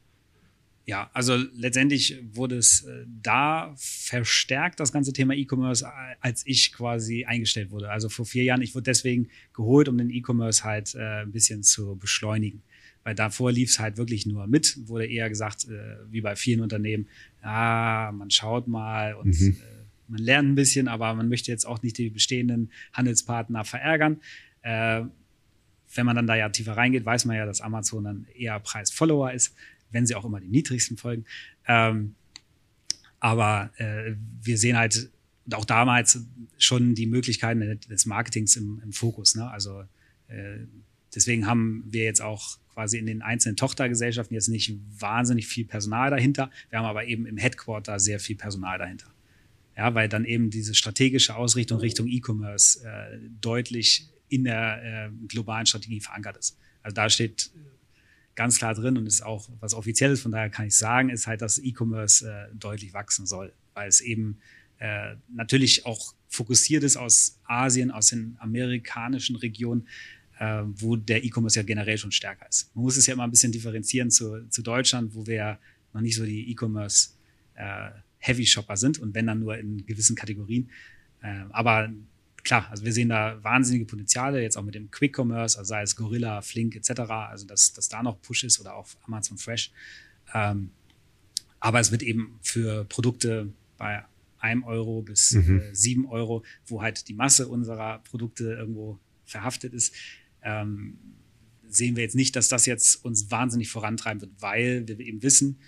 Ja, 0.86 1.10
also 1.14 1.36
letztendlich 1.54 2.20
wurde 2.32 2.58
es 2.58 2.82
äh, 2.82 3.06
da 3.06 3.74
verstärkt, 3.78 4.80
das 4.80 4.92
ganze 4.92 5.14
Thema 5.14 5.32
E-Commerce, 5.32 5.90
als 6.20 6.46
ich 6.46 6.74
quasi 6.74 7.24
eingestellt 7.24 7.70
wurde. 7.70 7.90
Also 7.90 8.10
vor 8.10 8.26
vier 8.26 8.44
Jahren, 8.44 8.60
ich 8.60 8.74
wurde 8.74 8.84
deswegen 8.84 9.28
geholt, 9.54 9.88
um 9.88 9.96
den 9.96 10.10
E-Commerce 10.10 10.62
halt 10.62 10.94
äh, 10.94 11.22
ein 11.22 11.32
bisschen 11.32 11.62
zu 11.62 11.96
beschleunigen. 11.96 12.62
Weil 13.04 13.14
davor 13.14 13.52
lief 13.52 13.70
es 13.70 13.78
halt 13.78 13.96
wirklich 13.96 14.26
nur 14.26 14.46
mit, 14.46 14.88
wurde 14.88 15.06
eher 15.06 15.28
gesagt, 15.28 15.68
äh, 15.68 15.96
wie 16.10 16.20
bei 16.20 16.36
vielen 16.36 16.60
Unternehmen, 16.60 17.06
ah, 17.42 18.10
man 18.12 18.30
schaut 18.30 18.66
mal 18.66 19.14
und 19.14 19.38
mhm. 19.38 19.50
äh, 19.50 19.84
man 20.08 20.20
lernt 20.20 20.48
ein 20.48 20.54
bisschen, 20.54 20.88
aber 20.88 21.14
man 21.14 21.28
möchte 21.28 21.50
jetzt 21.50 21.66
auch 21.66 21.82
nicht 21.82 21.98
die 21.98 22.10
bestehenden 22.10 22.70
Handelspartner 22.92 23.64
verärgern. 23.64 24.20
Äh, 24.62 25.02
wenn 25.94 26.06
man 26.06 26.16
dann 26.16 26.26
da 26.26 26.34
ja 26.34 26.48
tiefer 26.48 26.76
reingeht, 26.76 27.04
weiß 27.04 27.26
man 27.26 27.36
ja, 27.36 27.46
dass 27.46 27.60
Amazon 27.60 28.04
dann 28.04 28.26
eher 28.34 28.58
Preis-Follower 28.58 29.32
ist 29.32 29.54
wenn 29.94 30.06
sie 30.06 30.14
auch 30.14 30.26
immer 30.26 30.40
die 30.40 30.48
niedrigsten 30.48 30.98
folgen. 30.98 31.24
Ähm, 31.66 32.16
aber 33.20 33.70
äh, 33.78 34.14
wir 34.42 34.58
sehen 34.58 34.76
halt 34.76 35.10
auch 35.52 35.64
damals 35.64 36.18
schon 36.58 36.94
die 36.94 37.06
Möglichkeiten 37.06 37.78
des 37.88 38.04
Marketings 38.04 38.56
im, 38.56 38.80
im 38.82 38.92
Fokus. 38.92 39.34
Ne? 39.36 39.48
Also 39.48 39.84
äh, 40.28 40.58
deswegen 41.14 41.46
haben 41.46 41.84
wir 41.86 42.04
jetzt 42.04 42.20
auch 42.20 42.58
quasi 42.72 42.98
in 42.98 43.06
den 43.06 43.22
einzelnen 43.22 43.56
Tochtergesellschaften 43.56 44.34
jetzt 44.34 44.48
nicht 44.48 44.76
wahnsinnig 44.98 45.46
viel 45.46 45.64
Personal 45.64 46.10
dahinter. 46.10 46.50
Wir 46.70 46.80
haben 46.80 46.86
aber 46.86 47.04
eben 47.04 47.24
im 47.26 47.36
Headquarter 47.36 48.00
sehr 48.00 48.18
viel 48.18 48.36
Personal 48.36 48.78
dahinter. 48.78 49.06
Ja, 49.76 49.94
weil 49.94 50.08
dann 50.08 50.24
eben 50.24 50.50
diese 50.50 50.74
strategische 50.74 51.34
Ausrichtung 51.34 51.80
Richtung 51.80 52.06
E-Commerce 52.08 52.84
äh, 52.86 53.18
deutlich 53.40 54.08
in 54.28 54.44
der 54.44 54.82
äh, 54.82 55.26
globalen 55.26 55.66
Strategie 55.66 56.00
verankert 56.00 56.36
ist. 56.36 56.56
Also 56.82 56.94
da 56.94 57.08
steht 57.08 57.50
ganz 58.34 58.58
klar 58.58 58.74
drin 58.74 58.96
und 58.96 59.06
ist 59.06 59.22
auch 59.22 59.48
was 59.60 59.74
Offizielles, 59.74 60.20
von 60.20 60.32
daher 60.32 60.50
kann 60.50 60.66
ich 60.66 60.76
sagen, 60.76 61.08
ist 61.08 61.26
halt, 61.26 61.42
dass 61.42 61.58
E-Commerce 61.58 62.28
äh, 62.28 62.54
deutlich 62.54 62.92
wachsen 62.92 63.26
soll, 63.26 63.52
weil 63.74 63.88
es 63.88 64.00
eben 64.00 64.38
äh, 64.78 65.14
natürlich 65.32 65.86
auch 65.86 66.14
fokussiert 66.28 66.82
ist 66.82 66.96
aus 66.96 67.38
Asien, 67.44 67.90
aus 67.90 68.08
den 68.08 68.36
amerikanischen 68.40 69.36
Regionen, 69.36 69.82
äh, 69.82 70.23
wo 70.38 70.96
der 70.96 71.24
E-Commerce 71.24 71.58
ja 71.58 71.62
generell 71.62 71.96
schon 71.96 72.10
stärker 72.10 72.48
ist. 72.48 72.74
Man 72.74 72.84
muss 72.84 72.96
es 72.96 73.06
ja 73.06 73.14
immer 73.14 73.24
ein 73.24 73.30
bisschen 73.30 73.52
differenzieren 73.52 74.10
zu, 74.10 74.48
zu 74.48 74.62
Deutschland, 74.62 75.14
wo 75.14 75.26
wir 75.26 75.34
ja 75.34 75.58
noch 75.92 76.00
nicht 76.00 76.16
so 76.16 76.24
die 76.24 76.50
E-Commerce 76.50 77.10
äh, 77.54 77.90
Heavy 78.18 78.46
Shopper 78.46 78.76
sind 78.76 78.98
und 78.98 79.14
wenn 79.14 79.26
dann 79.26 79.40
nur 79.40 79.56
in 79.58 79.84
gewissen 79.86 80.16
Kategorien. 80.16 80.70
Äh, 81.22 81.44
aber 81.50 81.92
klar, 82.42 82.68
also 82.70 82.84
wir 82.84 82.92
sehen 82.92 83.08
da 83.10 83.42
wahnsinnige 83.42 83.84
Potenziale, 83.84 84.42
jetzt 84.42 84.56
auch 84.56 84.62
mit 84.62 84.74
dem 84.74 84.90
Quick 84.90 85.18
Commerce, 85.18 85.58
also 85.58 85.68
sei 85.68 85.82
es 85.82 85.96
Gorilla, 85.96 86.42
Flink 86.42 86.74
etc., 86.76 87.00
also 87.00 87.46
dass, 87.46 87.72
dass 87.72 87.88
da 87.88 88.02
noch 88.02 88.20
Push 88.20 88.44
ist 88.44 88.60
oder 88.60 88.74
auch 88.74 88.86
Amazon 89.06 89.38
Fresh. 89.38 89.70
Ähm, 90.32 90.70
aber 91.60 91.80
es 91.80 91.90
wird 91.92 92.02
eben 92.02 92.38
für 92.42 92.84
Produkte 92.84 93.52
bei 93.78 94.04
einem 94.38 94.64
Euro 94.64 95.00
bis 95.02 95.32
mhm. 95.32 95.60
äh, 95.60 95.74
sieben 95.74 96.06
Euro, 96.06 96.44
wo 96.66 96.82
halt 96.82 97.08
die 97.08 97.14
Masse 97.14 97.48
unserer 97.48 98.00
Produkte 98.00 98.52
irgendwo 98.52 98.98
verhaftet 99.24 99.72
ist, 99.72 99.94
ähm, 100.44 100.98
sehen 101.66 101.96
wir 101.96 102.02
jetzt 102.02 102.14
nicht, 102.14 102.36
dass 102.36 102.48
das 102.48 102.66
jetzt 102.66 103.04
uns 103.04 103.30
wahnsinnig 103.30 103.68
vorantreiben 103.68 104.20
wird, 104.20 104.32
weil 104.40 104.86
wir 104.86 105.00
eben 105.00 105.22
wissen, 105.22 105.58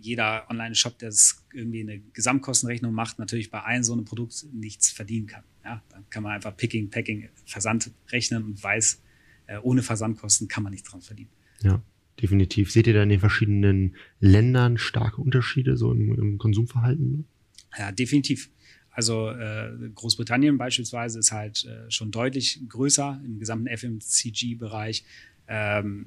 jeder 0.00 0.48
Online-Shop, 0.48 0.98
der 0.98 1.12
irgendwie 1.52 1.80
eine 1.80 2.00
Gesamtkostenrechnung 2.12 2.94
macht, 2.94 3.18
natürlich 3.18 3.50
bei 3.50 3.62
einem 3.62 3.82
so 3.82 3.92
einem 3.92 4.04
Produkt 4.04 4.46
nichts 4.52 4.90
verdienen 4.90 5.26
kann. 5.26 5.44
Ja, 5.64 5.82
dann 5.90 6.08
kann 6.10 6.22
man 6.22 6.32
einfach 6.32 6.56
Picking, 6.56 6.90
Packing, 6.90 7.28
Versand 7.44 7.90
rechnen 8.08 8.44
und 8.44 8.62
weiß, 8.62 9.02
äh, 9.46 9.58
ohne 9.58 9.82
Versandkosten 9.82 10.48
kann 10.48 10.62
man 10.62 10.72
nichts 10.72 10.88
dran 10.88 11.02
verdienen. 11.02 11.30
Ja, 11.62 11.82
definitiv. 12.22 12.70
Seht 12.70 12.86
ihr 12.86 12.94
da 12.94 13.02
in 13.02 13.08
den 13.08 13.20
verschiedenen 13.20 13.96
Ländern 14.20 14.78
starke 14.78 15.20
Unterschiede 15.20 15.76
so 15.76 15.92
im, 15.92 16.14
im 16.14 16.38
Konsumverhalten? 16.38 17.26
Ja, 17.76 17.92
definitiv. 17.92 18.50
Also 18.90 19.30
äh, 19.30 19.70
Großbritannien 19.94 20.58
beispielsweise 20.58 21.18
ist 21.18 21.32
halt 21.32 21.64
äh, 21.64 21.90
schon 21.90 22.10
deutlich 22.10 22.60
größer 22.68 23.20
im 23.24 23.38
gesamten 23.38 23.68
FMCG-Bereich. 23.68 25.04
Ähm, 25.48 26.06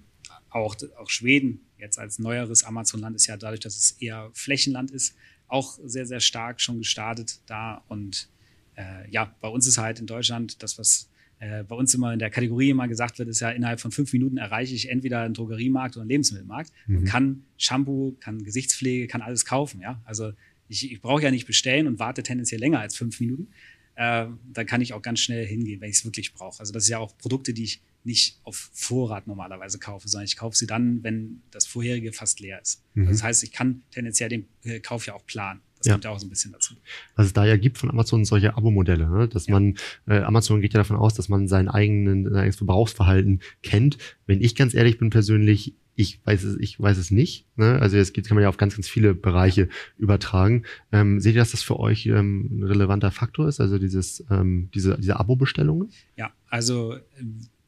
auch, 0.50 0.76
auch 0.98 1.10
Schweden 1.10 1.62
jetzt 1.78 1.98
als 1.98 2.20
neueres 2.20 2.64
Amazon-Land 2.64 3.16
ist 3.16 3.28
ja 3.28 3.38
dadurch, 3.38 3.62
dass 3.62 3.78
es 3.78 3.92
eher 4.00 4.30
Flächenland 4.34 4.92
ist, 4.92 5.16
auch 5.48 5.80
sehr, 5.84 6.06
sehr 6.06 6.20
stark 6.20 6.62
schon 6.62 6.80
gestartet 6.80 7.40
da. 7.46 7.84
Und 7.88 8.30
äh, 8.76 9.10
ja, 9.10 9.36
bei 9.42 9.48
uns 9.48 9.68
ist 9.68 9.78
halt 9.78 10.00
in 10.00 10.08
Deutschland 10.08 10.62
das, 10.64 10.78
was 10.78 11.10
äh, 11.40 11.64
bei 11.64 11.76
uns 11.76 11.94
immer 11.94 12.14
in 12.14 12.20
der 12.20 12.30
Kategorie 12.30 12.70
immer 12.70 12.88
gesagt 12.88 13.20
wird, 13.20 13.30
ist 13.30 13.42
ja 13.42 13.50
innerhalb 13.50 13.80
von 13.80 13.92
fünf 13.92 14.14
Minuten 14.14 14.38
erreiche 14.38 14.74
ich 14.74 14.90
entweder 14.90 15.22
einen 15.22 15.34
Drogeriemarkt 15.34 15.96
oder 15.96 16.02
einen 16.02 16.10
Lebensmittelmarkt 16.10 16.72
mhm. 16.88 16.98
und 16.98 17.06
kann 17.06 17.44
Shampoo, 17.58 18.16
kann 18.20 18.44
Gesichtspflege, 18.44 19.08
kann 19.08 19.22
alles 19.22 19.46
kaufen. 19.46 19.82
Ja, 19.82 20.02
also 20.06 20.32
ich, 20.68 20.92
ich 20.92 21.02
brauche 21.02 21.24
ja 21.24 21.32
nicht 21.32 21.46
bestellen 21.46 21.88
und 21.88 22.00
warte 22.00 22.24
tendenziell 22.24 22.60
länger 22.60 22.80
als 22.80 22.96
fünf 22.96 23.20
Minuten. 23.20 23.48
Äh, 23.96 24.28
dann 24.52 24.66
kann 24.66 24.82
ich 24.82 24.94
auch 24.94 25.02
ganz 25.02 25.20
schnell 25.20 25.46
hingehen, 25.46 25.82
wenn 25.82 25.90
ich 25.90 25.98
es 25.98 26.06
wirklich 26.06 26.34
brauche. 26.34 26.60
Also 26.60 26.74
das 26.74 26.84
ist 26.84 26.90
ja 26.90 26.98
auch 26.98 27.18
Produkte, 27.18 27.54
die 27.54 27.64
ich 27.64 27.82
nicht 28.04 28.40
auf 28.44 28.70
Vorrat 28.74 29.28
normalerweise 29.28 29.80
kaufe, 29.80 30.08
sondern 30.08 30.26
ich 30.26 30.36
kaufe 30.36 30.58
sie 30.58 30.68
dann, 30.68 31.04
wenn 31.04 31.42
das 31.52 31.66
vorherige 31.66 32.12
fast 32.12 32.40
leer 32.40 32.62
ist. 32.62 32.84
Mhm. 32.96 33.08
das 33.08 33.24
heißt, 33.24 33.44
ich 33.44 33.52
kann 33.52 33.84
tendenziell 33.92 34.30
den 34.30 34.48
äh, 34.64 34.80
Kauf 34.80 35.06
ja 35.06 35.14
auch 35.14 35.26
planen. 35.26 35.62
Das 35.78 35.88
ja. 35.90 35.94
kommt 35.94 36.06
ja 36.06 36.12
auch 36.12 36.20
so 36.20 36.26
ein 36.26 36.30
bisschen 36.30 36.54
dazu. 36.54 36.76
Was 37.16 37.28
es 37.28 37.34
da 37.34 37.46
ja 37.46 37.58
gibt 37.58 37.78
von 37.78 37.90
Amazon 37.90 38.24
solche 38.24 38.56
Abo-Modelle, 38.56 39.10
ne? 39.10 39.28
dass 39.28 39.48
ja. 39.48 39.54
man, 39.54 39.76
äh, 40.08 40.22
Amazon 40.22 40.62
geht 40.62 40.74
ja 40.74 40.80
davon 40.80 40.96
aus, 40.96 41.14
dass 41.14 41.28
man 41.28 41.50
seinen 41.50 41.68
eigenen, 41.68 42.24
sein 42.24 42.36
eigenes 42.36 42.56
Verbrauchsverhalten 42.56 43.42
kennt. 43.64 43.98
Wenn 44.26 44.42
ich 44.42 44.56
ganz 44.56 44.74
ehrlich 44.74 44.98
bin 44.98 45.10
persönlich, 45.10 45.76
ich 45.96 46.20
weiß 46.26 46.44
es, 46.44 46.58
ich 46.60 46.80
weiß 46.80 46.98
es 46.98 47.12
nicht. 47.12 47.46
Ne? 47.56 47.80
Also 47.80 47.98
jetzt 47.98 48.14
kann 48.14 48.36
man 48.36 48.42
ja 48.42 48.50
auf 48.50 48.58
ganz, 48.58 48.76
ganz 48.76 48.88
viele 48.88 49.14
Bereiche 49.14 49.70
übertragen. 49.98 50.64
Ähm, 50.92 51.20
seht 51.20 51.36
ihr, 51.36 51.42
dass 51.42 51.52
das 51.52 51.62
für 51.62 51.80
euch 51.80 52.08
ähm, 52.08 52.60
ein 52.60 52.64
relevanter 52.64 53.12
Faktor 53.12 53.48
ist, 53.48 53.60
also 53.60 53.78
dieses, 53.78 54.26
ähm, 54.32 54.70
diese, 54.74 54.98
diese 54.98 55.20
Abo-Bestellungen? 55.20 55.92
Ja, 56.16 56.34
also 56.50 56.98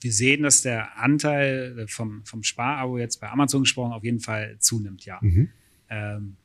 wir 0.01 0.11
sehen, 0.11 0.43
dass 0.43 0.61
der 0.61 0.97
Anteil 0.97 1.85
vom, 1.87 2.23
vom 2.25 2.43
Sparabo 2.43 2.97
jetzt 2.97 3.21
bei 3.21 3.29
Amazon 3.29 3.63
gesprochen 3.63 3.93
auf 3.93 4.03
jeden 4.03 4.19
Fall 4.19 4.57
zunimmt, 4.59 5.05
ja. 5.05 5.19
Mhm. 5.21 5.49
Ähm, 5.89 6.35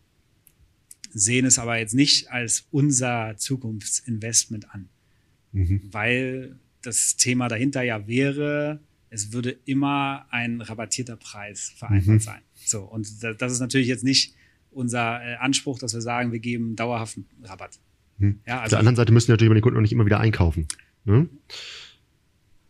sehen 1.12 1.46
es 1.46 1.58
aber 1.58 1.78
jetzt 1.78 1.94
nicht 1.94 2.30
als 2.30 2.66
unser 2.70 3.36
Zukunftsinvestment 3.36 4.72
an, 4.72 4.88
mhm. 5.52 5.82
weil 5.90 6.56
das 6.82 7.16
Thema 7.16 7.48
dahinter 7.48 7.82
ja 7.82 8.06
wäre, 8.06 8.80
es 9.10 9.32
würde 9.32 9.50
immer 9.64 10.26
ein 10.30 10.60
rabattierter 10.60 11.16
Preis 11.16 11.72
vereinbart 11.76 12.06
mhm. 12.06 12.20
sein. 12.20 12.40
So, 12.54 12.82
und 12.82 13.22
das 13.22 13.52
ist 13.52 13.60
natürlich 13.60 13.88
jetzt 13.88 14.04
nicht 14.04 14.34
unser 14.70 15.20
äh, 15.22 15.34
Anspruch, 15.34 15.78
dass 15.78 15.92
wir 15.94 16.00
sagen, 16.00 16.32
wir 16.32 16.38
geben 16.38 16.76
dauerhaften 16.76 17.26
Rabatt. 17.42 17.78
Mhm. 18.18 18.40
Ja, 18.46 18.60
also 18.60 18.64
Auf 18.64 18.70
der 18.70 18.78
anderen 18.78 18.96
Seite 18.96 19.12
müssen 19.12 19.32
natürlich 19.32 19.52
die 19.52 19.60
Kunden 19.60 19.76
auch 19.76 19.82
nicht 19.82 19.92
immer 19.92 20.06
wieder 20.06 20.20
einkaufen. 20.20 20.68
Ne? 21.04 21.28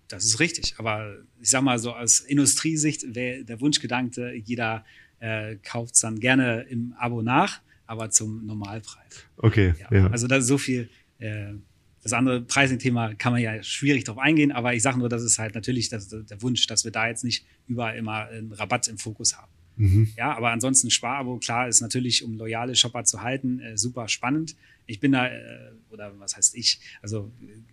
Das 0.08 0.24
ist 0.24 0.40
richtig. 0.40 0.74
Aber 0.78 1.14
ich 1.40 1.50
sag 1.50 1.62
mal 1.62 1.78
so 1.78 1.94
aus 1.94 2.20
Industriesicht 2.20 3.14
wäre 3.14 3.44
der 3.44 3.60
Wunschgedanke, 3.60 4.34
jeder 4.34 4.84
äh, 5.18 5.56
kauft 5.56 5.94
es 5.94 6.00
dann 6.00 6.18
gerne 6.20 6.62
im 6.62 6.94
Abo 6.98 7.22
nach. 7.22 7.60
aber 7.86 8.10
zum 8.10 8.46
Normalpreis. 8.46 9.26
Okay. 9.36 9.74
Ja. 9.80 9.96
ja. 9.96 10.06
Also 10.10 10.28
da 10.28 10.36
ist 10.36 10.46
so 10.46 10.58
viel. 10.58 10.88
Äh, 11.18 11.54
das 12.02 12.12
andere 12.12 12.40
Pricing-Thema 12.40 13.14
kann 13.14 13.32
man 13.32 13.42
ja 13.42 13.62
schwierig 13.62 14.04
drauf 14.04 14.18
eingehen, 14.18 14.52
aber 14.52 14.74
ich 14.74 14.82
sage 14.82 14.98
nur, 14.98 15.08
das 15.08 15.22
ist 15.22 15.38
halt 15.38 15.54
natürlich 15.54 15.88
das, 15.90 16.08
der 16.08 16.42
Wunsch, 16.42 16.66
dass 16.66 16.84
wir 16.84 16.92
da 16.92 17.08
jetzt 17.08 17.24
nicht 17.24 17.44
überall 17.66 17.96
immer 17.96 18.28
einen 18.28 18.52
Rabatt 18.52 18.88
im 18.88 18.98
Fokus 18.98 19.36
haben. 19.36 19.50
Mhm. 19.76 20.08
Ja, 20.16 20.36
aber 20.36 20.50
ansonsten 20.50 20.90
Sparabo, 20.90 21.38
klar, 21.38 21.68
ist 21.68 21.80
natürlich, 21.80 22.22
um 22.24 22.36
loyale 22.36 22.74
Shopper 22.74 23.04
zu 23.04 23.22
halten, 23.22 23.60
äh, 23.60 23.76
super 23.76 24.08
spannend. 24.08 24.56
Ich 24.86 25.00
bin 25.00 25.12
da, 25.12 25.28
äh, 25.28 25.72
oder 25.90 26.12
was 26.18 26.36
heißt 26.36 26.54
ich, 26.54 26.80
also 27.02 27.30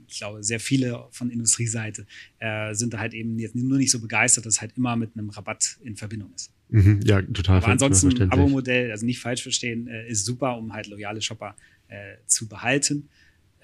ich 0.08 0.18
glaube, 0.18 0.44
sehr 0.44 0.60
viele 0.60 1.06
von 1.12 1.30
Industrieseite 1.30 2.06
äh, 2.40 2.74
sind 2.74 2.94
da 2.94 3.00
halt 3.00 3.14
eben 3.14 3.38
jetzt 3.40 3.56
nur 3.56 3.78
nicht 3.78 3.92
so 3.92 4.00
begeistert, 4.00 4.46
dass 4.46 4.56
es 4.56 4.62
halt 4.62 4.78
immer 4.78 4.96
mit 4.96 5.18
einem 5.18 5.30
Rabatt 5.30 5.80
in 5.84 5.96
Verbindung 5.96 6.32
ist. 6.34 6.52
Mhm, 6.70 7.02
ja, 7.04 7.22
total. 7.22 7.58
Aber 7.58 7.68
ansonsten, 7.68 8.30
Abo-Modell, 8.30 8.92
also 8.92 9.06
nicht 9.06 9.20
falsch 9.20 9.44
verstehen, 9.44 9.88
äh, 9.88 10.08
ist 10.08 10.26
super, 10.26 10.58
um 10.58 10.74
halt 10.74 10.88
loyale 10.88 11.22
Shopper 11.22 11.56
äh, 11.88 12.16
zu 12.26 12.48
behalten 12.48 13.10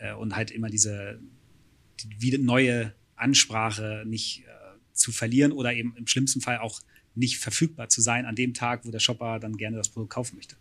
äh, 0.04 0.14
und 0.14 0.36
halt 0.36 0.51
immer 0.51 0.70
diese 0.70 1.20
die, 2.04 2.38
neue 2.38 2.93
Ansprache 3.16 4.04
nicht 4.06 4.43
zu 4.93 5.12
verlieren 5.12 5.51
oder 5.51 5.74
eben 5.74 5.95
im 5.97 6.08
schlimmsten 6.08 6.41
Fall 6.41 6.60
auch 6.60 6.82
nicht 7.16 7.39
verfügbar 7.39 7.89
zu 7.89 8.01
sein 8.01 8.26
an 8.26 8.36
dem 8.36 8.54
Tag, 8.54 8.86
wo 8.86 8.91
der 8.91 8.99
Shopper 8.99 9.39
dann 9.39 9.58
gerne 9.58 9.78
das 9.78 9.89
Produkt 9.89 10.14
kaufen 10.14 10.36
möchte. 10.36 10.56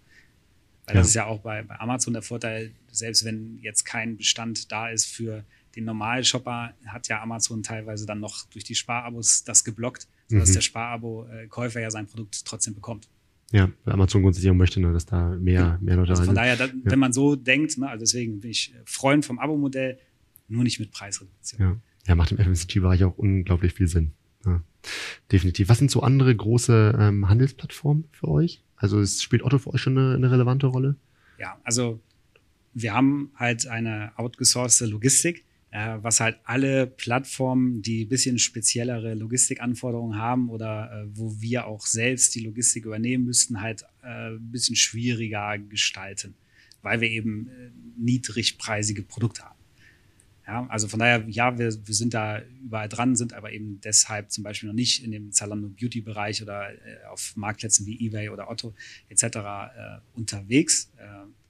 Weil 0.87 0.97
ja. 0.97 1.01
das 1.01 1.09
ist 1.09 1.15
ja 1.15 1.27
auch 1.27 1.41
bei, 1.41 1.63
bei 1.63 1.79
Amazon 1.79 2.13
der 2.13 2.23
Vorteil, 2.23 2.73
selbst 2.91 3.25
wenn 3.25 3.59
jetzt 3.63 3.85
kein 3.85 4.17
Bestand 4.17 4.73
da 4.73 4.89
ist 4.89 5.07
für 5.07 5.45
den 5.77 5.85
normalen 5.85 6.25
Shopper, 6.25 6.75
hat 6.87 7.09
ja 7.09 7.23
Amazon 7.23 7.63
teilweise 7.63 8.05
dann 8.05 8.21
noch 8.21 8.45
durch 8.47 8.65
die 8.65 8.75
Sparabos 8.75 9.45
das 9.45 9.65
geblockt, 9.65 10.07
sodass 10.29 10.51
mhm. 10.51 10.55
der 10.55 10.61
Sparabo-Käufer 10.61 11.81
ja 11.81 11.91
sein 11.91 12.07
Produkt 12.07 12.45
trotzdem 12.45 12.75
bekommt. 12.75 13.09
Ja, 13.53 13.71
weil 13.85 13.95
Amazon 13.95 14.23
grundsätzlich 14.23 14.53
möchte, 14.55 14.81
ne, 14.81 14.93
dass 14.93 15.05
da 15.05 15.37
mehr, 15.37 15.79
mehr 15.83 15.97
Leute 15.97 16.13
also 16.13 16.25
Von 16.25 16.35
daher, 16.35 16.57
da, 16.57 16.67
ja. 16.67 16.73
wenn 16.85 16.99
man 16.99 17.13
so 17.13 17.37
denkt, 17.37 17.77
ne, 17.77 17.89
also 17.89 18.01
deswegen 18.01 18.41
bin 18.41 18.51
ich 18.51 18.75
Freund 18.87 19.27
vom 19.27 19.39
Abo-Modell, 19.39 19.99
nur 20.49 20.65
nicht 20.65 20.81
mit 20.81 20.91
Preisreduktion. 20.91 21.61
Ja, 21.61 21.77
ja 22.07 22.15
macht 22.15 22.33
im 22.33 22.39
FMCG-Bereich 22.39 23.05
auch 23.05 23.19
unglaublich 23.19 23.75
viel 23.75 23.89
Sinn. 23.89 24.13
Ja, 24.47 24.63
definitiv. 25.31 25.69
Was 25.69 25.79
sind 25.79 25.91
so 25.91 26.01
andere 26.01 26.35
große 26.35 26.97
ähm, 26.99 27.29
Handelsplattformen 27.29 28.09
für 28.11 28.29
euch? 28.29 28.65
Also 28.77 29.01
es 29.01 29.23
spielt 29.23 29.43
Otto 29.43 29.59
für 29.59 29.75
euch 29.75 29.83
schon 29.83 29.97
eine, 29.97 30.15
eine 30.15 30.31
relevante 30.31 30.67
Rolle? 30.67 30.97
Ja, 31.39 31.59
also 31.63 32.01
wir 32.73 32.95
haben 32.95 33.33
halt 33.37 33.67
eine 33.67 34.13
outgesourcete 34.17 34.91
Logistik, 34.91 35.41
äh, 35.41 35.43
was 35.73 36.21
halt 36.21 36.39
alle 36.45 36.87
Plattformen, 36.87 37.81
die 37.81 38.05
ein 38.05 38.09
bisschen 38.09 38.39
speziellere 38.39 39.15
Logistikanforderungen 39.15 40.19
haben 40.19 40.51
oder 40.51 40.93
äh, 40.93 41.09
wo 41.15 41.41
wir 41.41 41.67
auch 41.67 41.87
selbst 41.87 42.35
die 42.35 42.41
Logistik 42.41 42.85
übernehmen 42.85 43.25
müssten, 43.25 43.63
halt 43.63 43.83
äh, 44.03 44.31
ein 44.31 44.51
bisschen 44.51 44.77
schwieriger 44.77 45.57
gestalten, 45.59 46.35
weil 46.83 47.01
wir 47.01 47.11
eben 47.11 47.49
äh, 47.49 47.71
niedrigpreisige 47.97 49.03
Produkte 49.03 49.45
haben. 49.45 49.59
Ja, 50.47 50.67
also 50.69 50.89
von 50.89 50.99
daher, 50.99 51.25
ja, 51.29 51.57
wir, 51.57 51.73
wir 51.87 51.95
sind 51.95 52.15
da 52.15 52.43
überall 52.63 52.89
dran, 52.89 53.17
sind 53.17 53.33
aber 53.33 53.53
eben 53.53 53.81
deshalb 53.81 54.31
zum 54.33 54.45
Beispiel 54.45 54.67
noch 54.67 54.75
nicht 54.75 55.03
in 55.03 55.13
dem 55.13 55.33
Zalando 55.33 55.69
Beauty 55.69 56.01
Bereich 56.01 56.43
oder 56.43 56.71
äh, 56.73 57.05
auf 57.11 57.35
Marktplätzen 57.37 57.87
wie 57.87 58.07
eBay 58.07 58.29
oder 58.29 58.51
Otto 58.51 58.75
etc. 59.09 59.23
Äh, 59.23 59.39
unterwegs. 60.15 60.91
Äh, 60.99 61.05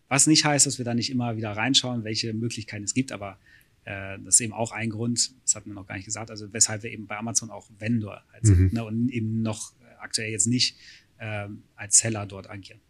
was 0.09 0.27
nicht 0.27 0.45
heißt, 0.45 0.67
dass 0.67 0.79
wir 0.79 0.85
da 0.85 0.95
nicht 0.95 1.11
immer 1.11 1.37
wieder 1.37 1.53
reinschauen, 1.53 2.05
welche 2.05 2.35
Möglichkeiten 2.35 2.85
es 2.85 2.93
gibt, 2.95 3.11
aber 3.11 3.39
äh, 3.85 4.19
das 4.25 4.35
ist 4.35 4.41
eben 4.41 4.53
auch 4.53 4.73
ein 4.73 4.91
Grund, 4.91 5.33
das 5.43 5.55
hatten 5.55 5.71
wir 5.71 5.75
noch 5.75 5.87
gar 5.87 5.97
nicht 5.97 6.05
gesagt, 6.05 6.31
also 6.31 6.53
weshalb 6.53 6.83
wir 6.83 6.91
eben 6.91 7.07
bei 7.07 7.17
Amazon 7.17 7.51
auch 7.51 7.69
Vendor 7.79 8.23
halt 8.33 8.47
sind 8.47 8.61
mhm. 8.61 8.71
ne, 8.73 8.85
und 8.85 9.09
eben 9.09 9.43
noch 9.43 9.73
aktuell 10.01 10.31
jetzt 10.31 10.47
nicht 10.47 10.77
äh, 11.19 11.49
als 11.77 11.99
Seller 11.99 12.27
dort 12.27 12.51
agieren. 12.51 12.81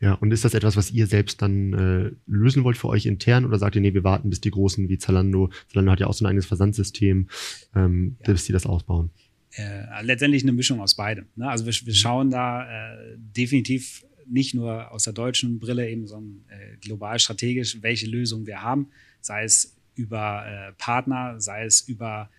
Ja, 0.00 0.14
und 0.14 0.30
ist 0.32 0.44
das 0.44 0.54
etwas, 0.54 0.76
was 0.76 0.90
ihr 0.90 1.06
selbst 1.06 1.42
dann 1.42 1.72
äh, 1.72 2.10
lösen 2.26 2.64
wollt 2.64 2.76
für 2.76 2.88
euch 2.88 3.06
intern 3.06 3.44
oder 3.44 3.58
sagt 3.58 3.74
ihr, 3.74 3.80
nee, 3.80 3.94
wir 3.94 4.04
warten, 4.04 4.30
bis 4.30 4.40
die 4.40 4.50
Großen 4.50 4.88
wie 4.88 4.98
Zalando, 4.98 5.50
Zalando 5.68 5.92
hat 5.92 6.00
ja 6.00 6.06
auch 6.06 6.14
so 6.14 6.24
ein 6.24 6.28
eigenes 6.28 6.46
Versandsystem, 6.46 7.28
ähm, 7.74 8.16
ja. 8.20 8.32
bis 8.32 8.44
die 8.44 8.52
das 8.52 8.66
ausbauen? 8.66 9.10
Äh, 9.56 10.02
letztendlich 10.02 10.42
eine 10.42 10.52
Mischung 10.52 10.80
aus 10.80 10.94
beidem. 10.94 11.26
Ne? 11.36 11.48
Also 11.48 11.64
wir, 11.66 11.72
wir 11.72 11.94
schauen 11.94 12.30
da 12.30 12.64
äh, 12.64 13.16
definitiv 13.16 14.04
nicht 14.26 14.54
nur 14.54 14.90
aus 14.90 15.04
der 15.04 15.12
deutschen 15.12 15.58
Brille 15.58 15.88
eben, 15.88 16.06
sondern 16.06 16.44
äh, 16.48 16.76
global 16.78 17.18
strategisch, 17.18 17.82
welche 17.82 18.06
Lösungen 18.06 18.46
wir 18.46 18.62
haben, 18.62 18.88
sei 19.20 19.44
es 19.44 19.73
über 19.94 20.44
äh, 20.46 20.72
Partner, 20.72 21.40
sei 21.40 21.64
es 21.64 21.82
über 21.82 22.30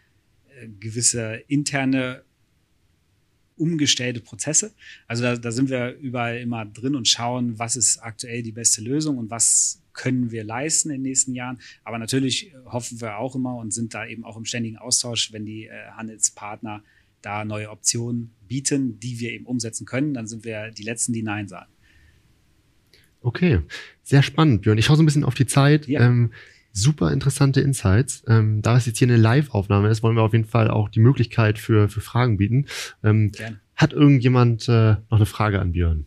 äh, 0.49 0.68
gewisse 0.80 1.36
interne 1.47 2.24
umgestellte 3.58 4.20
Prozesse. 4.20 4.74
Also 5.08 5.24
da, 5.24 5.38
da 5.38 5.51
sind 5.51 5.70
wir 5.70 5.95
überall 5.97 6.38
immer 6.39 6.66
drin 6.66 6.95
und 6.95 7.08
schauen, 7.08 7.58
was 7.58 7.76
ist 7.76 7.99
aktuell 7.99 8.43
die 8.43 8.51
beste 8.51 8.82
Lösung 8.82 9.18
und 9.18 9.30
was 9.30 9.82
können 9.93 10.32
wir 10.32 10.43
leisten 10.43 10.89
in 10.89 10.97
den 10.97 11.03
nächsten 11.03 11.34
Jahren. 11.34 11.60
Aber 11.84 11.97
natürlich 11.97 12.53
hoffen 12.66 12.99
wir 12.99 13.18
auch 13.18 13.36
immer 13.36 13.56
und 13.56 13.72
sind 13.74 13.93
da 13.93 14.06
eben 14.06 14.26
auch 14.26 14.36
im 14.36 14.45
ständigen 14.45 14.78
Austausch, 14.78 15.32
wenn 15.32 15.45
die 15.45 15.68
äh, 15.68 15.72
Handelspartner 15.91 16.84
da 17.22 17.43
neue 17.43 17.72
Optionen 17.72 18.32
bieten, 18.47 18.99
die 18.99 19.20
wir 19.20 19.32
eben 19.32 19.45
umsetzen 19.45 19.86
können, 19.86 20.14
dann 20.14 20.28
sind 20.28 20.43
wir 20.45 20.70
die 20.72 20.84
Letzten, 20.84 21.14
die 21.14 21.24
Nein 21.24 21.47
sagen. 21.47 21.72
Okay, 23.22 23.62
sehr 24.03 24.22
spannend, 24.22 24.62
Björn. 24.62 24.78
Ich 24.78 24.86
schaue 24.86 24.97
so 24.97 25.01
ein 25.01 25.08
bisschen 25.08 25.24
auf 25.24 25.34
die 25.34 25.47
Zeit. 25.47 25.88
Ja. 25.88 26.01
Ähm, 26.01 26.32
super 26.76 27.12
interessante 27.12 27.62
Insights. 27.62 28.24
Ähm, 28.28 28.62
da 28.62 28.78
es 28.78 28.86
jetzt 28.86 29.00
hier 29.00 29.08
eine 29.08 29.18
Live-Aufnahme 29.18 29.90
ist, 29.90 30.04
wollen 30.04 30.16
wir 30.16 30.24
auf 30.24 30.34
jeden 30.34 30.46
Fall 30.46 30.70
auch 30.70 30.90
die 30.90 31.00
Möglichkeit 31.00 31.58
für, 31.58 31.90
für 31.90 32.02
Fragen 32.02 32.38
bieten. 32.38 32.66
Ähm, 33.04 33.32
hat 33.76 33.94
irgendjemand 33.94 34.68
äh, 34.68 34.98
noch 35.10 35.18
eine 35.18 35.26
Frage 35.26 35.60
an 35.60 35.72
Björn? 35.72 36.06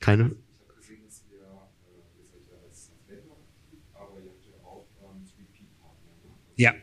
Keine? 0.00 0.32
Ja. 6.56 6.74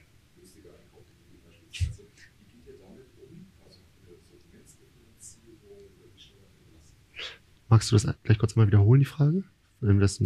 Magst 7.75 7.91
du 7.91 7.97
das 7.97 8.07
gleich 8.23 8.37
kurz 8.37 8.55
mal 8.55 8.67
wiederholen, 8.67 9.01
die 9.01 9.05
Frage? 9.05 9.43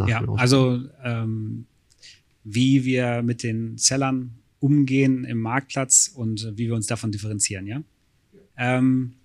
Ja, 0.06 0.24
also 0.36 0.88
ähm, 1.02 1.66
wie 2.44 2.84
wir 2.84 3.22
mit 3.22 3.42
den 3.42 3.76
Sellern 3.76 4.38
umgehen 4.60 5.24
im 5.24 5.40
Marktplatz 5.40 6.12
und 6.14 6.52
wie 6.52 6.68
wir 6.68 6.76
uns 6.76 6.86
davon 6.86 7.10
differenzieren, 7.10 7.66
ja? 7.66 7.82
ja. 8.32 8.78
Ähm, 8.78 9.16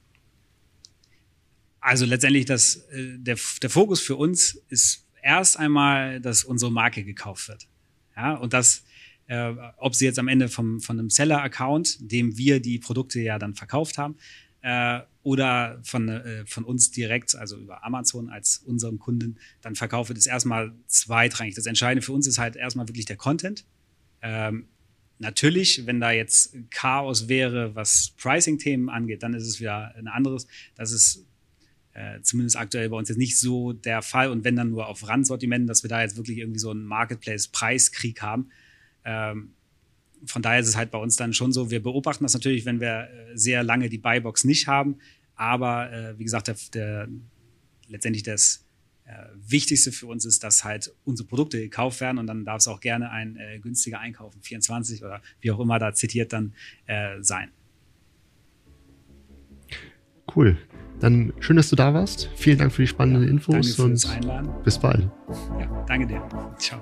also 1.79 2.05
letztendlich 2.05 2.45
das, 2.45 2.77
äh, 2.93 3.19
der, 3.19 3.37
der 3.61 3.69
Fokus 3.69 4.01
für 4.01 4.15
uns 4.15 4.59
ist 4.69 5.05
erst 5.21 5.59
einmal, 5.59 6.19
dass 6.19 6.43
unsere 6.43 6.71
Marke 6.71 7.03
gekauft 7.03 7.47
wird. 7.47 7.67
Ja, 8.15 8.33
und 8.33 8.53
das, 8.53 8.85
äh, 9.27 9.53
ob 9.77 9.93
sie 9.93 10.05
jetzt 10.05 10.17
am 10.17 10.29
Ende 10.29 10.49
vom, 10.49 10.81
von 10.81 10.97
einem 10.97 11.11
Seller-Account, 11.11 12.11
dem 12.11 12.39
wir 12.39 12.59
die 12.59 12.79
Produkte 12.79 13.21
ja 13.21 13.37
dann 13.37 13.53
verkauft 13.53 13.99
haben, 13.99 14.15
äh, 14.65 15.01
oder 15.21 15.79
von, 15.83 16.09
äh, 16.09 16.43
von 16.47 16.63
uns 16.63 16.89
direkt, 16.89 17.35
also 17.35 17.55
über 17.55 17.85
Amazon 17.85 18.29
als 18.29 18.57
unseren 18.65 18.97
Kunden, 18.97 19.37
dann 19.61 19.75
verkaufe 19.75 20.15
das 20.15 20.25
erstmal 20.25 20.73
zweitrangig. 20.87 21.53
Das 21.53 21.67
Entscheidende 21.67 22.03
für 22.03 22.13
uns 22.13 22.25
ist 22.25 22.39
halt 22.39 22.55
erstmal 22.55 22.87
wirklich 22.87 23.05
der 23.05 23.15
Content. 23.15 23.63
Ähm, 24.23 24.67
natürlich, 25.19 25.85
wenn 25.85 25.99
da 25.99 26.09
jetzt 26.09 26.55
Chaos 26.71 27.29
wäre, 27.29 27.75
was 27.75 28.15
Pricing-Themen 28.17 28.89
angeht, 28.89 29.21
dann 29.21 29.35
ist 29.35 29.43
es 29.47 29.59
wieder 29.59 29.93
ein 29.95 30.07
anderes. 30.07 30.47
Das 30.73 30.91
ist 30.91 31.27
äh, 31.93 32.21
zumindest 32.21 32.57
aktuell 32.57 32.89
bei 32.89 32.97
uns 32.97 33.09
jetzt 33.09 33.19
nicht 33.19 33.37
so 33.37 33.71
der 33.71 34.01
Fall. 34.01 34.31
Und 34.31 34.45
wenn 34.45 34.55
dann 34.55 34.71
nur 34.71 34.87
auf 34.87 35.07
Randsortimenten, 35.07 35.67
dass 35.67 35.83
wir 35.83 35.89
da 35.89 36.01
jetzt 36.01 36.17
wirklich 36.17 36.39
irgendwie 36.39 36.59
so 36.59 36.71
einen 36.71 36.85
Marketplace-Preiskrieg 36.85 38.23
haben. 38.23 38.49
Ähm, 39.03 39.53
von 40.25 40.41
daher 40.41 40.59
ist 40.59 40.67
es 40.67 40.75
halt 40.75 40.91
bei 40.91 40.97
uns 40.97 41.15
dann 41.15 41.33
schon 41.33 41.51
so, 41.51 41.71
wir 41.71 41.81
beobachten 41.81 42.23
das 42.23 42.33
natürlich, 42.33 42.65
wenn 42.65 42.79
wir 42.79 43.09
äh, 43.09 43.37
sehr 43.37 43.63
lange 43.63 43.89
die 43.89 43.97
Buybox 43.97 44.43
nicht 44.43 44.67
haben. 44.67 44.97
Aber 45.35 45.91
äh, 45.91 46.17
wie 46.17 46.23
gesagt, 46.23 46.47
der, 46.47 46.55
der, 46.73 47.07
letztendlich 47.87 48.23
das 48.23 48.65
äh, 49.05 49.11
Wichtigste 49.35 49.91
für 49.91 50.07
uns 50.07 50.25
ist, 50.25 50.43
dass 50.43 50.63
halt 50.63 50.93
unsere 51.03 51.27
Produkte 51.27 51.59
gekauft 51.59 52.01
werden 52.01 52.17
und 52.17 52.27
dann 52.27 52.45
darf 52.45 52.57
es 52.57 52.67
auch 52.67 52.79
gerne 52.79 53.11
ein 53.11 53.37
äh, 53.37 53.59
günstiger 53.59 53.99
Einkauf, 53.99 54.33
24 54.41 55.03
oder 55.03 55.21
wie 55.41 55.51
auch 55.51 55.59
immer 55.59 55.77
da 55.79 55.93
zitiert 55.93 56.33
dann 56.33 56.53
äh, 56.87 57.21
sein. 57.21 57.51
Cool. 60.35 60.57
Dann 60.99 61.33
schön, 61.39 61.55
dass 61.57 61.69
du 61.69 61.75
da 61.75 61.93
warst. 61.93 62.29
Vielen 62.35 62.57
Dank 62.57 62.71
für 62.71 62.81
die 62.81 62.87
spannenden 62.87 63.23
ja, 63.23 63.29
Infos 63.29 63.75
danke 63.75 63.83
und 63.83 64.09
Einladen. 64.09 64.49
bis 64.63 64.79
bald. 64.79 65.09
Ja, 65.59 65.85
danke 65.87 66.07
dir. 66.07 66.55
Ciao. 66.57 66.81